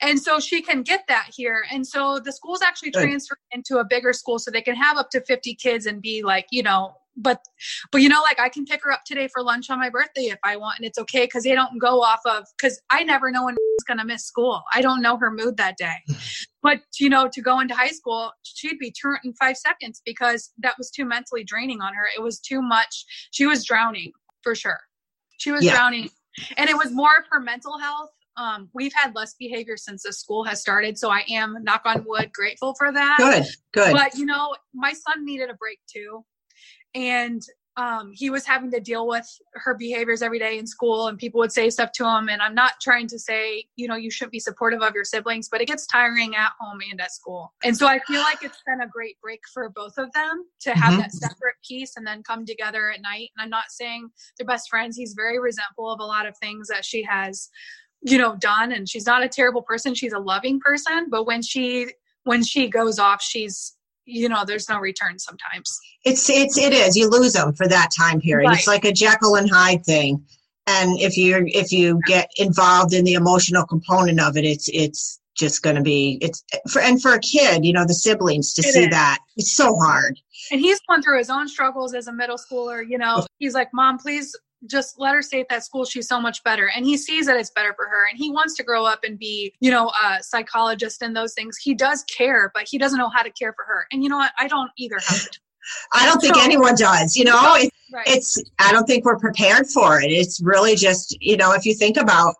And 0.00 0.20
so 0.20 0.38
she 0.40 0.60
can 0.62 0.82
get 0.82 1.04
that 1.08 1.28
here 1.34 1.64
and 1.70 1.86
so 1.86 2.18
the 2.18 2.32
school's 2.32 2.62
actually 2.62 2.90
Good. 2.90 3.02
transferred 3.02 3.38
into 3.52 3.78
a 3.78 3.84
bigger 3.84 4.12
school 4.12 4.38
so 4.38 4.50
they 4.50 4.62
can 4.62 4.76
have 4.76 4.96
up 4.96 5.10
to 5.10 5.20
50 5.20 5.54
kids 5.54 5.86
and 5.86 6.00
be 6.02 6.22
like 6.22 6.46
you 6.50 6.62
know 6.62 6.94
but 7.16 7.40
but 7.92 8.02
you 8.02 8.08
know 8.08 8.20
like 8.22 8.38
i 8.38 8.48
can 8.48 8.64
pick 8.64 8.82
her 8.84 8.92
up 8.92 9.02
today 9.06 9.28
for 9.32 9.42
lunch 9.42 9.70
on 9.70 9.78
my 9.78 9.88
birthday 9.88 10.24
if 10.24 10.38
i 10.44 10.56
want 10.56 10.78
and 10.78 10.86
it's 10.86 10.98
okay 10.98 11.24
because 11.24 11.44
they 11.44 11.54
don't 11.54 11.78
go 11.78 12.02
off 12.02 12.20
of 12.26 12.44
because 12.58 12.80
i 12.90 13.02
never 13.02 13.30
know 13.30 13.44
when 13.44 13.54
is 13.78 13.84
going 13.84 13.98
to 13.98 14.04
miss 14.04 14.24
school. 14.24 14.62
I 14.74 14.80
don't 14.80 15.02
know 15.02 15.16
her 15.18 15.30
mood 15.30 15.56
that 15.58 15.76
day. 15.76 15.96
But 16.62 16.80
you 16.98 17.08
know 17.08 17.28
to 17.32 17.40
go 17.40 17.60
into 17.60 17.74
high 17.74 17.88
school 17.88 18.32
she'd 18.42 18.78
be 18.78 18.90
turned 18.90 19.20
in 19.24 19.32
five 19.34 19.56
seconds 19.56 20.02
because 20.04 20.50
that 20.58 20.74
was 20.78 20.90
too 20.90 21.04
mentally 21.04 21.44
draining 21.44 21.80
on 21.80 21.94
her. 21.94 22.06
It 22.16 22.22
was 22.22 22.40
too 22.40 22.60
much. 22.60 23.04
She 23.30 23.46
was 23.46 23.64
drowning 23.64 24.12
for 24.42 24.54
sure. 24.54 24.80
She 25.38 25.52
was 25.52 25.64
Yeah. 25.64 25.72
drowning. 25.72 26.10
And 26.56 26.68
it 26.68 26.76
was 26.76 26.90
more 26.92 27.12
of 27.18 27.24
her 27.30 27.40
mental 27.40 27.78
health. 27.78 28.10
Um, 28.36 28.68
we've 28.74 28.92
had 28.94 29.14
less 29.14 29.34
behavior 29.38 29.76
since 29.76 30.02
the 30.02 30.12
school 30.12 30.44
has 30.44 30.60
started 30.60 30.98
so 30.98 31.08
i 31.08 31.24
am 31.30 31.56
knock 31.62 31.82
on 31.86 32.04
wood 32.06 32.30
grateful 32.32 32.74
for 32.74 32.92
that. 32.92 33.16
Good. 33.18 33.44
Good. 33.72 33.92
but 33.92 34.14
you 34.14 34.26
know 34.26 34.54
my 34.74 34.92
son 34.92 35.24
needed 35.24 35.48
a 35.48 35.54
break 35.54 35.78
too 35.90 36.22
and 36.96 37.42
um, 37.78 38.10
he 38.14 38.30
was 38.30 38.46
having 38.46 38.70
to 38.70 38.80
deal 38.80 39.06
with 39.06 39.26
her 39.52 39.74
behaviors 39.74 40.22
every 40.22 40.38
day 40.38 40.58
in 40.58 40.66
school 40.66 41.08
and 41.08 41.18
people 41.18 41.38
would 41.40 41.52
say 41.52 41.68
stuff 41.68 41.92
to 41.92 42.04
him. 42.08 42.30
And 42.30 42.40
i'm 42.40 42.54
not 42.54 42.72
trying 42.80 43.06
to 43.08 43.18
say 43.18 43.66
you 43.76 43.86
know 43.86 43.96
you 43.96 44.10
shouldn't 44.10 44.32
be 44.32 44.40
supportive 44.40 44.80
of 44.80 44.94
your 44.94 45.04
siblings 45.04 45.48
but 45.50 45.60
it 45.60 45.66
gets 45.66 45.86
tiring 45.86 46.34
at 46.34 46.52
home 46.58 46.78
and 46.90 46.98
at 47.00 47.12
school. 47.12 47.52
And 47.62 47.76
so 47.76 47.86
i 47.86 48.00
feel 48.08 48.22
like 48.22 48.42
it's 48.42 48.62
been 48.66 48.80
a 48.80 48.88
great 48.88 49.20
break 49.20 49.40
for 49.52 49.68
both 49.68 49.98
of 49.98 50.10
them 50.14 50.46
to 50.60 50.70
have 50.72 50.94
Mhm. 50.94 50.98
that 51.02 51.12
separate 51.12 51.56
piece 51.68 51.96
and 51.98 52.06
then 52.06 52.22
come 52.22 52.46
together 52.46 52.90
at 52.90 53.02
night. 53.02 53.28
And 53.36 53.44
i'm 53.44 53.50
not 53.50 53.66
saying 53.68 54.08
they're 54.38 54.46
best 54.46 54.70
friends. 54.70 54.96
He's 54.96 55.12
very 55.12 55.38
resentful 55.38 55.90
of 55.92 56.00
a 56.00 56.04
lot 56.04 56.26
of 56.26 56.34
things 56.38 56.68
that 56.68 56.84
she 56.84 57.02
has 57.02 57.50
you 58.00 58.16
know 58.16 58.36
done. 58.36 58.72
And 58.72 58.88
she's 58.88 59.04
not 59.06 59.22
a 59.22 59.28
terrible 59.28 59.62
person. 59.62 59.94
She's 59.94 60.12
a 60.12 60.18
loving 60.18 60.60
person. 60.60 61.08
But 61.10 61.24
when 61.26 61.42
she 61.42 61.92
when 62.24 62.42
she 62.42 62.68
goes 62.68 62.98
off 62.98 63.22
she's 63.22 63.75
you 64.06 64.28
know 64.28 64.44
there's 64.46 64.68
no 64.68 64.78
return 64.78 65.18
sometimes 65.18 65.78
It's 66.04 66.30
it's 66.30 66.56
it 66.56 66.72
is. 66.72 66.96
You 66.96 67.10
lose 67.10 67.32
them 67.34 67.52
for 67.54 67.66
that 67.68 67.90
time 67.96 68.20
period. 68.20 68.50
It's 68.52 68.66
like 68.66 68.84
a 68.84 68.92
Jekyll 68.92 69.34
and 69.36 69.50
Hyde 69.50 69.84
thing. 69.84 70.24
And 70.68 70.98
if 71.00 71.16
you 71.16 71.44
if 71.46 71.72
you 71.72 72.00
get 72.06 72.30
involved 72.36 72.92
in 72.94 73.04
the 73.04 73.14
emotional 73.14 73.64
component 73.66 74.20
of 74.20 74.36
it, 74.36 74.44
it's 74.44 74.68
it's 74.72 75.20
just 75.36 75.62
going 75.62 75.76
to 75.76 75.82
be 75.82 76.18
it's 76.22 76.42
for 76.70 76.80
and 76.80 77.00
for 77.02 77.12
a 77.12 77.20
kid, 77.20 77.64
you 77.64 77.72
know, 77.72 77.84
the 77.84 77.94
siblings 77.94 78.54
to 78.54 78.62
It 78.62 78.72
see 78.72 78.84
is. 78.84 78.90
that 78.90 79.18
it's 79.36 79.52
so 79.52 79.76
hard. 79.76 80.18
and 80.50 80.60
he's 80.60 80.80
gone 80.88 81.02
through 81.02 81.18
his 81.18 81.28
own 81.30 81.46
struggles 81.48 81.92
as 81.94 82.06
a 82.06 82.12
middle 82.12 82.38
schooler 82.38 82.82
you 82.88 82.96
know 82.98 83.26
he's 83.38 83.52
like 83.54 83.68
mom 83.74 83.98
please 83.98 84.34
just 84.66 84.98
let 84.98 85.14
her 85.14 85.22
stay 85.22 85.40
at 85.40 85.48
that 85.50 85.64
school. 85.64 85.84
She's 85.84 86.08
so 86.08 86.20
much 86.20 86.42
better. 86.44 86.70
And 86.74 86.84
he 86.84 86.96
sees 86.96 87.26
that 87.26 87.36
it's 87.36 87.50
better 87.50 87.74
for 87.74 87.86
her. 87.86 88.08
And 88.08 88.18
he 88.18 88.30
wants 88.30 88.54
to 88.56 88.62
grow 88.62 88.84
up 88.84 89.00
and 89.04 89.18
be 89.18 89.54
you 89.60 89.70
know 89.70 89.90
a 90.04 90.22
psychologist 90.22 91.02
and 91.02 91.16
those 91.16 91.34
things. 91.34 91.56
He 91.56 91.74
does 91.74 92.04
care 92.04 92.50
but 92.54 92.66
he 92.68 92.78
doesn't 92.78 92.98
know 92.98 93.08
how 93.08 93.22
to 93.22 93.30
care 93.30 93.52
for 93.52 93.64
her. 93.64 93.86
And 93.92 94.02
you 94.02 94.08
know 94.08 94.18
what? 94.18 94.32
I 94.38 94.48
don't 94.48 94.70
either 94.76 94.96
have 95.06 95.18
the 95.18 95.30
I 95.94 96.06
don't 96.06 96.20
think 96.20 96.36
anyone 96.36 96.74
does. 96.76 97.16
You 97.16 97.24
know, 97.24 97.54
it, 97.56 97.72
right 97.92 98.06
it's 98.06 98.42
I 98.58 98.72
don't 98.72 98.86
think 98.86 99.04
we're 99.04 99.18
prepared 99.18 99.66
for 99.68 100.00
it. 100.00 100.10
It's 100.10 100.40
really 100.40 100.76
just 100.76 101.16
you 101.20 101.36
know, 101.36 101.52
if 101.52 101.64
you 101.64 101.74
think 101.74 101.96
about 101.96 102.34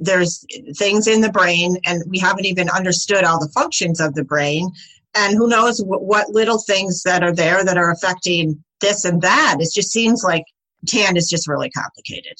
there's 0.00 0.44
things 0.76 1.06
in 1.06 1.20
the 1.20 1.30
brain, 1.30 1.76
and 1.84 2.02
we 2.08 2.18
haven't 2.18 2.46
even 2.46 2.70
understood 2.70 3.24
all 3.24 3.38
the 3.38 3.52
functions 3.52 4.00
of 4.00 4.14
the 4.14 4.24
brain, 4.24 4.70
and 5.14 5.36
who 5.36 5.48
knows 5.48 5.82
what, 5.82 6.02
what 6.02 6.30
little 6.30 6.58
things 6.58 7.02
that 7.02 7.22
are 7.22 7.34
there 7.34 7.62
that 7.62 7.76
are 7.76 7.90
affecting 7.90 8.62
this 8.80 9.04
and 9.04 9.20
that. 9.20 9.58
It 9.60 9.68
just 9.74 9.90
seems 9.90 10.24
like 10.24 10.44
TAND 10.86 11.16
is 11.16 11.28
just 11.28 11.46
really 11.48 11.70
complicated. 11.70 12.36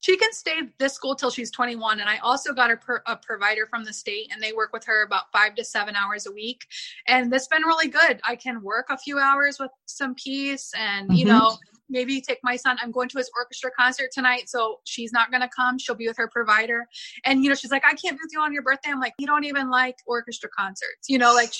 she 0.00 0.16
can 0.18 0.32
stay 0.32 0.60
this 0.78 0.92
school 0.92 1.14
till 1.14 1.30
she's 1.30 1.50
21 1.50 2.00
and 2.00 2.08
i 2.08 2.18
also 2.18 2.52
got 2.52 2.68
her 2.70 2.76
per, 2.76 3.02
a 3.06 3.16
provider 3.16 3.66
from 3.66 3.84
the 3.84 3.92
state 3.92 4.28
and 4.32 4.42
they 4.42 4.52
work 4.52 4.72
with 4.72 4.84
her 4.84 5.02
about 5.04 5.24
five 5.32 5.54
to 5.54 5.64
seven 5.64 5.94
hours 5.96 6.26
a 6.26 6.32
week 6.32 6.60
and 7.08 7.32
that's 7.32 7.48
been 7.48 7.62
really 7.62 7.88
good 7.88 8.20
i 8.28 8.36
can 8.36 8.60
work 8.62 8.86
a 8.90 8.98
few 8.98 9.18
hours 9.18 9.58
with 9.58 9.70
some 9.86 10.14
peace 10.16 10.70
and 10.76 11.16
you 11.16 11.24
Mhm. 11.24 11.28
know 11.28 11.56
maybe 11.88 12.20
take 12.20 12.38
my 12.42 12.56
son 12.56 12.76
i'm 12.82 12.90
going 12.90 13.08
to 13.08 13.18
his 13.18 13.30
orchestra 13.38 13.70
concert 13.78 14.10
tonight 14.12 14.48
so 14.48 14.80
she's 14.84 15.12
not 15.12 15.30
going 15.30 15.42
to 15.42 15.48
come 15.48 15.78
she'll 15.78 15.94
be 15.94 16.08
with 16.08 16.16
her 16.16 16.28
provider 16.28 16.86
and 17.24 17.42
you 17.42 17.48
know 17.48 17.54
she's 17.54 17.70
like 17.70 17.84
i 17.86 17.94
can't 17.94 18.16
be 18.18 18.22
with 18.22 18.32
you 18.32 18.40
on 18.40 18.52
your 18.52 18.62
birthday 18.62 18.90
i'm 18.90 19.00
like 19.00 19.14
you 19.18 19.26
don't 19.26 19.44
even 19.44 19.70
like 19.70 19.96
orchestra 20.06 20.50
concerts 20.58 21.08
you 21.08 21.18
know 21.18 21.32
like 21.34 21.52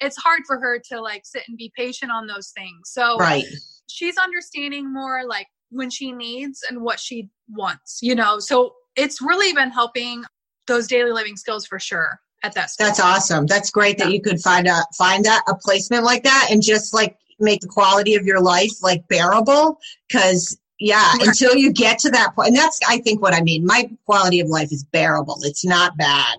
it's 0.00 0.16
hard 0.16 0.42
for 0.46 0.58
her 0.58 0.78
to 0.78 1.00
like 1.00 1.22
sit 1.24 1.42
and 1.48 1.56
be 1.56 1.70
patient 1.76 2.10
on 2.12 2.26
those 2.26 2.50
things 2.50 2.90
so 2.90 3.16
Right. 3.18 3.44
she's 3.88 4.16
understanding 4.18 4.92
more 4.92 5.24
like 5.26 5.46
when 5.70 5.90
she 5.90 6.12
needs 6.12 6.64
and 6.68 6.80
what 6.82 7.00
she 7.00 7.28
wants, 7.50 7.98
you 8.02 8.14
know. 8.14 8.38
So 8.38 8.74
it's 8.96 9.20
really 9.20 9.52
been 9.52 9.70
helping 9.70 10.24
those 10.66 10.86
daily 10.86 11.12
living 11.12 11.36
skills 11.36 11.66
for 11.66 11.78
sure 11.78 12.20
at 12.42 12.54
that 12.54 12.70
school. 12.70 12.86
That's 12.86 13.00
awesome. 13.00 13.46
That's 13.46 13.70
great 13.70 13.98
that 13.98 14.10
you 14.12 14.20
could 14.20 14.40
find 14.40 14.66
a 14.66 14.82
find 14.96 15.24
that 15.24 15.42
a 15.48 15.54
placement 15.54 16.04
like 16.04 16.22
that 16.24 16.48
and 16.50 16.62
just 16.62 16.94
like 16.94 17.16
make 17.38 17.60
the 17.60 17.68
quality 17.68 18.14
of 18.14 18.24
your 18.24 18.40
life 18.40 18.82
like 18.82 19.06
bearable. 19.08 19.78
Cause 20.10 20.56
yeah, 20.78 21.12
Right. 21.14 21.28
until 21.28 21.56
you 21.56 21.72
get 21.72 21.98
to 22.00 22.10
that 22.10 22.34
point, 22.34 22.48
and 22.48 22.56
that's 22.56 22.78
I 22.86 22.98
think 22.98 23.22
what 23.22 23.32
I 23.34 23.40
mean. 23.40 23.64
My 23.64 23.88
quality 24.04 24.40
of 24.40 24.48
life 24.48 24.70
is 24.72 24.84
bearable. 24.84 25.38
It's 25.42 25.64
not 25.64 25.96
bad, 25.96 26.38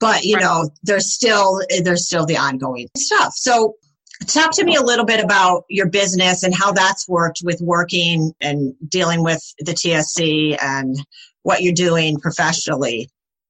but 0.00 0.24
you 0.24 0.34
Right. 0.36 0.42
know, 0.42 0.70
there's 0.82 1.12
still 1.14 1.60
there's 1.82 2.06
still 2.06 2.26
the 2.26 2.36
ongoing 2.36 2.88
stuff. 2.96 3.34
So 3.36 3.76
talk 4.26 4.52
to 4.52 4.64
me 4.64 4.76
a 4.76 4.82
little 4.82 5.04
bit 5.04 5.22
about 5.22 5.64
your 5.68 5.88
business 5.88 6.42
and 6.42 6.54
how 6.54 6.72
that's 6.72 7.08
worked 7.08 7.40
with 7.44 7.60
working 7.60 8.32
and 8.40 8.74
dealing 8.88 9.22
with 9.22 9.42
the 9.58 9.72
TSC 9.72 10.56
and 10.62 10.96
what 11.42 11.62
you're 11.62 11.74
doing 11.74 12.18
professionally. 12.18 13.08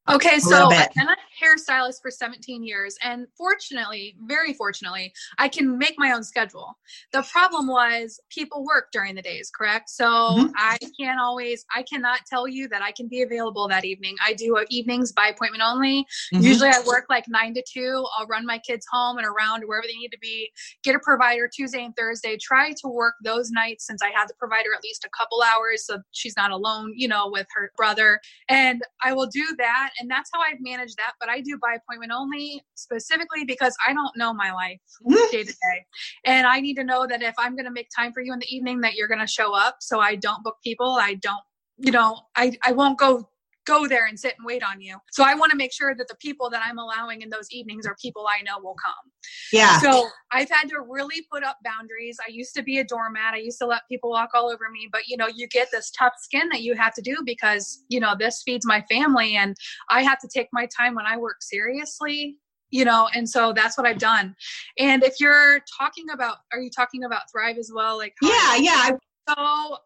Okay, 0.09 0.38
so 0.38 0.68
been 0.68 1.09
a 1.09 1.16
hairstylist 1.42 2.01
for 2.03 2.11
17 2.11 2.62
years, 2.62 2.96
and 3.03 3.27
fortunately, 3.37 4.16
very 4.25 4.53
fortunately, 4.55 5.12
I 5.38 5.49
can 5.49 5.79
make 5.79 5.94
my 5.99 6.12
own 6.12 6.25
schedule. 6.25 6.79
The 7.12 7.22
problem 7.22 7.66
was 7.66 8.20
people 8.31 8.64
work 8.64 8.88
during 8.92 9.14
the 9.14 9.22
days, 9.22 9.51
correct? 9.51 9.90
So 9.90 10.05
Mhm. 10.07 10.53
I 10.57 10.79
can't 10.99 11.20
always, 11.20 11.64
I 11.75 11.83
cannot 11.83 12.20
tell 12.27 12.49
you 12.49 12.68
that 12.68 12.83
I 12.83 12.92
can 12.92 13.09
be 13.09 13.22
available 13.22 13.68
that 13.68 13.85
evening. 13.85 14.16
I 14.25 14.33
do 14.35 14.57
uh, 14.57 14.64
evenings 14.70 15.12
by 15.12 15.29
appointment 15.29 15.62
only. 15.62 16.07
Mhm. 16.33 16.42
Usually 16.42 16.70
I 16.70 16.81
work 16.87 17.07
like 17.09 17.25
nine 17.29 17.55
to 17.55 17.62
two. 17.62 18.07
I'll 18.16 18.27
run 18.27 18.46
my 18.46 18.59
kids 18.59 18.87
home 18.90 19.18
and 19.18 19.27
around 19.27 19.62
wherever 19.66 19.87
they 19.87 19.96
need 19.99 20.12
to 20.12 20.18
be, 20.18 20.51
get 20.83 20.94
a 20.94 21.01
provider 21.01 21.49
Tuesday 21.49 21.85
and 21.85 21.94
Thursday, 21.96 22.37
try 22.37 22.72
to 22.72 22.88
work 22.88 23.14
those 23.22 23.51
nights 23.51 23.87
since 23.87 24.03
I 24.03 24.11
have 24.11 24.29
the 24.29 24.35
provider 24.35 24.72
at 24.75 24.83
least 24.83 25.05
a 25.05 25.11
couple 25.11 25.42
hours 25.42 25.85
so 25.87 25.99
she's 26.12 26.37
not 26.37 26.51
alone, 26.51 26.92
you 26.96 27.09
know, 27.09 27.29
with 27.31 27.46
her 27.55 27.70
brother. 27.77 28.20
And 28.49 28.83
I 29.03 29.12
will 29.12 29.27
do 29.27 29.55
that. 29.59 29.90
And 30.01 30.11
that's 30.11 30.31
how 30.33 30.40
I've 30.40 30.61
managed 30.61 30.96
that. 30.96 31.12
But 31.20 31.26
I 31.29 31.41
do 31.41 31.59
by 31.61 31.75
appointment 31.75 32.12
only 32.12 32.62
specifically 32.75 33.45
because 33.45 33.75
I 33.87 33.93
don't 33.93 34.17
know 34.17 34.33
my 34.33 34.53
life 34.53 34.81
day 35.31 35.45
to 35.45 35.53
day. 35.53 35.87
And 36.25 36.47
I 36.47 36.61
need 36.61 36.75
to 36.75 36.85
know 36.85 37.07
that 37.07 37.23
if 37.23 37.35
I'm 37.39 37.55
going 37.55 37.67
to 37.67 37.71
make 37.71 37.89
time 37.97 38.13
for 38.13 38.21
you 38.21 38.33
in 38.33 38.38
the 38.38 38.55
evening, 38.55 38.81
that 38.81 38.94
you're 38.94 39.09
going 39.09 39.21
to 39.21 39.27
show 39.27 39.55
up. 39.55 39.77
So 39.81 40.00
I 40.00 40.17
don't 40.17 40.42
book 40.42 40.57
people. 40.63 40.96
I 41.00 41.15
don't, 41.15 41.40
you 41.79 41.92
know, 41.92 42.21
I, 42.37 42.53
I 42.65 42.73
won't 42.73 42.98
go 42.98 43.29
go 43.67 43.87
there 43.87 44.06
and 44.06 44.19
sit 44.19 44.35
and 44.38 44.46
wait 44.46 44.62
on 44.62 44.81
you. 44.81 44.96
So 45.10 45.25
I 45.25 45.35
want 45.35 45.50
to 45.50 45.56
make 45.56 45.73
sure 45.73 45.94
that 45.94 46.08
the 46.08 46.17
people 46.17 46.48
that 46.50 46.62
I'm 46.64 46.79
allowing 46.79 47.23
in 47.23 47.29
those 47.29 47.50
evenings 47.50 47.87
are 47.87 47.96
people 48.00 48.27
I 48.27 48.42
know 48.42 48.58
will 48.62 48.77
come. 48.83 49.12
Yeah. 49.52 49.79
So 49.81 50.08
I've 50.33 50.48
had 50.50 50.69
to 50.71 50.81
really 50.81 51.27
put 51.31 51.44
up 51.44 51.58
boundaries. 51.64 52.19
I 52.27 52.31
used 52.31 52.54
to 52.56 52.62
be 52.62 52.79
a 52.79 52.85
doormat. 52.85 53.35
I 53.35 53.38
used 53.38 53.58
to 53.58 53.67
let 53.67 53.83
people 53.88 54.10
walk 54.10 54.31
all 54.35 54.50
over 54.50 54.71
me, 54.71 54.88
but 54.90 55.08
you 55.08 55.17
know, 55.17 55.27
you 55.27 55.46
get 55.48 55.69
this 55.73 55.90
tough 55.90 56.14
skin 56.19 56.48
that 56.50 56.62
you 56.62 56.75
have 56.75 56.94
to 56.94 57.02
do 57.02 57.17
because, 57.25 57.85
you 57.88 58.00
know, 58.00 58.14
this 58.19 58.42
feeds 58.44 58.64
my 58.67 58.83
family 58.83 59.37
and 59.37 59.56
I 59.90 60.02
have 60.02 60.19
to 60.21 60.29
take 60.33 60.48
my 60.52 60.69
time 60.77 60.94
when 60.94 61.06
I 61.06 61.17
work 61.17 61.42
seriously 61.42 62.38
you 62.71 62.85
know 62.85 63.08
and 63.14 63.29
so 63.29 63.52
that's 63.52 63.79
what 63.79 63.87
i've 63.87 63.98
done 63.98 64.35
and 64.79 65.04
if 65.04 65.21
you're 65.21 65.60
talking 65.79 66.10
about 66.12 66.38
are 66.52 66.58
you 66.58 66.69
talking 66.69 67.04
about 67.04 67.23
thrive 67.31 67.58
as 67.58 67.71
well 67.73 67.96
like 67.96 68.12
yeah 68.21 68.56
yeah 68.56 68.90
so 69.29 69.77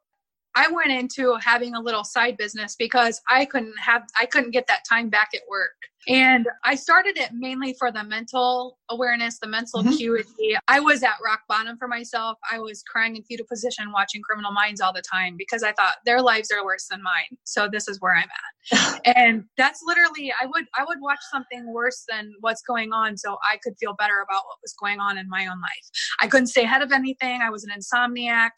I 0.55 0.71
went 0.71 0.91
into 0.91 1.37
having 1.43 1.75
a 1.75 1.81
little 1.81 2.05
side 2.05 2.37
business 2.37 2.77
because 2.77 3.21
I 3.29 3.45
couldn't 3.45 3.79
have 3.79 4.03
I 4.19 4.27
couldn't 4.27 4.51
get 4.51 4.67
that 4.67 4.85
time 4.89 5.09
back 5.09 5.31
at 5.35 5.43
work. 5.49 5.77
And 6.09 6.49
I 6.65 6.75
started 6.75 7.19
it 7.19 7.31
mainly 7.33 7.75
for 7.79 7.93
the 7.93 8.03
mental 8.03 8.79
awareness, 8.89 9.39
the 9.39 9.49
mental 9.49 9.81
mm-hmm. 9.81 9.93
acuity. 9.93 10.57
I 10.67 10.81
was 10.81 11.03
at 11.03 11.15
rock 11.25 11.41
bottom 11.49 11.77
for 11.77 11.89
myself. 11.89 12.39
I 12.51 12.59
was 12.59 12.83
crying 12.83 13.17
in 13.17 13.23
fetal 13.25 13.47
position 13.47 13.93
watching 13.93 14.23
Criminal 14.23 14.53
Minds 14.53 14.81
all 14.81 14.93
the 14.93 15.03
time 15.03 15.35
because 15.37 15.63
I 15.63 15.73
thought 15.73 15.97
their 16.07 16.23
lives 16.23 16.51
are 16.51 16.65
worse 16.65 16.87
than 16.91 17.03
mine. 17.03 17.39
So 17.45 17.69
this 17.71 17.87
is 17.87 18.01
where 18.01 18.17
I'm 18.17 18.25
at. 18.25 19.01
and 19.17 19.45
that's 19.57 19.81
literally 19.87 20.33
I 20.41 20.47
would 20.47 20.65
I 20.77 20.85
would 20.85 20.99
watch 21.01 21.21
something 21.31 21.73
worse 21.73 22.05
than 22.09 22.33
what's 22.41 22.63
going 22.63 22.93
on 22.93 23.17
so 23.17 23.37
I 23.51 23.59
could 23.63 23.75
feel 23.79 23.95
better 23.95 24.21
about 24.23 24.43
what 24.47 24.59
was 24.63 24.75
going 24.81 25.01
on 25.01 25.19
in 25.19 25.29
my 25.29 25.43
own 25.47 25.61
life. 25.61 25.91
I 26.21 26.29
couldn't 26.29 26.49
stay 26.49 26.65
ahead 26.65 26.83
of 26.83 26.93
anything. 26.93 27.41
I 27.43 27.51
was 27.51 27.65
an 27.65 27.71
insomniac. 27.77 28.51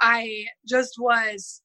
I 0.00 0.46
just 0.68 0.94
was 0.98 1.62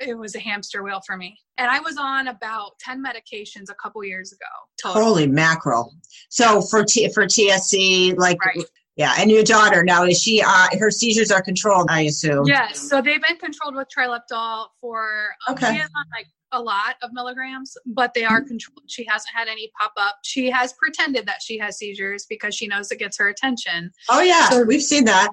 it 0.00 0.16
was 0.18 0.34
a 0.34 0.40
hamster 0.40 0.82
wheel 0.82 1.00
for 1.06 1.16
me. 1.16 1.38
And 1.60 1.68
I 1.68 1.78
was 1.78 1.98
on 1.98 2.28
about 2.28 2.78
10 2.78 3.04
medications 3.04 3.68
a 3.70 3.74
couple 3.74 4.02
years 4.02 4.32
ago. 4.32 4.46
Total. 4.82 5.04
Holy 5.04 5.26
mackerel. 5.26 5.94
So 6.30 6.62
for 6.62 6.84
T- 6.84 7.12
for 7.12 7.26
TSC, 7.26 8.16
like, 8.16 8.42
right. 8.42 8.64
yeah. 8.96 9.14
And 9.18 9.30
your 9.30 9.42
daughter 9.42 9.84
now, 9.84 10.04
is 10.04 10.22
she, 10.22 10.40
uh, 10.40 10.68
her 10.78 10.90
seizures 10.90 11.30
are 11.30 11.42
controlled, 11.42 11.88
I 11.90 12.02
assume? 12.02 12.46
Yes. 12.46 12.88
So 12.88 13.02
they've 13.02 13.20
been 13.20 13.36
controlled 13.36 13.76
with 13.76 13.88
Trileptal 13.94 14.68
for, 14.80 15.34
um, 15.46 15.54
okay. 15.54 15.66
on 15.82 16.04
like 16.16 16.28
a 16.52 16.60
lot 16.60 16.96
of 17.02 17.10
milligrams, 17.12 17.76
but 17.86 18.14
they 18.14 18.24
are 18.24 18.40
mm-hmm. 18.40 18.48
controlled. 18.48 18.82
She 18.86 19.04
hasn't 19.08 19.34
had 19.34 19.48
any 19.48 19.70
pop 19.78 19.92
up. 19.96 20.16
She 20.24 20.50
has 20.50 20.72
pretended 20.72 21.26
that 21.26 21.42
she 21.42 21.58
has 21.58 21.78
seizures 21.78 22.26
because 22.28 22.54
she 22.54 22.66
knows 22.66 22.90
it 22.90 22.98
gets 22.98 23.18
her 23.18 23.28
attention. 23.28 23.90
Oh 24.08 24.20
yeah, 24.20 24.48
so, 24.48 24.64
we've 24.64 24.82
seen 24.82 25.04
that. 25.04 25.30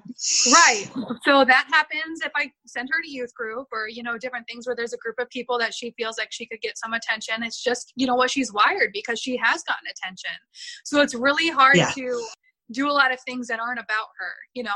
Right. 0.52 0.90
So 1.24 1.46
that 1.46 1.68
happens 1.72 2.22
if 2.22 2.32
I 2.36 2.52
send 2.66 2.90
her 2.92 3.02
to 3.02 3.10
youth 3.10 3.34
group 3.34 3.68
or 3.72 3.88
you 3.88 4.04
know 4.04 4.18
different 4.18 4.48
things 4.48 4.68
where 4.68 4.76
there's 4.76 4.94
a 4.94 4.98
group 4.98 5.16
of 5.20 5.30
people 5.30 5.58
that 5.60 5.74
she 5.74 5.92
feels 5.98 6.18
like 6.18 6.32
she 6.32 6.46
could 6.46 6.62
get 6.62 6.78
some 6.78 6.94
attention. 6.94 7.44
It's 7.44 7.64
just 7.64 7.94
you 7.96 8.08
know 8.08 8.16
what 8.16 8.32
she's 8.32 8.54
wired 8.54 8.92
because 8.94 9.20
she 9.20 9.38
has 9.38 9.64
gotten 9.64 9.88
attention. 9.90 10.38
So 10.84 11.02
it's 11.02 11.14
really 11.14 11.50
hard 11.50 11.78
yeah. 11.78 11.92
to 11.92 12.26
do 12.72 12.90
a 12.90 12.92
lot 12.92 13.14
of 13.14 13.20
things 13.22 13.48
that 13.48 13.60
aren't 13.60 13.80
about 13.80 14.08
her. 14.20 14.34
You 14.54 14.64
know, 14.64 14.72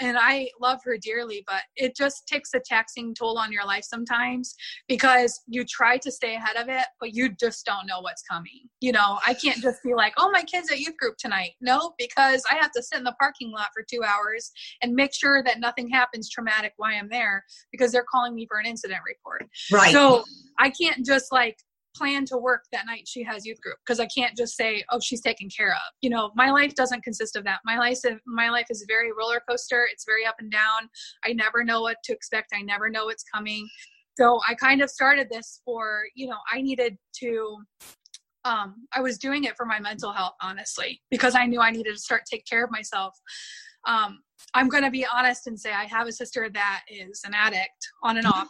and 0.00 0.16
I 0.18 0.48
love 0.60 0.80
her 0.84 0.96
dearly, 1.00 1.44
but 1.46 1.62
it 1.76 1.96
just 1.96 2.26
takes 2.26 2.50
a 2.54 2.60
taxing 2.60 3.14
toll 3.14 3.38
on 3.38 3.52
your 3.52 3.64
life 3.64 3.84
sometimes 3.84 4.54
because 4.88 5.40
you 5.46 5.64
try 5.64 5.96
to 5.98 6.10
stay 6.10 6.34
ahead 6.34 6.56
of 6.56 6.68
it, 6.68 6.84
but 7.00 7.14
you 7.14 7.30
just 7.38 7.64
don't 7.64 7.86
know 7.86 8.00
what's 8.00 8.22
coming. 8.22 8.68
You 8.80 8.92
know, 8.92 9.18
I 9.26 9.34
can't 9.34 9.60
just 9.60 9.82
be 9.82 9.94
like, 9.94 10.14
oh, 10.16 10.30
my 10.30 10.42
kid's 10.42 10.70
at 10.70 10.80
youth 10.80 10.96
group 10.96 11.16
tonight. 11.18 11.52
No, 11.60 11.92
because 11.98 12.42
I 12.50 12.56
have 12.56 12.72
to 12.72 12.82
sit 12.82 12.98
in 12.98 13.04
the 13.04 13.14
parking 13.20 13.52
lot 13.52 13.68
for 13.74 13.84
two 13.88 14.02
hours 14.02 14.50
and 14.82 14.94
make 14.94 15.14
sure 15.14 15.42
that 15.44 15.60
nothing 15.60 15.88
happens 15.88 16.28
traumatic 16.28 16.72
while 16.76 16.92
I'm 16.94 17.08
there 17.08 17.44
because 17.70 17.92
they're 17.92 18.06
calling 18.10 18.34
me 18.34 18.46
for 18.48 18.58
an 18.58 18.66
incident 18.66 19.00
report. 19.06 19.48
Right. 19.70 19.92
So 19.92 20.24
I 20.58 20.70
can't 20.70 21.04
just 21.04 21.32
like 21.32 21.56
plan 21.94 22.24
to 22.26 22.36
work 22.36 22.64
that 22.72 22.86
night 22.86 23.06
she 23.06 23.22
has 23.22 23.44
youth 23.44 23.60
group 23.60 23.76
because 23.84 24.00
I 24.00 24.06
can't 24.06 24.36
just 24.36 24.56
say, 24.56 24.84
oh, 24.90 25.00
she's 25.00 25.20
taken 25.20 25.48
care 25.48 25.72
of. 25.72 25.92
You 26.00 26.10
know, 26.10 26.30
my 26.34 26.50
life 26.50 26.74
doesn't 26.74 27.02
consist 27.02 27.36
of 27.36 27.44
that. 27.44 27.60
My 27.64 27.78
life, 27.78 27.98
my 28.26 28.50
life 28.50 28.66
is 28.70 28.84
very 28.88 29.10
roller 29.12 29.42
coaster. 29.48 29.86
It's 29.90 30.04
very 30.04 30.26
up 30.26 30.36
and 30.38 30.50
down. 30.50 30.88
I 31.24 31.32
never 31.32 31.64
know 31.64 31.82
what 31.82 31.96
to 32.04 32.12
expect. 32.12 32.52
I 32.54 32.62
never 32.62 32.88
know 32.88 33.06
what's 33.06 33.24
coming. 33.24 33.68
So 34.18 34.40
I 34.46 34.54
kind 34.54 34.82
of 34.82 34.90
started 34.90 35.28
this 35.30 35.60
for, 35.64 36.02
you 36.14 36.26
know, 36.28 36.36
I 36.52 36.60
needed 36.60 36.96
to 37.20 37.58
um, 38.44 38.86
I 38.92 39.00
was 39.00 39.18
doing 39.18 39.44
it 39.44 39.56
for 39.56 39.64
my 39.64 39.78
mental 39.78 40.12
health, 40.12 40.34
honestly, 40.42 41.00
because 41.10 41.36
I 41.36 41.46
knew 41.46 41.60
I 41.60 41.70
needed 41.70 41.92
to 41.92 42.00
start 42.00 42.22
take 42.28 42.44
care 42.44 42.64
of 42.64 42.72
myself. 42.72 43.16
Um, 43.86 44.18
I'm 44.54 44.68
going 44.68 44.82
to 44.82 44.90
be 44.90 45.06
honest 45.06 45.46
and 45.46 45.58
say 45.58 45.72
I 45.72 45.84
have 45.84 46.06
a 46.06 46.12
sister 46.12 46.48
that 46.52 46.82
is 46.88 47.22
an 47.24 47.34
addict 47.34 47.88
on 48.02 48.16
and 48.16 48.26
off 48.26 48.48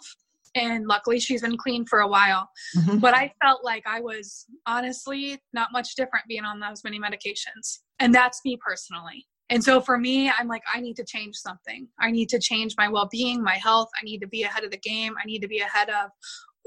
and 0.55 0.87
luckily 0.87 1.19
she's 1.19 1.43
been 1.43 1.57
clean 1.57 1.85
for 1.87 2.01
a 2.01 2.09
while. 2.09 2.49
Mm-hmm. 2.77 2.99
but 2.99 3.15
i 3.15 3.33
felt 3.43 3.65
like 3.65 3.85
i 3.87 4.01
was 4.01 4.47
honestly 4.67 5.39
not 5.53 5.69
much 5.73 5.95
different 5.95 6.27
being 6.29 6.45
on 6.45 6.61
those 6.61 6.85
many 6.85 6.99
medications. 6.99 7.81
And 7.99 8.15
that's 8.15 8.41
me 8.45 8.59
personally. 8.65 9.27
And 9.51 9.63
so 9.63 9.81
for 9.81 9.99
me 9.99 10.31
i'm 10.39 10.49
like 10.49 10.63
i 10.73 10.81
need 10.81 10.97
to 10.97 11.05
change 11.05 11.37
something. 11.37 11.89
I 12.01 12.11
need 12.11 12.29
to 12.31 12.39
change 12.39 12.75
my 12.77 12.89
well-being 12.89 13.43
my 13.43 13.57
health. 13.57 13.89
I 14.01 14.05
need 14.05 14.21
to 14.21 14.29
be 14.29 14.43
ahead 14.45 14.65
of 14.65 14.71
the 14.71 14.79
game. 14.79 15.15
I 15.23 15.27
need 15.27 15.41
to 15.41 15.49
be 15.49 15.59
ahead 15.59 15.89
of 15.89 16.11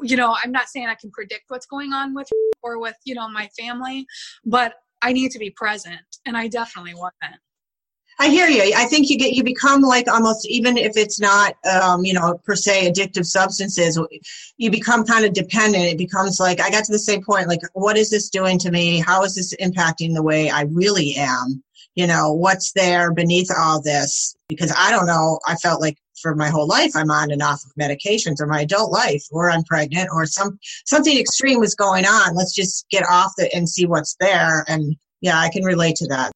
you 0.02 0.18
know 0.18 0.36
i'm 0.44 0.52
not 0.52 0.68
saying 0.68 0.88
i 0.88 0.96
can 0.96 1.10
predict 1.12 1.46
what's 1.48 1.66
going 1.66 1.94
on 1.94 2.14
with 2.14 2.28
or 2.62 2.80
with 2.80 2.98
you 3.06 3.16
know 3.16 3.30
my 3.30 3.48
family 3.58 4.06
but 4.46 4.74
i 5.02 5.14
need 5.14 5.32
to 5.32 5.40
be 5.40 5.50
present. 5.52 6.02
And 6.26 6.36
i 6.36 6.48
definitely 6.48 6.96
wasn't 6.96 7.40
I 8.18 8.30
hear 8.30 8.48
you. 8.48 8.74
I 8.76 8.86
think 8.86 9.10
you 9.10 9.18
get 9.18 9.34
you 9.34 9.44
become 9.44 9.82
like 9.82 10.08
almost 10.08 10.48
even 10.48 10.78
if 10.78 10.96
it's 10.96 11.20
not 11.20 11.56
um, 11.70 12.06
you 12.06 12.14
know 12.14 12.40
per 12.46 12.56
se 12.56 12.90
addictive 12.90 13.26
substances, 13.26 14.00
you 14.58 14.72
become 14.72 15.06
kind 15.06 15.26
of 15.26 15.34
dependent. 15.34 15.86
It 15.86 15.98
becomes 15.98 16.40
like 16.40 16.62
I 16.62 16.70
got 16.70 16.86
to 16.86 16.92
the 16.92 17.00
same 17.00 17.24
point. 17.24 17.48
Like, 17.48 17.62
what 17.74 17.98
is 17.98 18.10
this 18.10 18.30
doing 18.30 18.58
to 18.60 18.72
me? 18.72 19.00
How 19.00 19.24
is 19.24 19.36
this 19.36 19.54
impacting 19.56 20.14
the 20.14 20.24
way 20.24 20.50
I 20.50 20.62
really 20.64 21.16
am? 21.16 21.64
You 21.96 22.08
know, 22.08 22.34
what's 22.34 22.72
there 22.74 23.14
beneath 23.14 23.50
all 23.56 23.82
this? 23.82 24.36
Because 24.48 24.74
I 24.78 24.92
don't 24.92 25.08
know. 25.08 25.40
I 25.48 25.56
felt 25.56 25.82
like 25.82 25.98
for 26.22 26.36
my 26.36 26.50
whole 26.50 26.68
life 26.68 26.92
I'm 26.96 27.12
on 27.12 27.32
and 27.32 27.42
off 27.42 27.64
of 27.66 27.72
medications, 27.80 28.40
or 28.40 28.48
my 28.48 28.62
adult 28.62 28.92
life, 28.92 29.24
or 29.30 29.50
I'm 29.50 29.64
pregnant, 29.64 30.10
or 30.14 30.26
some 30.26 30.58
something 30.86 31.18
extreme 31.18 31.60
was 31.60 31.76
going 31.76 32.06
on. 32.06 32.36
Let's 32.36 32.56
just 32.56 32.88
get 32.90 33.04
off 33.10 33.34
it 33.38 33.52
and 33.54 33.68
see 33.68 33.86
what's 33.86 34.16
there. 34.22 34.64
And 34.70 34.96
yeah, 35.20 35.38
I 35.38 35.50
can 35.50 35.64
relate 35.64 35.98
to 35.98 36.08
that 36.08 36.32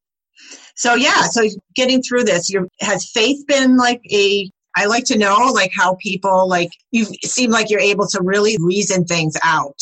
so 0.80 0.96
yeah, 0.96 1.24
so 1.24 1.42
getting 1.76 2.02
through 2.02 2.24
this, 2.24 2.50
your 2.50 2.66
has 2.80 3.12
faith 3.12 3.46
been 3.48 3.76
like 3.76 4.02
a 4.14 4.50
I 4.78 4.86
like 4.86 5.04
to 5.06 5.18
know 5.18 5.52
like 5.54 5.74
how 5.76 5.96
people 5.96 6.48
like 6.48 6.72
you 6.92 7.04
seem 7.26 7.52
like 7.52 7.70
you're 7.70 7.82
able 7.82 8.08
to 8.08 8.22
really 8.24 8.56
reason 8.62 9.04
things 9.04 9.36
out. 9.44 9.78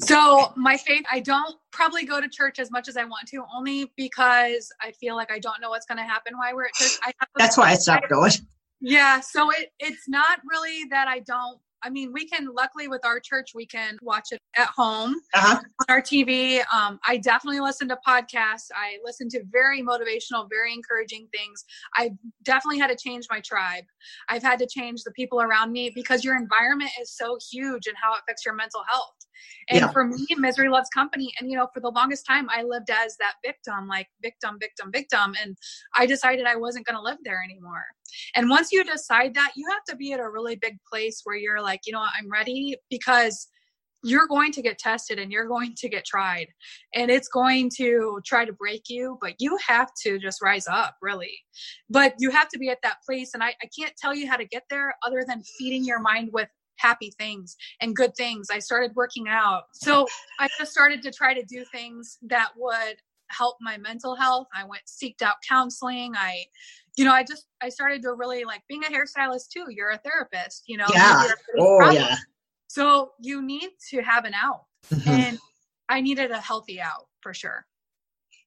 So 0.00 0.52
my 0.56 0.76
faith, 0.76 1.04
I 1.08 1.20
don't 1.20 1.54
probably 1.70 2.04
go 2.04 2.20
to 2.20 2.28
church 2.28 2.58
as 2.58 2.72
much 2.72 2.88
as 2.88 2.96
I 2.96 3.04
want 3.04 3.28
to, 3.28 3.44
only 3.56 3.92
because 3.96 4.68
I 4.82 4.90
feel 4.90 5.14
like 5.14 5.30
I 5.30 5.38
don't 5.38 5.60
know 5.60 5.70
what's 5.70 5.86
going 5.86 5.98
to 5.98 6.04
happen 6.04 6.36
while 6.36 6.52
we're 6.52 6.64
at 6.64 6.74
church. 6.74 6.98
That's 7.36 7.56
why 7.56 7.70
I 7.70 7.74
stopped 7.76 8.08
going. 8.08 8.32
Yeah, 8.80 9.20
so 9.20 9.52
it 9.52 9.70
it's 9.78 10.08
not 10.08 10.40
really 10.50 10.82
that 10.90 11.06
I 11.06 11.20
don't 11.20 11.60
I 11.84 11.90
mean, 11.90 12.12
we 12.12 12.26
can, 12.26 12.48
luckily 12.54 12.88
with 12.88 13.04
our 13.04 13.20
church, 13.20 13.50
we 13.54 13.66
can 13.66 13.98
watch 14.02 14.28
it 14.32 14.40
at 14.56 14.68
home 14.68 15.14
uh-huh. 15.34 15.60
on 15.80 15.86
our 15.88 16.00
TV. 16.00 16.62
Um, 16.74 16.98
I 17.06 17.18
definitely 17.18 17.60
listen 17.60 17.88
to 17.88 17.98
podcasts. 18.06 18.68
I 18.74 18.98
listen 19.04 19.28
to 19.30 19.42
very 19.52 19.82
motivational, 19.82 20.48
very 20.48 20.72
encouraging 20.72 21.28
things. 21.34 21.64
I 21.94 22.12
definitely 22.42 22.78
had 22.78 22.88
to 22.88 22.96
change 22.96 23.26
my 23.30 23.40
tribe. 23.40 23.84
I've 24.28 24.42
had 24.42 24.58
to 24.60 24.66
change 24.66 25.02
the 25.02 25.12
people 25.12 25.42
around 25.42 25.72
me 25.72 25.92
because 25.94 26.24
your 26.24 26.36
environment 26.36 26.90
is 27.00 27.14
so 27.14 27.36
huge 27.52 27.86
and 27.86 27.96
how 28.02 28.14
it 28.14 28.20
affects 28.22 28.44
your 28.44 28.54
mental 28.54 28.82
health. 28.88 29.23
And 29.68 29.80
yeah. 29.80 29.90
for 29.90 30.04
me, 30.04 30.26
misery 30.36 30.68
loves 30.68 30.88
company. 30.90 31.32
And, 31.38 31.50
you 31.50 31.56
know, 31.56 31.68
for 31.72 31.80
the 31.80 31.90
longest 31.90 32.26
time, 32.26 32.48
I 32.50 32.62
lived 32.62 32.90
as 32.90 33.16
that 33.18 33.34
victim, 33.44 33.88
like 33.88 34.08
victim, 34.22 34.58
victim, 34.60 34.90
victim. 34.92 35.34
And 35.42 35.56
I 35.96 36.06
decided 36.06 36.46
I 36.46 36.56
wasn't 36.56 36.86
going 36.86 36.96
to 36.96 37.02
live 37.02 37.18
there 37.24 37.42
anymore. 37.42 37.84
And 38.34 38.50
once 38.50 38.72
you 38.72 38.84
decide 38.84 39.34
that, 39.34 39.52
you 39.56 39.66
have 39.70 39.84
to 39.88 39.96
be 39.96 40.12
at 40.12 40.20
a 40.20 40.28
really 40.28 40.56
big 40.56 40.76
place 40.90 41.20
where 41.24 41.36
you're 41.36 41.62
like, 41.62 41.80
you 41.86 41.92
know 41.92 42.00
what, 42.00 42.12
I'm 42.18 42.30
ready 42.30 42.76
because 42.90 43.48
you're 44.04 44.26
going 44.26 44.52
to 44.52 44.60
get 44.60 44.78
tested 44.78 45.18
and 45.18 45.32
you're 45.32 45.48
going 45.48 45.74
to 45.74 45.88
get 45.88 46.04
tried 46.04 46.46
and 46.94 47.10
it's 47.10 47.26
going 47.26 47.70
to 47.74 48.20
try 48.24 48.44
to 48.44 48.52
break 48.52 48.82
you 48.88 49.18
but 49.20 49.32
you 49.38 49.58
have 49.66 49.88
to 50.00 50.18
just 50.18 50.42
rise 50.42 50.66
up 50.68 50.94
really 51.00 51.32
but 51.88 52.14
you 52.18 52.30
have 52.30 52.48
to 52.48 52.58
be 52.58 52.68
at 52.68 52.78
that 52.82 52.98
place 53.06 53.32
and 53.32 53.42
I, 53.42 53.54
I 53.62 53.68
can't 53.76 53.94
tell 53.96 54.14
you 54.14 54.28
how 54.28 54.36
to 54.36 54.44
get 54.44 54.64
there 54.68 54.94
other 55.04 55.24
than 55.26 55.42
feeding 55.58 55.84
your 55.84 56.00
mind 56.00 56.28
with 56.32 56.48
happy 56.76 57.12
things 57.18 57.56
and 57.80 57.94
good 57.94 58.14
things. 58.16 58.48
I 58.50 58.58
started 58.58 58.92
working 58.94 59.26
out. 59.28 59.64
So 59.72 60.06
I 60.38 60.48
just 60.58 60.72
started 60.72 61.02
to 61.02 61.10
try 61.10 61.34
to 61.34 61.42
do 61.42 61.64
things 61.72 62.18
that 62.22 62.50
would 62.56 62.96
help 63.30 63.56
my 63.60 63.78
mental 63.78 64.14
health. 64.14 64.48
I 64.54 64.64
went 64.64 64.82
seeked 64.86 65.22
out 65.22 65.36
counseling. 65.48 66.14
I 66.16 66.44
you 66.96 67.04
know, 67.04 67.12
I 67.12 67.24
just 67.24 67.46
I 67.62 67.68
started 67.68 68.02
to 68.02 68.14
really 68.14 68.44
like 68.44 68.62
being 68.68 68.84
a 68.84 68.88
hairstylist 68.88 69.48
too. 69.52 69.66
You're 69.68 69.90
a 69.90 69.98
therapist, 69.98 70.64
you 70.66 70.76
know. 70.76 70.86
Yeah. 70.92 71.26
Oh 71.58 71.90
yeah. 71.90 72.16
So 72.68 73.12
you 73.20 73.42
need 73.42 73.70
to 73.90 74.00
have 74.02 74.24
an 74.24 74.34
out. 74.34 74.64
Mm-hmm. 74.90 75.08
And 75.08 75.38
I 75.88 76.00
needed 76.00 76.30
a 76.30 76.40
healthy 76.40 76.80
out 76.80 77.06
for 77.20 77.34
sure. 77.34 77.66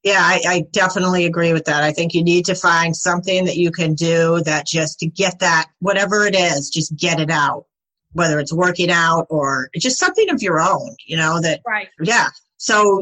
Yeah, 0.04 0.20
I, 0.22 0.42
I, 0.48 0.64
definitely 0.72 1.26
agree 1.26 1.54
with 1.54 1.66
that. 1.66 1.84
I 1.84 1.92
think 1.92 2.14
you 2.14 2.24
need 2.24 2.46
to 2.46 2.56
find 2.56 2.96
something 2.96 3.46
that 3.46 3.58
you 3.58 3.72
can 3.72 3.94
do 3.94 4.42
that 4.44 4.66
just 4.66 5.00
to 5.00 5.08
get 5.08 5.40
that, 5.40 5.68
whatever 5.80 6.26
it 6.26 6.36
is, 6.36 6.70
just 6.70 6.96
get 6.96 7.20
it 7.20 7.32
out 7.32 7.66
whether 8.14 8.40
it's 8.40 8.54
working 8.54 8.90
out 8.90 9.28
or 9.30 9.70
just 9.78 10.00
something 10.00 10.30
of 10.30 10.42
your 10.42 10.60
own, 10.60 10.96
you 11.06 11.18
know, 11.18 11.40
that, 11.42 11.62
right. 11.68 11.90
yeah. 12.02 12.28
So 12.58 13.02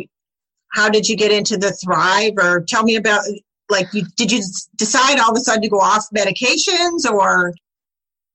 how 0.74 0.90
did 0.90 1.08
you 1.08 1.16
get 1.16 1.32
into 1.32 1.58
the 1.58 1.72
Thrive 1.72 2.34
or 2.38 2.62
tell 2.62 2.84
me 2.84 2.96
about, 2.96 3.22
like, 3.70 3.88
you, 3.94 4.04
did 4.18 4.32
you 4.32 4.42
decide 4.76 5.20
all 5.20 5.32
of 5.32 5.38
a 5.38 5.40
sudden 5.40 5.62
to 5.62 5.70
go 5.70 5.80
off 5.80 6.06
medications 6.16 7.10
or 7.10 7.54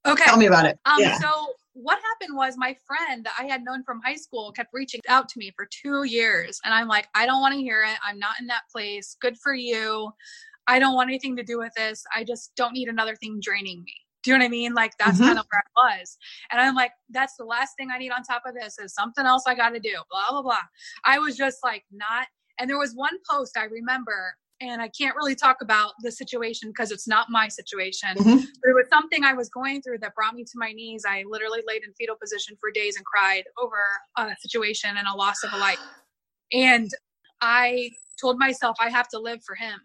Okay. 0.07 0.25
tell 0.25 0.39
me 0.39 0.47
about 0.47 0.65
it? 0.65 0.79
Um, 0.87 1.01
yeah. 1.01 1.19
So 1.19 1.29
what 1.75 1.99
happened 2.03 2.37
was 2.37 2.55
my 2.57 2.75
friend 2.87 3.25
that 3.25 3.35
I 3.39 3.45
had 3.45 3.63
known 3.63 3.85
from 3.85 4.01
high 4.03 4.17
school 4.17 4.53
kept 4.53 4.71
reaching 4.73 5.01
out 5.09 5.29
to 5.29 5.39
me 5.39 5.53
for 5.57 5.69
two 5.71 6.05
years. 6.05 6.61
And 6.65 6.73
I'm 6.73 6.89
like, 6.89 7.09
I 7.15 7.27
don't 7.27 7.41
want 7.41 7.55
to 7.55 7.61
hear 7.61 7.83
it. 7.83 7.97
I'm 8.03 8.19
not 8.19 8.41
in 8.41 8.47
that 8.47 8.63
place. 8.73 9.17
Good 9.21 9.37
for 9.39 9.55
you. 9.55 10.11
I 10.67 10.79
don't 10.79 10.95
want 10.95 11.11
anything 11.11 11.37
to 11.37 11.43
do 11.43 11.59
with 11.59 11.73
this. 11.77 12.05
I 12.15 12.25
just 12.25 12.53
don't 12.57 12.73
need 12.73 12.89
another 12.89 13.17
thing 13.17 13.41
draining 13.43 13.83
me. 13.83 13.95
Do 14.23 14.31
you 14.31 14.37
know 14.39 14.43
what 14.45 14.47
I 14.47 14.51
mean? 14.51 14.75
Like 14.75 14.93
that's 14.99 15.19
Mhm. 15.19 15.27
kind 15.27 15.39
of 15.39 15.47
where 15.51 15.63
I 15.77 15.99
was. 15.99 16.19
And 16.51 16.61
I'm 16.61 16.75
like, 16.75 16.93
that's 17.09 17.37
the 17.37 17.45
last 17.45 17.77
thing 17.77 17.91
I 17.91 17.99
need 17.99 18.11
on 18.11 18.23
top 18.23 18.43
of 18.47 18.55
this 18.55 18.79
is 18.79 18.95
something 18.95 19.25
else 19.25 19.45
I 19.47 19.55
got 19.55 19.71
to 19.71 19.81
do. 19.81 19.97
Blah, 20.11 20.31
blah, 20.31 20.43
blah. 20.43 20.63
I 21.05 21.19
was 21.19 21.37
just 21.37 21.59
like, 21.65 21.85
not. 21.91 22.27
And 22.59 22.69
there 22.69 22.79
was 22.79 22.95
one 22.95 23.17
post 23.31 23.57
I 23.57 23.65
remember, 23.65 24.35
and 24.61 24.83
I 24.83 24.89
can't 24.89 25.17
really 25.17 25.35
talk 25.35 25.63
about 25.63 25.95
the 26.03 26.13
situation 26.13 26.69
because 26.69 26.91
it's 26.91 27.09
not 27.09 27.31
my 27.31 27.49
situation. 27.49 28.15
Mhm. 28.17 28.47
But 28.63 28.71
it 28.71 28.75
was 28.75 28.87
something 28.91 29.25
I 29.25 29.33
was 29.33 29.49
going 29.49 29.81
through 29.81 29.99
that 30.01 30.15
brought 30.15 30.35
me 30.35 30.45
to 30.45 30.53
my 30.57 30.73
knees. 30.73 31.05
I 31.09 31.25
literally 31.27 31.63
laid 31.67 31.83
in 31.85 31.95
fetal 31.95 32.17
position 32.17 32.57
for 32.61 32.71
days 32.71 32.97
and 32.97 33.05
cried 33.07 33.45
over 33.57 33.79
a 34.19 34.37
situation 34.39 34.99
and 34.99 35.09
a 35.09 35.15
loss 35.15 35.43
of 35.43 35.53
a 35.55 35.57
life. 35.57 35.81
And 36.53 36.91
I 37.41 37.91
told 38.21 38.39
myself 38.39 38.77
I 38.81 38.91
have 38.91 39.09
to 39.09 39.19
live 39.19 39.43
for 39.45 39.55
him. 39.55 39.81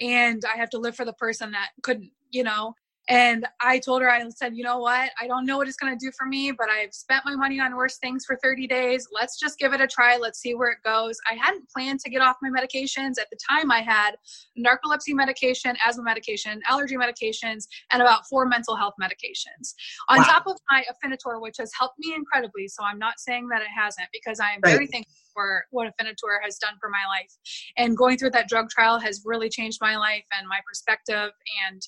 And 0.00 0.42
I 0.46 0.56
have 0.56 0.70
to 0.70 0.78
live 0.78 0.96
for 0.96 1.04
the 1.04 1.12
person 1.12 1.50
that 1.50 1.72
couldn't, 1.82 2.10
you 2.30 2.44
know. 2.44 2.74
And 3.08 3.46
I 3.60 3.78
told 3.80 4.00
her, 4.02 4.10
I 4.10 4.26
said, 4.30 4.56
you 4.56 4.62
know 4.62 4.78
what? 4.78 5.10
I 5.20 5.26
don't 5.26 5.44
know 5.44 5.56
what 5.56 5.66
it's 5.66 5.76
going 5.76 5.96
to 5.96 6.04
do 6.04 6.12
for 6.16 6.26
me, 6.26 6.52
but 6.52 6.68
I've 6.70 6.94
spent 6.94 7.24
my 7.24 7.34
money 7.34 7.58
on 7.58 7.74
worse 7.76 7.98
things 7.98 8.24
for 8.24 8.38
30 8.42 8.66
days. 8.68 9.08
Let's 9.12 9.38
just 9.40 9.58
give 9.58 9.72
it 9.72 9.80
a 9.80 9.88
try. 9.88 10.16
Let's 10.16 10.38
see 10.40 10.54
where 10.54 10.70
it 10.70 10.78
goes. 10.84 11.18
I 11.30 11.34
hadn't 11.34 11.68
planned 11.68 12.00
to 12.00 12.10
get 12.10 12.22
off 12.22 12.36
my 12.42 12.48
medications. 12.48 13.18
At 13.20 13.28
the 13.30 13.38
time, 13.50 13.72
I 13.72 13.80
had 13.80 14.12
narcolepsy 14.56 15.14
medication, 15.14 15.76
asthma 15.86 16.04
medication, 16.04 16.60
allergy 16.68 16.96
medications, 16.96 17.64
and 17.90 18.00
about 18.02 18.26
four 18.28 18.46
mental 18.46 18.76
health 18.76 18.94
medications. 19.02 19.74
On 20.08 20.18
Wow. 20.18 20.24
top 20.24 20.46
of 20.46 20.56
my 20.70 20.84
Afinitor, 20.90 21.40
which 21.40 21.56
has 21.58 21.72
helped 21.78 21.98
me 21.98 22.14
incredibly. 22.14 22.68
So 22.68 22.84
I'm 22.84 22.98
not 22.98 23.18
saying 23.18 23.48
that 23.48 23.62
it 23.62 23.68
hasn't 23.76 24.08
because 24.12 24.38
I 24.38 24.50
am 24.52 24.60
Right. 24.62 24.74
very 24.74 24.86
thankful 24.86 25.12
for 25.34 25.64
what 25.70 25.88
Afinitor 25.88 26.38
has 26.42 26.58
done 26.58 26.74
for 26.78 26.88
my 26.88 27.04
life. 27.08 27.32
And 27.76 27.96
going 27.96 28.18
through 28.18 28.30
that 28.30 28.48
drug 28.48 28.70
trial 28.70 28.98
has 29.00 29.22
really 29.24 29.48
changed 29.48 29.78
my 29.80 29.96
life 29.96 30.24
and 30.38 30.46
my 30.46 30.60
perspective. 30.66 31.30
And 31.68 31.82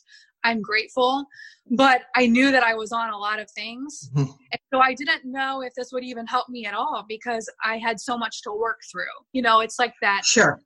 I'm 0.44 0.62
grateful. 0.62 1.26
But 1.70 2.02
I 2.14 2.26
knew 2.26 2.50
that 2.52 2.62
I 2.62 2.74
was 2.74 2.92
on 2.92 3.10
a 3.10 3.16
lot 3.16 3.40
of 3.40 3.50
things. 3.50 4.10
Mhm. 4.14 4.28
And 4.52 4.60
so 4.72 4.78
I 4.80 4.94
didn't 4.94 5.24
know 5.24 5.62
if 5.62 5.72
this 5.74 5.90
would 5.92 6.04
even 6.04 6.26
help 6.26 6.48
me 6.48 6.64
at 6.64 6.74
all 6.74 7.04
because 7.08 7.50
I 7.64 7.78
had 7.78 7.98
so 7.98 8.16
much 8.16 8.42
to 8.42 8.52
work 8.52 8.80
through. 8.92 9.14
You 9.32 9.42
know, 9.42 9.60
it's 9.60 9.78
like 9.80 9.94
that 10.00 10.24
Sure. 10.24 10.60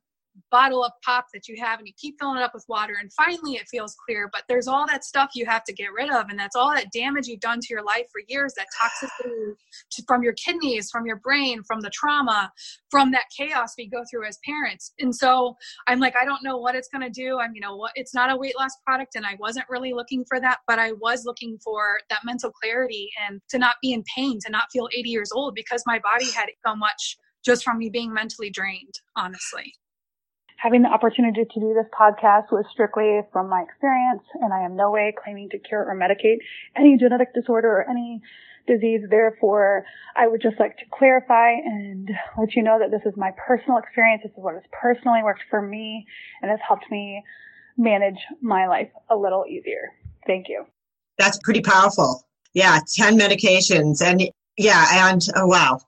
Bottle 0.51 0.83
of 0.83 0.91
pop 1.03 1.25
that 1.33 1.47
you 1.47 1.55
have 1.59 1.79
and 1.79 1.87
you 1.87 1.93
keep 1.97 2.15
filling 2.19 2.37
it 2.37 2.43
up 2.43 2.53
with 2.53 2.65
water 2.67 2.95
and 2.99 3.11
finally 3.13 3.53
it 3.53 3.67
feels 3.69 3.95
clear 4.05 4.29
but 4.31 4.43
there's 4.47 4.67
all 4.67 4.85
that 4.87 5.03
stuff 5.03 5.31
you 5.35 5.45
have 5.45 5.63
to 5.63 5.73
get 5.73 5.91
rid 5.93 6.11
of 6.11 6.27
and 6.29 6.39
that's 6.39 6.55
all 6.55 6.73
that 6.73 6.91
damage 6.91 7.27
you've 7.27 7.39
done 7.39 7.59
to 7.59 7.67
your 7.69 7.83
life 7.83 8.05
for 8.11 8.21
years 8.27 8.53
that 8.55 8.67
toxicity 8.81 9.53
to, 9.91 10.03
from 10.07 10.23
your 10.23 10.33
kidneys 10.33 10.89
from 10.89 11.05
your 11.05 11.17
brain 11.17 11.61
from 11.63 11.81
the 11.81 11.89
trauma 11.91 12.51
from 12.89 13.11
that 13.11 13.25
chaos 13.35 13.73
we 13.77 13.87
go 13.87 14.03
through 14.09 14.27
as 14.27 14.39
parents. 14.45 14.93
And 14.99 15.15
so 15.15 15.55
i'm 15.87 15.99
like 15.99 16.15
i 16.19 16.25
don't 16.25 16.43
know 16.43 16.57
what 16.57 16.75
it's 16.75 16.89
going 16.89 17.01
to 17.01 17.09
do. 17.09 17.39
I'm 17.39 17.53
you 17.53 17.61
know 17.61 17.75
what 17.75 17.91
it's 17.95 18.13
not 18.13 18.31
a 18.31 18.35
weight 18.37 18.57
loss 18.57 18.71
product 18.85 19.15
and 19.15 19.25
i 19.25 19.35
wasn't 19.39 19.65
really 19.69 19.93
looking 19.93 20.23
for 20.25 20.39
that 20.39 20.59
but 20.67 20.79
i 20.79 20.93
was 20.93 21.25
looking 21.25 21.57
for 21.63 21.99
that 22.09 22.19
mental 22.23 22.51
clarity 22.51 23.09
and 23.27 23.41
to 23.49 23.57
not 23.57 23.75
be 23.81 23.93
in 23.93 24.03
pain 24.15 24.39
to 24.45 24.51
not 24.51 24.65
feel 24.71 24.87
80 24.95 25.09
years 25.09 25.31
old 25.33 25.55
because 25.55 25.83
my 25.85 25.99
body 25.99 26.31
had 26.31 26.47
so 26.65 26.75
much 26.75 27.17
just 27.43 27.63
from 27.63 27.77
me 27.77 27.89
being 27.89 28.13
mentally 28.13 28.49
drained 28.49 28.93
honestly 29.15 29.73
Having 30.61 30.81
the 30.81 30.89
opportunity 30.89 31.45
to 31.45 31.59
do 31.59 31.73
this 31.73 31.89
podcast 31.97 32.51
was 32.51 32.65
strictly 32.69 33.21
from 33.31 33.49
my 33.49 33.61
experience, 33.61 34.23
and 34.41 34.51
I 34.51 34.65
am 34.65 34.75
no 34.75 34.91
way 34.91 35.13
claiming 35.23 35.49
to 35.51 35.57
cure 35.57 35.85
or 35.85 35.95
medicate 35.95 36.39
any 36.75 36.97
genetic 36.97 37.33
disorder 37.33 37.69
or 37.69 37.89
any 37.89 38.21
disease. 38.67 39.01
Therefore, 39.09 39.85
I 40.17 40.27
would 40.27 40.41
just 40.41 40.59
like 40.59 40.75
to 40.77 40.83
clarify 40.91 41.51
and 41.51 42.09
let 42.37 42.55
you 42.55 42.63
know 42.63 42.77
that 42.77 42.91
this 42.91 43.01
is 43.05 43.17
my 43.17 43.31
personal 43.47 43.77
experience. 43.77 44.23
This 44.23 44.33
is 44.33 44.43
what 44.43 44.53
has 44.53 44.63
personally 44.71 45.21
worked 45.23 45.43
for 45.49 45.61
me 45.61 46.05
and 46.41 46.51
has 46.51 46.59
helped 46.67 46.91
me 46.91 47.23
manage 47.77 48.19
my 48.41 48.67
life 48.67 48.89
a 49.09 49.15
little 49.15 49.45
easier. 49.49 49.93
Thank 50.27 50.47
you. 50.49 50.65
That's 51.17 51.39
pretty 51.41 51.61
powerful. 51.61 52.27
Yeah. 52.53 52.79
10 52.95 53.17
medications. 53.17 54.01
And 54.01 54.29
yeah. 54.57 55.09
And 55.09 55.21
oh, 55.35 55.47
wow. 55.47 55.79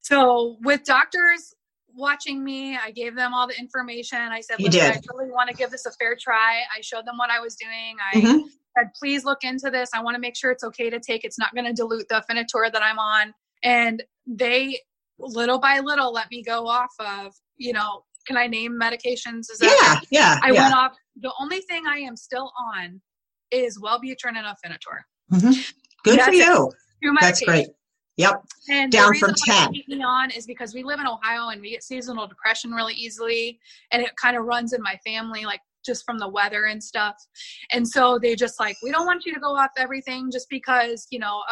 So 0.00 0.58
with 0.62 0.84
doctors 0.84 1.54
watching 1.94 2.42
me, 2.44 2.76
I 2.76 2.90
gave 2.90 3.14
them 3.14 3.34
all 3.34 3.46
the 3.46 3.58
information. 3.58 4.18
I 4.18 4.40
said, 4.40 4.56
You 4.58 4.66
listen, 4.66 4.80
I 4.92 5.00
really 5.14 5.30
want 5.30 5.48
to 5.50 5.54
give 5.56 5.70
this 5.70 5.86
a 5.86 5.92
fair 5.92 6.16
try. 6.20 6.62
I 6.76 6.80
showed 6.80 7.06
them 7.06 7.16
what 7.18 7.30
I 7.30 7.40
was 7.40 7.56
doing. 7.56 7.96
I 8.12 8.20
Mhm. 8.20 8.42
said, 8.76 8.90
please 8.98 9.24
look 9.24 9.44
into 9.44 9.70
this. 9.70 9.90
I 9.94 10.02
want 10.02 10.14
to 10.14 10.20
make 10.20 10.36
sure 10.36 10.50
it's 10.50 10.64
okay 10.64 10.90
to 10.90 10.98
take. 11.00 11.24
It's 11.24 11.38
not 11.38 11.54
going 11.54 11.66
to 11.66 11.72
dilute 11.72 12.08
the 12.08 12.22
Afinitor 12.28 12.72
that 12.72 12.82
I'm 12.82 12.98
on. 12.98 13.34
And 13.62 14.02
they 14.26 14.80
little 15.18 15.58
by 15.58 15.78
little 15.80 16.12
let 16.12 16.30
me 16.30 16.42
go 16.42 16.66
off 16.66 16.92
of, 16.98 17.34
you 17.56 17.72
know, 17.72 18.04
can 18.26 18.36
I 18.36 18.46
name 18.46 18.72
medications? 18.80 19.50
Is 19.50 19.58
that 19.60 20.00
Yeah. 20.10 20.18
Yeah. 20.20 20.38
I 20.42 20.52
yeah. 20.52 20.62
went 20.62 20.74
off. 20.74 20.96
The 21.20 21.32
only 21.40 21.60
thing 21.60 21.84
I 21.86 21.98
am 21.98 22.16
still 22.16 22.52
on 22.74 23.00
is 23.50 23.78
Wellbutrin 23.78 24.36
and 24.36 24.46
Afinitor. 24.46 25.02
Mhm. 25.32 25.72
Good 26.04 26.18
That's 26.18 26.28
for 26.28 26.34
you. 26.34 26.72
That's 27.20 27.42
great. 27.44 27.68
Yep. 28.16 28.44
And 28.68 28.92
Down 28.92 29.16
from 29.16 29.30
they 29.46 29.52
10. 29.52 29.72
keep 29.72 29.88
me 29.88 30.02
on 30.02 30.30
is 30.30 30.46
because 30.46 30.74
we 30.74 30.82
live 30.82 31.00
in 31.00 31.06
Ohio 31.06 31.48
and 31.48 31.60
we 31.60 31.70
get 31.70 31.82
seasonal 31.82 32.26
depression 32.26 32.72
really 32.72 32.94
easily, 32.94 33.58
and 33.90 34.02
it 34.02 34.14
kind 34.16 34.36
of 34.36 34.44
runs 34.44 34.72
in 34.72 34.82
my 34.82 34.98
family, 35.04 35.44
like 35.44 35.60
just 35.84 36.04
from 36.04 36.18
the 36.18 36.28
weather 36.28 36.66
and 36.66 36.82
stuff. 36.82 37.16
And 37.72 37.86
so 37.86 38.18
they 38.20 38.36
just 38.36 38.60
like, 38.60 38.76
we 38.82 38.92
don't 38.92 39.06
want 39.06 39.24
you 39.24 39.32
to 39.34 39.40
go 39.40 39.56
off 39.56 39.70
everything 39.78 40.30
just 40.30 40.48
because 40.50 41.06
you 41.10 41.18
know 41.18 41.42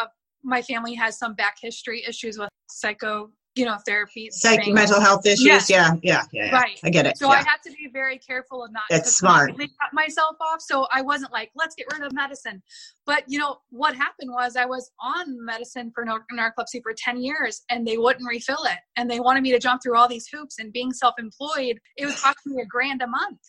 my 0.43 0.61
family 0.61 0.93
has 0.95 1.17
some 1.17 1.33
back 1.35 1.55
history 1.61 2.03
issues 2.07 2.37
with 2.37 2.49
psycho, 2.69 3.29
you 3.55 3.65
know, 3.65 3.77
therapy. 3.85 4.29
Psych, 4.31 4.67
mental 4.67 5.01
health 5.01 5.25
issues. 5.25 5.43
Yes. 5.43 5.69
Yeah. 5.69 5.93
Yeah. 6.01 6.23
Yeah. 6.31 6.45
yeah. 6.45 6.55
Right. 6.55 6.79
I 6.83 6.89
get 6.89 7.05
it. 7.05 7.17
So 7.17 7.27
yeah. 7.27 7.33
I 7.33 7.37
had 7.37 7.57
to 7.65 7.71
be 7.71 7.89
very 7.91 8.17
careful 8.17 8.63
of 8.63 8.71
not 8.71 8.83
That's 8.89 9.09
to 9.09 9.15
smart. 9.15 9.57
cut 9.57 9.69
myself 9.93 10.37
off. 10.39 10.61
So 10.61 10.87
I 10.93 11.01
wasn't 11.01 11.31
like, 11.33 11.51
let's 11.55 11.75
get 11.75 11.87
rid 11.91 12.01
of 12.01 12.13
medicine. 12.13 12.63
But 13.05 13.23
you 13.27 13.39
know 13.39 13.57
what 13.69 13.95
happened 13.95 14.31
was 14.31 14.55
I 14.55 14.65
was 14.65 14.91
on 15.01 15.43
medicine 15.43 15.91
for 15.93 16.05
narcolepsy 16.05 16.81
for 16.81 16.93
ten 16.95 17.21
years, 17.21 17.61
and 17.69 17.85
they 17.85 17.97
wouldn't 17.97 18.27
refill 18.27 18.63
it, 18.65 18.77
and 18.95 19.09
they 19.09 19.19
wanted 19.19 19.43
me 19.43 19.51
to 19.51 19.59
jump 19.59 19.81
through 19.83 19.97
all 19.97 20.07
these 20.07 20.27
hoops. 20.27 20.59
And 20.59 20.71
being 20.71 20.93
self-employed, 20.93 21.79
it 21.97 22.05
was 22.05 22.21
costing 22.21 22.55
me 22.55 22.61
a 22.61 22.65
grand 22.65 23.01
a 23.01 23.07
month. 23.07 23.39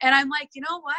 And 0.00 0.14
I'm 0.14 0.28
like, 0.28 0.48
you 0.54 0.62
know 0.62 0.80
what? 0.80 0.96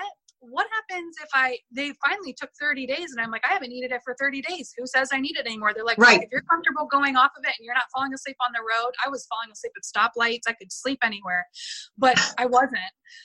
What 0.50 0.68
happens 0.90 1.16
if 1.24 1.30
I? 1.34 1.58
They 1.72 1.94
finally 2.06 2.34
took 2.34 2.50
30 2.60 2.86
days, 2.86 3.12
and 3.12 3.22
I'm 3.22 3.32
like, 3.32 3.44
I 3.50 3.54
haven't 3.54 3.70
needed 3.70 3.92
it 3.92 4.02
for 4.04 4.14
30 4.20 4.42
days. 4.42 4.74
Who 4.78 4.86
says 4.86 5.10
I 5.14 5.20
need 5.22 5.38
it 5.38 5.46
anymore? 5.46 5.72
They're 5.74 5.86
like, 5.86 5.98
Right. 5.98 6.22
if 6.22 6.30
you're 6.32 6.42
comfortable 6.50 6.86
going 6.86 7.16
off 7.16 7.32
of 7.38 7.44
it 7.46 7.54
and 7.58 7.66
you're 7.66 7.74
not 7.74 7.86
falling 7.96 8.14
asleep 8.14 8.36
on 8.46 8.52
the 8.54 8.60
road, 8.60 8.92
I 9.06 9.10
was 9.10 9.26
falling 9.28 9.52
asleep 9.52 9.72
at 9.78 9.84
stoplights. 9.84 10.42
I 10.48 10.54
could 10.54 10.72
sleep 10.72 11.00
anywhere, 11.02 11.46
but 11.98 12.18
I 12.38 12.46
wasn't. 12.46 12.74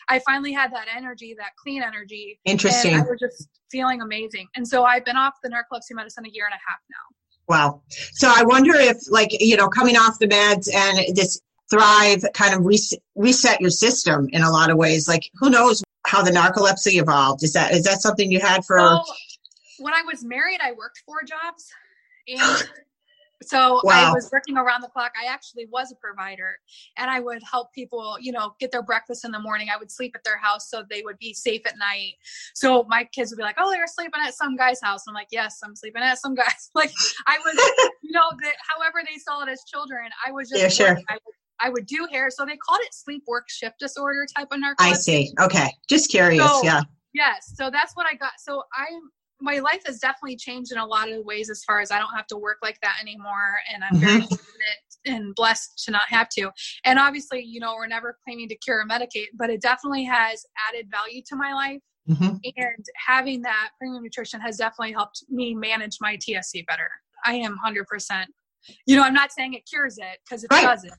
I 0.09 0.21
finally 0.21 0.53
had 0.53 0.73
that 0.73 0.87
energy, 0.95 1.35
that 1.39 1.51
clean 1.63 1.83
energy, 1.83 2.39
Interesting. 2.45 2.93
and 2.95 3.03
I 3.03 3.05
was 3.05 3.19
just 3.21 3.49
feeling 3.71 4.01
amazing. 4.01 4.47
And 4.55 4.67
so 4.67 4.85
I've 4.85 5.05
been 5.05 5.17
off 5.17 5.35
the 5.43 5.49
narcolepsy 5.51 5.95
medicine 5.95 6.25
a 6.25 6.31
year 6.31 6.45
and 6.47 6.55
a 6.55 6.63
half 6.71 6.79
now. 6.91 7.17
Wow. 7.49 7.83
So 8.13 8.31
I 8.35 8.45
wonder 8.45 8.75
if, 8.77 8.97
like, 9.11 9.31
you 9.41 9.57
know, 9.57 9.69
coming 9.69 9.97
off 9.97 10.19
the 10.19 10.29
meds 10.29 10.69
and 10.73 11.17
this 11.17 11.41
Thrive 11.71 12.25
kind 12.33 12.55
of 12.55 12.65
reset, 12.65 12.99
reset 13.15 13.61
your 13.61 13.69
system 13.71 14.27
in 14.33 14.43
a 14.43 14.51
lot 14.51 14.71
of 14.71 14.79
ways. 14.79 15.07
Like, 15.07 15.23
who 15.35 15.51
knows 15.51 15.83
how 16.07 16.23
the 16.23 16.31
narcolepsy 16.31 17.01
evolved? 17.01 17.43
Is 17.43 17.53
that 17.53 17.73
is 17.73 17.85
that 17.85 18.01
something 18.01 18.31
you 18.31 18.41
had 18.41 18.65
for? 18.65 18.79
So 18.79 19.03
when 19.79 19.95
I 19.95 20.03
was 20.03 20.25
married, 20.25 20.61
I 20.63 20.73
worked 20.73 21.03
four 21.07 21.23
jobs, 21.23 21.71
and 22.27 22.69
so 23.43 23.81
Wow. 23.85 24.11
I 24.11 24.13
was 24.13 24.29
working 24.33 24.57
around 24.57 24.83
the 24.83 24.89
clock. 24.89 25.13
I 25.21 25.33
actually 25.33 25.67
was 25.67 25.93
a 25.93 25.97
provider, 25.97 26.59
and 26.97 27.11
I 27.11 27.21
would 27.21 27.41
help 27.49 27.73
people, 27.73 28.17
you 28.21 28.33
know, 28.33 28.55
get 28.59 28.73
their 28.73 28.83
breakfast 28.83 29.25
in 29.25 29.31
the 29.31 29.39
morning. 29.39 29.69
I 29.73 29.77
would 29.77 29.91
sleep 29.91 30.13
at 30.17 30.25
their 30.25 30.39
house 30.39 30.69
so 30.69 30.83
they 30.89 31.03
would 31.03 31.19
be 31.19 31.33
safe 31.33 31.63
at 31.67 31.79
night. 31.79 32.15
So 32.55 32.85
my 32.89 33.05
kids 33.05 33.31
would 33.31 33.37
be 33.37 33.43
like, 33.43 33.57
"Oh, 33.59 33.71
they're 33.71 33.87
sleeping 33.87 34.21
at 34.25 34.35
some 34.35 34.57
guy's 34.57 34.81
house." 34.81 35.05
I'm 35.07 35.15
like, 35.15 35.29
"Yes, 35.31 35.61
I'm 35.65 35.77
sleeping 35.77 36.03
at 36.03 36.19
some 36.19 36.35
guy's." 36.35 36.71
Like 36.75 36.93
I 37.27 37.39
was, 37.45 37.55
you 38.03 38.13
know, 38.13 38.31
that 38.41 38.55
however 38.69 39.03
they 39.05 39.19
saw 39.19 39.43
it 39.43 39.49
as 39.49 39.63
children, 39.65 40.11
I 40.25 40.31
was 40.31 40.49
just 40.49 40.63
Yeah, 40.63 40.69
sure. 40.69 40.97
I 41.09 41.15
would, 41.15 41.35
I 41.61 41.69
would 41.71 41.87
do 41.87 42.07
hair. 42.11 42.31
So 42.31 42.45
they 42.45 42.57
called 42.57 42.81
it 42.83 42.95
sleep 42.95 43.25
work 43.27 43.45
shift 43.49 43.79
disorder 43.81 44.27
type 44.37 44.49
of 44.51 44.59
narcolepsy. 44.61 44.75
I 44.81 44.93
see. 44.93 45.33
Okay. 45.41 45.69
Just 45.89 46.11
curious. 46.11 46.45
So- 46.45 46.63
yeah. 46.65 46.83
Yes. 47.15 47.53
So 47.57 47.71
that's 47.71 47.95
what 47.95 48.07
I 48.07 48.15
got. 48.15 48.33
So 48.39 48.63
I 48.75 48.87
my 49.41 49.61
life 49.61 49.83
has 49.87 50.01
definitely 50.01 50.35
changed 50.37 50.73
in 50.73 50.79
a 50.79 50.85
lot 50.85 51.09
of 51.09 51.25
ways 51.25 51.49
as 51.49 51.63
far 51.63 51.81
as 51.81 51.93
I 51.93 51.99
don't 52.01 52.13
have 52.15 52.27
to 52.27 52.37
work 52.37 52.59
like 52.61 52.77
that 52.83 52.97
anymore 53.01 53.55
and 53.73 53.85
I'm 53.85 53.97
very 54.01 54.23
Mhm. 54.23 54.29
fortunate 54.29 54.83
and 55.07 55.33
blessed 55.37 55.85
to 55.85 55.93
not 55.93 56.09
have 56.09 56.29
to. 56.31 56.51
And 56.85 56.99
obviously, 56.99 57.45
you 57.45 57.61
know, 57.61 57.75
we're 57.75 57.87
never 57.87 58.19
claiming 58.25 58.49
to 58.49 58.57
cure 58.57 58.81
or 58.81 58.85
medicate, 58.85 59.29
but 59.35 59.49
it 59.49 59.63
definitely 59.63 60.03
has 60.05 60.45
added 60.69 60.91
value 60.91 61.23
to 61.29 61.37
my 61.37 61.53
life 61.55 61.81
Mm-hmm. 62.09 62.37
And 62.57 62.87
having 63.07 63.43
that 63.43 63.71
premium 63.79 64.03
nutrition 64.03 64.41
has 64.41 64.57
definitely 64.57 64.93
helped 64.93 65.25
me 65.29 65.55
manage 65.55 65.99
my 66.01 66.17
TSC 66.17 66.65
better. 66.67 66.89
I 67.27 67.35
am 67.35 67.59
100%. 67.63 68.27
You 68.87 68.97
know, 68.97 69.03
I'm 69.03 69.15
not 69.15 69.33
saying 69.33 69.55
it 69.55 69.67
cures 69.69 69.99
it 69.99 70.19
because 70.25 70.45
it 70.45 70.49
right. 70.51 70.65
doesn't, 70.65 70.93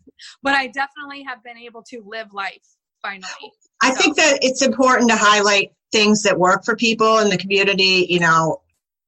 but 0.44 0.54
I 0.54 0.68
definitely 0.68 1.24
have 1.24 1.44
been 1.44 1.58
able 1.58 1.84
to 1.84 2.04
live 2.06 2.28
life 2.34 2.62
finally. 3.02 3.28
I 3.82 3.94
so. 3.94 4.02
think 4.02 4.18
that 4.18 4.40
it's 4.42 4.62
important 4.62 5.10
to 5.10 5.16
highlight 5.16 5.72
things 5.92 6.24
that 6.24 6.38
work 6.38 6.64
for 6.66 6.76
people 6.76 7.20
in 7.20 7.30
the 7.30 7.38
community. 7.38 8.08
You 8.10 8.20
know, 8.20 8.62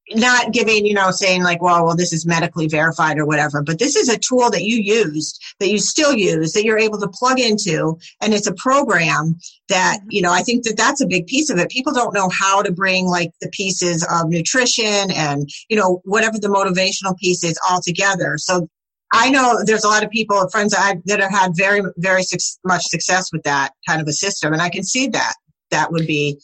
not 0.10 0.52
giving, 0.52 0.86
you 0.86 0.94
know, 0.94 1.12
saying 1.12 1.44
like, 1.44 1.62
well, 1.62 1.86
well, 1.86 1.96
this 1.96 2.12
is 2.12 2.26
medically 2.26 2.68
verified 2.68 3.18
or 3.18 3.26
whatever, 3.26 3.62
but 3.62 3.80
this 3.80 3.96
is 3.96 4.10
a 4.10 4.18
tool 4.18 4.50
that 4.50 4.64
you 4.64 4.78
used, 4.78 5.42
that 5.60 5.70
you 5.70 5.78
still 5.78 6.14
use, 6.14 6.54
that 6.54 6.64
you're 6.64 6.80
able 6.80 7.00
to 7.00 7.08
plug 7.08 7.40
into, 7.40 7.98
and 8.20 8.34
it's 8.34 8.48
a 8.48 8.54
program 8.56 9.38
that, 9.70 10.00
mm-hmm. 10.00 10.08
you 10.10 10.22
know, 10.22 10.32
I 10.32 10.42
think 10.42 10.64
that 10.66 10.76
that's 10.76 11.02
a 11.02 11.08
big 11.08 11.28
piece 11.28 11.50
of 11.50 11.58
it. 11.60 11.70
People 11.70 11.94
don't 11.94 12.14
know 12.14 12.30
how 12.30 12.62
to 12.62 12.72
bring 12.72 13.06
like 13.06 13.32
the 13.42 13.50
pieces 13.50 14.06
of 14.12 14.30
nutrition 14.30 15.12
and, 15.12 15.50
you 15.70 15.78
know, 15.78 16.02
whatever 16.04 16.38
the 16.40 16.50
motivational 16.50 17.18
piece 17.18 17.44
is 17.44 17.58
all 17.70 17.80
together. 17.82 18.38
So 18.38 18.68
I 19.14 19.30
know 19.30 19.60
there's 19.66 19.84
a 19.84 19.90
lot 19.90 20.04
of 20.04 20.10
people, 20.10 20.50
friends 20.50 20.74
that, 20.74 20.82
I, 20.82 21.02
that 21.06 21.20
have 21.20 21.32
had 21.32 21.52
very, 21.56 21.82
very 21.98 22.24
su- 22.24 22.58
much 22.66 22.84
success 22.84 23.32
with 23.32 23.44
that 23.44 23.72
kind 23.88 24.02
of 24.02 24.08
a 24.08 24.14
system, 24.14 24.52
and 24.52 24.62
I 24.62 24.70
can 24.70 24.84
see 24.84 25.08
that 25.08 25.34
that 25.70 25.92
would 25.92 26.08
be 26.08 26.38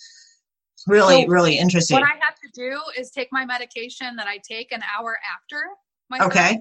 really, 0.86 1.24
so 1.24 1.28
really 1.28 1.58
interesting. 1.58 1.96
What 1.96 2.04
I 2.04 2.16
have 2.26 2.36
do 2.58 2.80
is 2.98 3.12
take 3.12 3.30
my 3.32 3.46
medication 3.46 4.16
that 4.16 4.28
I 4.28 4.40
take 4.50 4.72
an 4.72 4.82
hour 4.98 5.18
after 5.34 5.62
my 6.10 6.20
okay. 6.26 6.60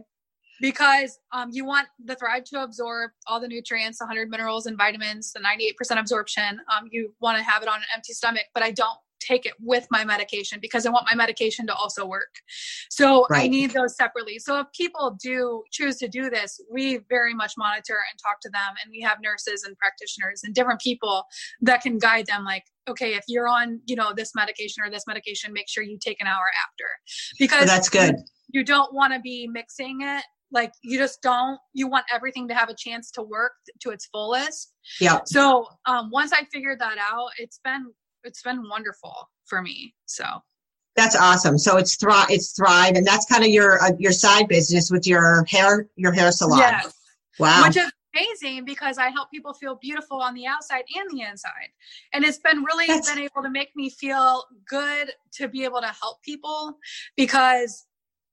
Because 0.60 1.18
um, 1.32 1.50
you 1.52 1.66
want 1.66 1.86
the 2.02 2.14
Thrive 2.14 2.44
to 2.44 2.62
absorb 2.62 3.10
all 3.26 3.40
the 3.40 3.48
nutrients, 3.48 4.00
100 4.00 4.30
minerals 4.30 4.64
and 4.64 4.76
vitamins, 4.78 5.32
the 5.32 5.40
98% 5.40 6.00
absorption. 6.00 6.60
Um, 6.74 6.88
you 6.90 7.12
want 7.20 7.36
to 7.36 7.44
have 7.44 7.62
it 7.62 7.68
on 7.68 7.76
an 7.76 7.84
empty 7.94 8.14
stomach, 8.14 8.46
but 8.54 8.62
I 8.62 8.70
don't 8.70 8.98
take 9.26 9.46
it 9.46 9.54
with 9.60 9.86
my 9.90 10.04
medication 10.04 10.58
because 10.60 10.86
I 10.86 10.90
want 10.90 11.06
my 11.06 11.14
medication 11.14 11.66
to 11.66 11.74
also 11.74 12.06
work. 12.06 12.34
So 12.90 13.26
right. 13.30 13.44
I 13.44 13.48
need 13.48 13.72
those 13.72 13.96
separately. 13.96 14.38
So 14.38 14.60
if 14.60 14.66
people 14.74 15.16
do 15.22 15.62
choose 15.72 15.96
to 15.96 16.08
do 16.08 16.30
this, 16.30 16.60
we 16.70 17.00
very 17.08 17.34
much 17.34 17.54
monitor 17.56 17.96
and 18.10 18.18
talk 18.22 18.40
to 18.42 18.50
them. 18.50 18.74
And 18.82 18.90
we 18.90 19.00
have 19.00 19.18
nurses 19.22 19.64
and 19.64 19.76
practitioners 19.78 20.42
and 20.44 20.54
different 20.54 20.80
people 20.80 21.24
that 21.62 21.82
can 21.82 21.98
guide 21.98 22.26
them 22.26 22.44
like, 22.44 22.64
okay, 22.88 23.14
if 23.14 23.24
you're 23.28 23.48
on, 23.48 23.80
you 23.86 23.96
know, 23.96 24.12
this 24.14 24.32
medication 24.34 24.82
or 24.84 24.90
this 24.90 25.04
medication, 25.06 25.52
make 25.52 25.68
sure 25.68 25.82
you 25.82 25.98
take 26.00 26.20
an 26.20 26.26
hour 26.26 26.46
after. 26.64 26.84
Because 27.38 27.64
oh, 27.64 27.66
that's 27.66 27.88
good. 27.88 28.14
You, 28.52 28.60
you 28.60 28.64
don't 28.64 28.94
want 28.94 29.12
to 29.12 29.20
be 29.20 29.48
mixing 29.48 30.02
it 30.02 30.24
like 30.52 30.72
you 30.82 30.96
just 30.96 31.20
don't 31.22 31.58
you 31.72 31.88
want 31.88 32.04
everything 32.12 32.46
to 32.48 32.54
have 32.54 32.68
a 32.68 32.74
chance 32.74 33.10
to 33.10 33.22
work 33.22 33.52
to 33.80 33.90
its 33.90 34.06
fullest 34.06 34.74
yeah 35.00 35.18
so 35.24 35.66
um 35.86 36.08
once 36.12 36.32
i 36.32 36.44
figured 36.52 36.78
that 36.78 36.98
out 36.98 37.28
it's 37.38 37.58
been 37.64 37.86
it's 38.26 38.42
been 38.42 38.68
wonderful 38.68 39.30
for 39.46 39.62
me. 39.62 39.94
So 40.06 40.24
that's 40.96 41.16
awesome. 41.16 41.58
So 41.58 41.76
it's 41.76 41.96
thrive, 41.96 42.26
it's 42.30 42.52
thrive, 42.52 42.94
and 42.96 43.06
that's 43.06 43.26
kind 43.26 43.44
of 43.44 43.50
your 43.50 43.82
uh, 43.82 43.92
your 43.98 44.12
side 44.12 44.48
business 44.48 44.90
with 44.90 45.06
your 45.06 45.44
hair 45.44 45.88
your 45.96 46.12
hair 46.12 46.32
salon. 46.32 46.58
Yes. 46.58 46.94
Wow. 47.38 47.64
Which 47.66 47.76
is 47.76 47.90
amazing 48.14 48.64
because 48.64 48.96
I 48.96 49.10
help 49.10 49.30
people 49.30 49.52
feel 49.52 49.76
beautiful 49.76 50.22
on 50.22 50.34
the 50.34 50.46
outside 50.46 50.84
and 50.96 51.10
the 51.10 51.22
inside, 51.22 51.68
and 52.12 52.24
it's 52.24 52.38
been 52.38 52.64
really 52.64 52.86
that's... 52.86 53.10
been 53.10 53.22
able 53.22 53.42
to 53.42 53.50
make 53.50 53.70
me 53.76 53.90
feel 53.90 54.44
good 54.68 55.12
to 55.34 55.48
be 55.48 55.64
able 55.64 55.80
to 55.80 55.94
help 56.00 56.22
people 56.22 56.78
because 57.16 57.86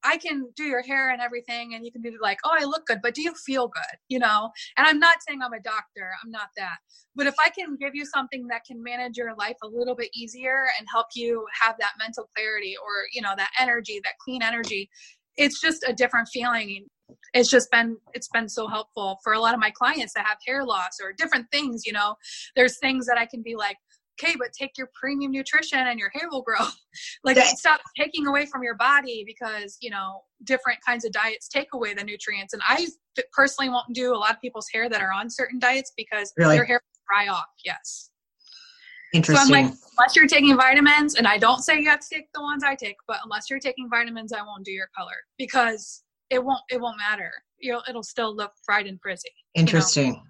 I 0.03 0.17
can 0.17 0.49
do 0.55 0.63
your 0.63 0.81
hair 0.81 1.11
and 1.11 1.21
everything, 1.21 1.73
and 1.73 1.85
you 1.85 1.91
can 1.91 2.01
be 2.01 2.11
like, 2.21 2.39
oh, 2.43 2.51
I 2.53 2.65
look 2.65 2.85
good, 2.85 2.99
but 3.01 3.13
do 3.13 3.21
you 3.21 3.33
feel 3.33 3.67
good? 3.67 3.99
You 4.09 4.19
know? 4.19 4.51
And 4.77 4.87
I'm 4.87 4.99
not 4.99 5.17
saying 5.27 5.39
I'm 5.41 5.53
a 5.53 5.59
doctor, 5.59 6.11
I'm 6.23 6.31
not 6.31 6.49
that. 6.57 6.77
But 7.15 7.27
if 7.27 7.35
I 7.43 7.49
can 7.49 7.77
give 7.79 7.95
you 7.95 8.05
something 8.05 8.47
that 8.47 8.65
can 8.65 8.81
manage 8.81 9.17
your 9.17 9.35
life 9.35 9.57
a 9.63 9.67
little 9.67 9.95
bit 9.95 10.09
easier 10.15 10.65
and 10.77 10.87
help 10.91 11.07
you 11.15 11.45
have 11.61 11.75
that 11.79 11.93
mental 11.99 12.29
clarity 12.35 12.75
or, 12.81 13.05
you 13.13 13.21
know, 13.21 13.33
that 13.37 13.51
energy, 13.59 13.99
that 14.03 14.13
clean 14.23 14.41
energy, 14.41 14.89
it's 15.37 15.59
just 15.61 15.83
a 15.87 15.93
different 15.93 16.27
feeling 16.31 16.85
it's 17.33 17.49
just 17.49 17.69
been 17.71 17.97
it's 18.13 18.29
been 18.29 18.47
so 18.47 18.67
helpful 18.67 19.19
for 19.23 19.33
a 19.33 19.39
lot 19.39 19.53
of 19.53 19.59
my 19.59 19.71
clients 19.71 20.13
that 20.13 20.25
have 20.25 20.37
hair 20.45 20.63
loss 20.63 20.99
or 21.01 21.13
different 21.13 21.45
things 21.51 21.85
you 21.85 21.91
know 21.91 22.15
there's 22.55 22.79
things 22.79 23.05
that 23.05 23.17
i 23.17 23.25
can 23.25 23.41
be 23.41 23.55
like 23.55 23.77
okay, 24.21 24.35
but 24.37 24.49
take 24.53 24.77
your 24.77 24.89
premium 24.99 25.31
nutrition 25.31 25.79
and 25.79 25.99
your 25.99 26.09
hair 26.13 26.29
will 26.31 26.41
grow. 26.41 26.65
like 27.23 27.37
stop 27.37 27.81
taking 27.97 28.27
away 28.27 28.45
from 28.45 28.63
your 28.63 28.75
body 28.75 29.23
because, 29.25 29.77
you 29.81 29.89
know, 29.89 30.21
different 30.43 30.79
kinds 30.85 31.05
of 31.05 31.11
diets 31.11 31.47
take 31.47 31.73
away 31.73 31.93
the 31.93 32.03
nutrients. 32.03 32.53
And 32.53 32.61
I 32.67 32.87
personally 33.31 33.69
won't 33.69 33.93
do 33.93 34.13
a 34.13 34.17
lot 34.17 34.31
of 34.31 34.41
people's 34.41 34.67
hair 34.73 34.89
that 34.89 35.01
are 35.01 35.11
on 35.11 35.29
certain 35.29 35.59
diets 35.59 35.91
because 35.97 36.33
really? 36.37 36.55
their 36.55 36.65
hair 36.65 36.81
will 36.83 37.01
dry 37.07 37.33
off. 37.33 37.45
Yes. 37.65 38.09
Interesting. 39.13 39.47
So 39.47 39.53
I'm 39.53 39.65
like, 39.65 39.73
unless 39.97 40.15
you're 40.15 40.27
taking 40.27 40.57
vitamins, 40.57 41.15
and 41.15 41.27
I 41.27 41.37
don't 41.37 41.61
say 41.61 41.79
you 41.79 41.87
have 41.89 41.99
to 41.99 42.07
take 42.11 42.25
the 42.33 42.41
ones 42.41 42.63
I 42.63 42.73
take, 42.73 42.95
but 43.07 43.19
unless 43.23 43.47
you're 43.47 43.59
taking 43.59 43.87
vitamins, 43.87 44.33
I 44.33 44.41
won't 44.41 44.65
do 44.65 44.71
your 44.71 44.89
color 44.97 45.13
because 45.37 46.03
it 46.31 46.43
won't 46.43 46.61
it 46.71 46.81
won't 46.81 46.97
matter. 46.97 47.31
You'll 47.59 47.83
it'll 47.87 48.03
still 48.03 48.35
look 48.35 48.51
fried 48.65 48.87
and 48.87 48.99
frizzy. 48.99 49.29
Interesting. 49.53 50.07
You 50.07 50.13
know? 50.13 50.21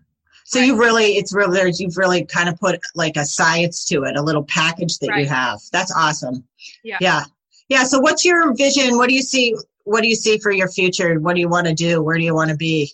So 0.46 0.60
right. 0.60 0.68
you 0.68 0.80
really, 0.80 1.18
it's 1.18 1.34
really, 1.34 1.58
there's, 1.58 1.80
you've 1.80 1.98
really 1.98 2.26
kind 2.26 2.50
of 2.50 2.60
put 2.60 2.80
like 2.96 3.18
a 3.18 3.26
science 3.26 3.86
to 3.86 4.04
it, 4.04 4.16
a 4.16 4.22
little 4.22 4.44
package 4.44 4.98
that 5.00 5.10
right. 5.10 5.24
you 5.24 5.30
have. 5.30 5.60
That's 5.72 5.94
awesome. 5.96 6.44
Yeah. 6.84 6.98
Yeah. 7.02 7.24
Yeah. 7.70 7.84
So 7.84 8.00
what's 8.00 8.26
your 8.26 8.54
vision? 8.54 8.98
What 8.98 9.10
do 9.10 9.16
you 9.16 9.22
see? 9.22 9.56
What 9.86 10.02
do 10.02 10.08
you 10.08 10.16
see 10.16 10.38
for 10.38 10.52
your 10.52 10.70
future? 10.70 11.20
What 11.20 11.36
do 11.36 11.41
you 11.41 11.50
want 11.50 11.68
to 11.68 11.74
do? 11.74 12.02
Where 12.02 12.18
do 12.18 12.24
you 12.24 12.36
want 12.36 12.50
to 12.50 12.58
be? 12.58 12.91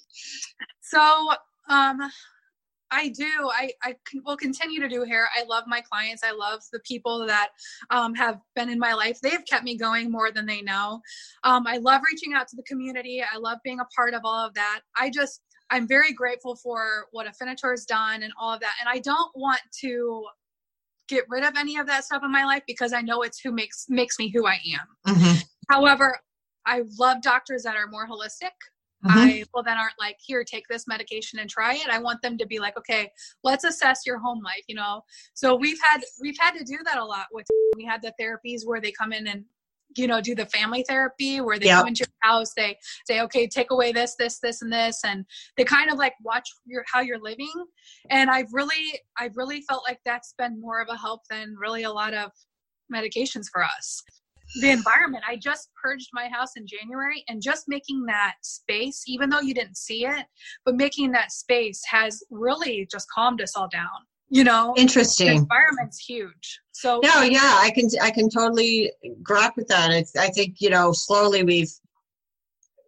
So, 0.81 1.31
um, 1.69 2.11
I 2.91 3.09
do. 3.09 3.29
I, 3.53 3.71
I 3.83 3.95
will 4.25 4.37
continue 4.37 4.79
to 4.79 4.89
do 4.89 5.03
hair. 5.03 5.29
I 5.39 5.43
love 5.43 5.65
my 5.67 5.81
clients. 5.81 6.23
I 6.23 6.31
love 6.31 6.61
the 6.73 6.79
people 6.79 7.25
that 7.27 7.49
um, 7.91 8.15
have 8.15 8.39
been 8.55 8.69
in 8.69 8.79
my 8.79 8.93
life. 8.93 9.19
They've 9.21 9.45
kept 9.45 9.63
me 9.63 9.77
going 9.77 10.11
more 10.11 10.31
than 10.31 10.47
they 10.47 10.61
know. 10.61 11.01
Um, 11.43 11.67
I 11.67 11.77
love 11.77 12.01
reaching 12.09 12.33
out 12.33 12.47
to 12.47 12.55
the 12.55 12.63
community. 12.63 13.21
I 13.21 13.37
love 13.37 13.59
being 13.63 13.79
a 13.79 13.85
part 13.95 14.15
of 14.15 14.21
all 14.23 14.43
of 14.43 14.55
that. 14.55 14.81
I 14.97 15.11
just 15.11 15.41
I'm 15.71 15.87
very 15.87 16.13
grateful 16.13 16.55
for 16.55 17.05
what 17.11 17.27
Afinitor 17.27 17.71
has 17.71 17.85
done 17.85 18.23
and 18.23 18.33
all 18.39 18.53
of 18.53 18.59
that. 18.61 18.73
And 18.79 18.89
I 18.89 18.99
don't 18.99 19.31
want 19.35 19.61
to 19.81 20.25
get 21.07 21.25
rid 21.27 21.43
of 21.43 21.55
any 21.57 21.77
of 21.77 21.87
that 21.87 22.05
stuff 22.05 22.23
in 22.23 22.31
my 22.31 22.45
life 22.45 22.63
because 22.67 22.93
I 22.93 23.01
know 23.01 23.23
it's 23.23 23.39
who 23.39 23.51
makes 23.51 23.85
makes 23.89 24.17
me 24.19 24.29
who 24.29 24.45
I 24.45 24.59
am. 24.73 25.15
Mm-hmm. 25.15 25.37
However, 25.69 26.17
I 26.65 26.83
love 26.99 27.21
doctors 27.21 27.63
that 27.63 27.75
are 27.75 27.87
more 27.87 28.07
holistic. 28.07 28.53
Mm-hmm. 29.05 29.17
I 29.17 29.43
well 29.53 29.63
then 29.63 29.77
aren't 29.77 29.97
like 29.97 30.17
here 30.19 30.43
take 30.43 30.65
this 30.69 30.87
medication 30.87 31.39
and 31.39 31.49
try 31.49 31.75
it. 31.75 31.87
I 31.89 31.99
want 31.99 32.21
them 32.21 32.37
to 32.37 32.45
be 32.45 32.59
like 32.59 32.77
okay, 32.77 33.09
let's 33.43 33.63
assess 33.63 34.01
your 34.05 34.19
home 34.19 34.41
life, 34.43 34.63
you 34.67 34.75
know. 34.75 35.03
So 35.33 35.55
we've 35.55 35.79
had 35.83 36.01
we've 36.21 36.37
had 36.39 36.51
to 36.57 36.63
do 36.63 36.77
that 36.85 36.97
a 36.97 37.05
lot 37.05 37.27
with 37.31 37.47
we 37.75 37.85
had 37.85 38.01
the 38.01 38.13
therapies 38.19 38.65
where 38.65 38.81
they 38.81 38.91
come 38.91 39.13
in 39.13 39.27
and 39.27 39.45
you 39.95 40.07
know 40.07 40.21
do 40.21 40.35
the 40.35 40.45
family 40.47 40.83
therapy 40.87 41.41
where 41.41 41.57
they 41.57 41.67
yep. 41.67 41.81
go 41.81 41.87
into 41.87 42.05
your 42.05 42.31
house 42.31 42.53
they 42.55 42.77
say 43.07 43.21
okay 43.21 43.47
take 43.47 43.71
away 43.71 43.91
this 43.91 44.15
this 44.19 44.39
this 44.39 44.61
and 44.61 44.71
this 44.71 44.99
and 45.03 45.25
they 45.57 45.63
kind 45.63 45.91
of 45.91 45.97
like 45.97 46.13
watch 46.23 46.47
your 46.65 46.83
how 46.91 47.01
you're 47.01 47.19
living. 47.19 47.51
And 48.09 48.29
i've 48.29 48.51
really 48.51 48.99
i've 49.19 49.35
really 49.35 49.61
felt 49.61 49.83
like 49.87 49.99
that's 50.05 50.33
been 50.37 50.59
more 50.59 50.81
of 50.81 50.87
a 50.89 50.97
help 50.97 51.21
than 51.29 51.55
really 51.59 51.83
a 51.83 51.91
lot 51.91 52.13
of 52.13 52.31
medications 52.93 53.45
for 53.51 53.63
us. 53.63 54.01
The 54.61 54.71
environment 54.71 55.23
i 55.27 55.35
just 55.35 55.69
purged 55.79 56.09
my 56.11 56.27
house 56.27 56.53
in 56.57 56.65
january 56.65 57.23
and 57.27 57.39
just 57.39 57.65
making 57.67 58.05
that 58.07 58.33
space 58.41 59.03
even 59.05 59.29
though 59.29 59.41
you 59.41 59.53
didn't 59.53 59.77
see 59.77 60.07
it 60.07 60.25
but 60.65 60.75
making 60.75 61.11
that 61.11 61.31
space 61.31 61.83
has 61.87 62.23
really 62.31 62.87
just 62.91 63.05
calmed 63.13 63.41
us 63.41 63.55
all 63.55 63.69
down 63.71 64.08
you 64.29 64.43
know 64.43 64.73
interesting. 64.77 65.27
the 65.27 65.33
environment's 65.33 65.99
huge. 65.99 66.59
So 66.71 66.99
no 67.03 67.21
yeah 67.21 67.57
i 67.57 67.71
can 67.71 67.89
i 68.01 68.11
can 68.11 68.29
totally 68.29 68.91
grok 69.21 69.55
with 69.55 69.67
that. 69.67 69.91
It's, 69.91 70.15
i 70.15 70.29
think 70.29 70.57
you 70.59 70.69
know 70.69 70.91
slowly 70.91 71.43
we've 71.43 71.71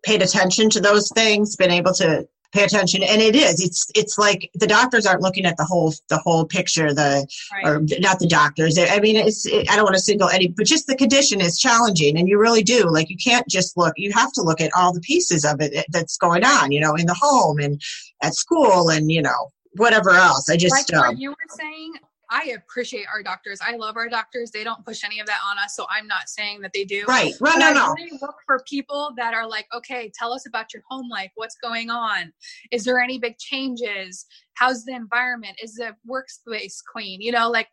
paid 0.04 0.22
attention 0.22 0.70
to 0.72 0.80
those 0.80 1.10
things 1.10 1.56
been 1.56 1.72
able 1.72 1.94
to 1.94 2.28
pay 2.52 2.64
attention 2.64 3.02
and 3.04 3.22
it 3.22 3.36
is. 3.36 3.62
It's 3.62 3.90
it's 3.96 4.18
like 4.18 4.50
the 4.56 4.68
doctors 4.68 5.06
aren't 5.06 5.22
looking 5.22 5.46
at 5.46 5.58
the 5.58 5.64
whole 5.64 5.94
the 6.10 6.18
whole 6.18 6.46
picture 6.46 6.94
the 6.94 7.26
right. 7.54 7.66
or 7.66 7.82
not 8.00 8.20
the 8.20 8.28
doctors. 8.28 8.78
I 8.78 9.00
mean 9.00 9.16
it's 9.16 9.46
it, 9.46 9.70
i 9.72 9.76
don't 9.76 9.86
want 9.86 9.96
to 9.96 10.02
single 10.02 10.30
any 10.30 10.50
but 10.50 10.66
just 10.66 10.88
the 10.88 10.96
condition 10.96 11.42
is 11.42 11.60
challenging 11.60 12.18
and 12.18 12.28
you 12.28 12.38
really 12.38 12.64
do. 12.64 12.90
Like 12.90 13.10
you 13.10 13.18
can't 13.18 13.48
just 13.48 13.78
look 13.78 13.94
you 13.98 14.12
have 14.14 14.32
to 14.34 14.42
look 14.42 14.62
at 14.62 14.72
all 14.76 14.94
the 14.94 15.02
pieces 15.02 15.46
of 15.46 15.62
it 15.62 15.74
eh, 15.74 15.84
that's 15.90 16.18
going 16.18 16.44
on 16.44 16.72
you 16.72 16.80
know 16.80 16.96
in 16.96 17.06
the 17.06 17.18
home 17.20 17.60
and 17.60 17.82
at 18.22 18.36
school 18.36 18.90
and 18.90 19.12
you 19.12 19.22
know 19.22 19.52
whatever 19.76 20.12
else. 20.12 20.50
I 20.50 20.58
just 20.58 20.74
like 20.74 20.94
um, 20.94 21.08
what 21.08 21.18
you 21.18 21.30
were 21.32 21.36
saying. 21.50 21.94
I 22.34 22.56
appreciate 22.56 23.08
our 23.14 23.22
doctors. 23.22 23.60
I 23.62 23.76
love 23.76 23.98
our 23.98 24.08
doctors. 24.08 24.52
They 24.52 24.64
don't 24.64 24.86
push 24.86 25.04
any 25.04 25.20
of 25.20 25.28
that 25.28 25.40
on 25.46 25.58
us, 25.60 25.76
so 25.76 25.86
I'm 25.90 26.08
not 26.08 26.30
saying 26.30 26.62
that 26.62 26.72
they 26.74 26.86
do. 26.86 27.04
Right. 27.06 27.34
Right. 27.42 27.60
No. 27.60 27.74
no. 27.74 27.94
Really 27.94 28.18
look 28.22 28.36
for 28.46 28.64
people 28.66 29.12
that 29.18 29.34
are 29.34 29.46
like, 29.46 29.68
okay, 29.76 30.10
tell 30.18 30.32
us 30.32 30.48
about 30.48 30.74
your 30.74 30.82
home 30.90 31.10
life. 31.10 31.32
What's 31.36 31.58
going 31.62 31.90
on? 31.90 32.32
Is 32.72 32.86
there 32.86 33.02
any 33.02 33.20
big 33.20 33.38
changes? 33.38 34.26
How's 34.54 34.86
the 34.86 34.94
environment? 34.94 35.58
Is 35.62 35.74
the 35.74 35.94
workspace 36.10 36.82
clean? 36.90 37.20
You 37.20 37.34
know, 37.34 37.50
like 37.50 37.68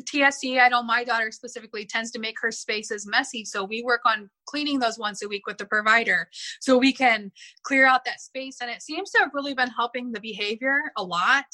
TSC, 0.00 0.60
I 0.60 0.68
know 0.68 0.82
my 0.82 1.04
daughter 1.04 1.30
specifically 1.30 1.84
tends 1.84 2.10
to 2.12 2.18
make 2.18 2.36
her 2.40 2.50
spaces 2.50 3.06
messy. 3.06 3.44
So 3.44 3.64
we 3.64 3.82
work 3.82 4.02
on 4.06 4.30
cleaning 4.46 4.78
those 4.78 4.98
once 4.98 5.22
a 5.22 5.28
week 5.28 5.46
with 5.46 5.58
the 5.58 5.66
provider 5.66 6.28
so 6.60 6.78
we 6.78 6.92
can 6.92 7.32
clear 7.64 7.86
out 7.86 8.04
that 8.04 8.20
space. 8.20 8.58
And 8.60 8.70
it 8.70 8.82
seems 8.82 9.10
to 9.10 9.18
have 9.18 9.30
really 9.34 9.54
been 9.54 9.70
helping 9.70 10.12
the 10.12 10.20
behavior 10.20 10.92
a 10.96 11.02
lot. 11.02 11.44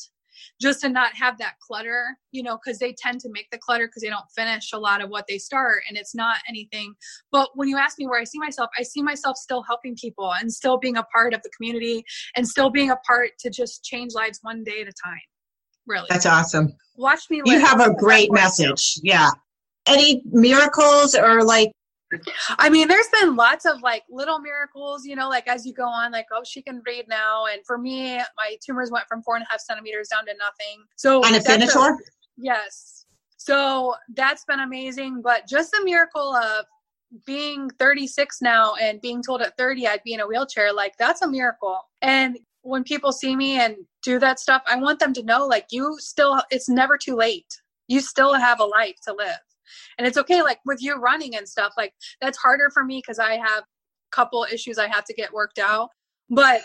just 0.60 0.80
to 0.82 0.88
not 0.88 1.14
have 1.14 1.38
that 1.38 1.54
clutter, 1.60 2.18
you 2.32 2.42
know, 2.42 2.58
because 2.62 2.78
they 2.78 2.92
tend 2.92 3.20
to 3.20 3.28
make 3.30 3.50
the 3.50 3.58
clutter 3.58 3.86
because 3.86 4.02
they 4.02 4.08
don't 4.08 4.30
finish 4.34 4.72
a 4.72 4.78
lot 4.78 5.02
of 5.02 5.10
what 5.10 5.26
they 5.28 5.38
start 5.38 5.82
and 5.88 5.96
it's 5.96 6.14
not 6.14 6.38
anything. 6.48 6.94
But 7.32 7.50
when 7.54 7.68
you 7.68 7.76
ask 7.78 7.98
me 7.98 8.06
where 8.06 8.20
I 8.20 8.24
see 8.24 8.38
myself, 8.38 8.70
I 8.78 8.82
see 8.82 9.02
myself 9.02 9.36
still 9.36 9.62
helping 9.62 9.96
people 9.96 10.32
and 10.34 10.52
still 10.52 10.78
being 10.78 10.96
a 10.96 11.04
part 11.04 11.34
of 11.34 11.42
the 11.42 11.50
community 11.56 12.04
and 12.36 12.46
still 12.46 12.70
being 12.70 12.90
a 12.90 12.96
part 13.06 13.30
to 13.40 13.50
just 13.50 13.84
change 13.84 14.12
lives 14.14 14.38
one 14.42 14.64
day 14.64 14.82
at 14.82 14.88
a 14.88 14.92
time. 14.92 15.20
Really. 15.86 16.06
That's 16.08 16.26
awesome. 16.26 16.72
Watch 16.96 17.30
me. 17.30 17.42
You 17.44 17.60
have 17.60 17.80
a 17.80 17.94
great 17.94 18.32
message. 18.32 18.98
Yeah. 19.02 19.30
Any 19.86 20.22
miracles 20.24 21.14
or 21.14 21.44
like 21.44 21.70
I 22.58 22.70
mean, 22.70 22.88
there's 22.88 23.08
been 23.20 23.34
lots 23.34 23.64
of 23.64 23.82
like 23.82 24.04
little 24.08 24.38
miracles, 24.38 25.04
you 25.04 25.16
know, 25.16 25.28
like 25.28 25.48
as 25.48 25.66
you 25.66 25.72
go 25.72 25.86
on, 25.86 26.12
like, 26.12 26.26
oh, 26.32 26.42
she 26.44 26.62
can 26.62 26.82
read 26.86 27.06
now. 27.08 27.46
And 27.46 27.64
for 27.66 27.78
me, 27.78 28.16
my 28.16 28.56
tumors 28.64 28.90
went 28.90 29.06
from 29.08 29.22
four 29.22 29.36
and 29.36 29.44
a 29.44 29.46
half 29.50 29.60
centimeters 29.60 30.08
down 30.08 30.24
to 30.26 30.34
nothing. 30.38 30.84
So, 30.96 31.20
on 31.24 31.32
Afinitor? 31.32 31.96
yes. 32.36 33.06
So 33.38 33.94
that's 34.14 34.44
been 34.44 34.60
amazing. 34.60 35.20
But 35.22 35.48
just 35.48 35.72
the 35.72 35.82
miracle 35.84 36.34
of 36.34 36.64
being 37.24 37.70
36 37.70 38.40
now 38.40 38.74
and 38.74 39.00
being 39.00 39.22
told 39.22 39.42
at 39.42 39.56
30 39.56 39.86
I'd 39.86 40.02
be 40.04 40.14
in 40.14 40.20
a 40.20 40.26
wheelchair, 40.26 40.72
like, 40.72 40.94
that's 40.98 41.22
a 41.22 41.28
miracle. 41.28 41.80
And 42.02 42.38
when 42.66 42.84
people 42.84 43.12
see 43.12 43.36
me 43.36 43.58
and 43.58 43.76
do 44.02 44.18
that 44.18 44.40
stuff, 44.40 44.62
I 44.66 44.76
want 44.76 44.98
them 44.98 45.12
to 45.14 45.22
know, 45.22 45.46
like, 45.46 45.66
you 45.70 45.96
still, 45.98 46.42
it's 46.50 46.68
never 46.68 46.98
too 46.98 47.16
late. 47.16 47.46
You 47.88 48.00
still 48.00 48.34
have 48.34 48.60
a 48.60 48.64
life 48.64 48.96
to 49.06 49.14
live 49.14 49.38
and 49.98 50.06
it's 50.06 50.16
okay 50.16 50.42
like 50.42 50.58
with 50.64 50.82
you 50.82 50.96
running 50.96 51.36
and 51.36 51.48
stuff 51.48 51.72
like 51.76 51.92
that's 52.20 52.38
harder 52.38 52.70
for 52.72 52.84
me 52.84 52.98
because 52.98 53.18
i 53.18 53.34
have 53.34 53.62
a 53.62 54.10
couple 54.10 54.46
issues 54.52 54.78
i 54.78 54.88
have 54.88 55.04
to 55.04 55.14
get 55.14 55.32
worked 55.32 55.58
out 55.58 55.90
but 56.30 56.62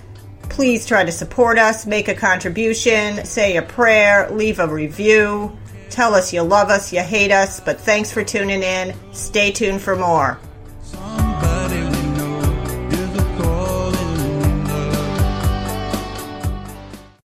Please 0.49 0.85
try 0.85 1.03
to 1.03 1.11
support 1.11 1.57
us, 1.57 1.85
make 1.85 2.07
a 2.07 2.13
contribution, 2.13 3.23
say 3.25 3.57
a 3.57 3.61
prayer, 3.61 4.29
leave 4.31 4.59
a 4.59 4.67
review. 4.67 5.57
Tell 5.89 6.13
us 6.13 6.33
you 6.33 6.41
love 6.41 6.69
us, 6.69 6.91
you 6.93 7.01
hate 7.01 7.31
us, 7.31 7.59
but 7.59 7.79
thanks 7.79 8.11
for 8.11 8.23
tuning 8.23 8.63
in. 8.63 8.93
Stay 9.13 9.51
tuned 9.51 9.81
for 9.81 9.95
more. 9.95 10.39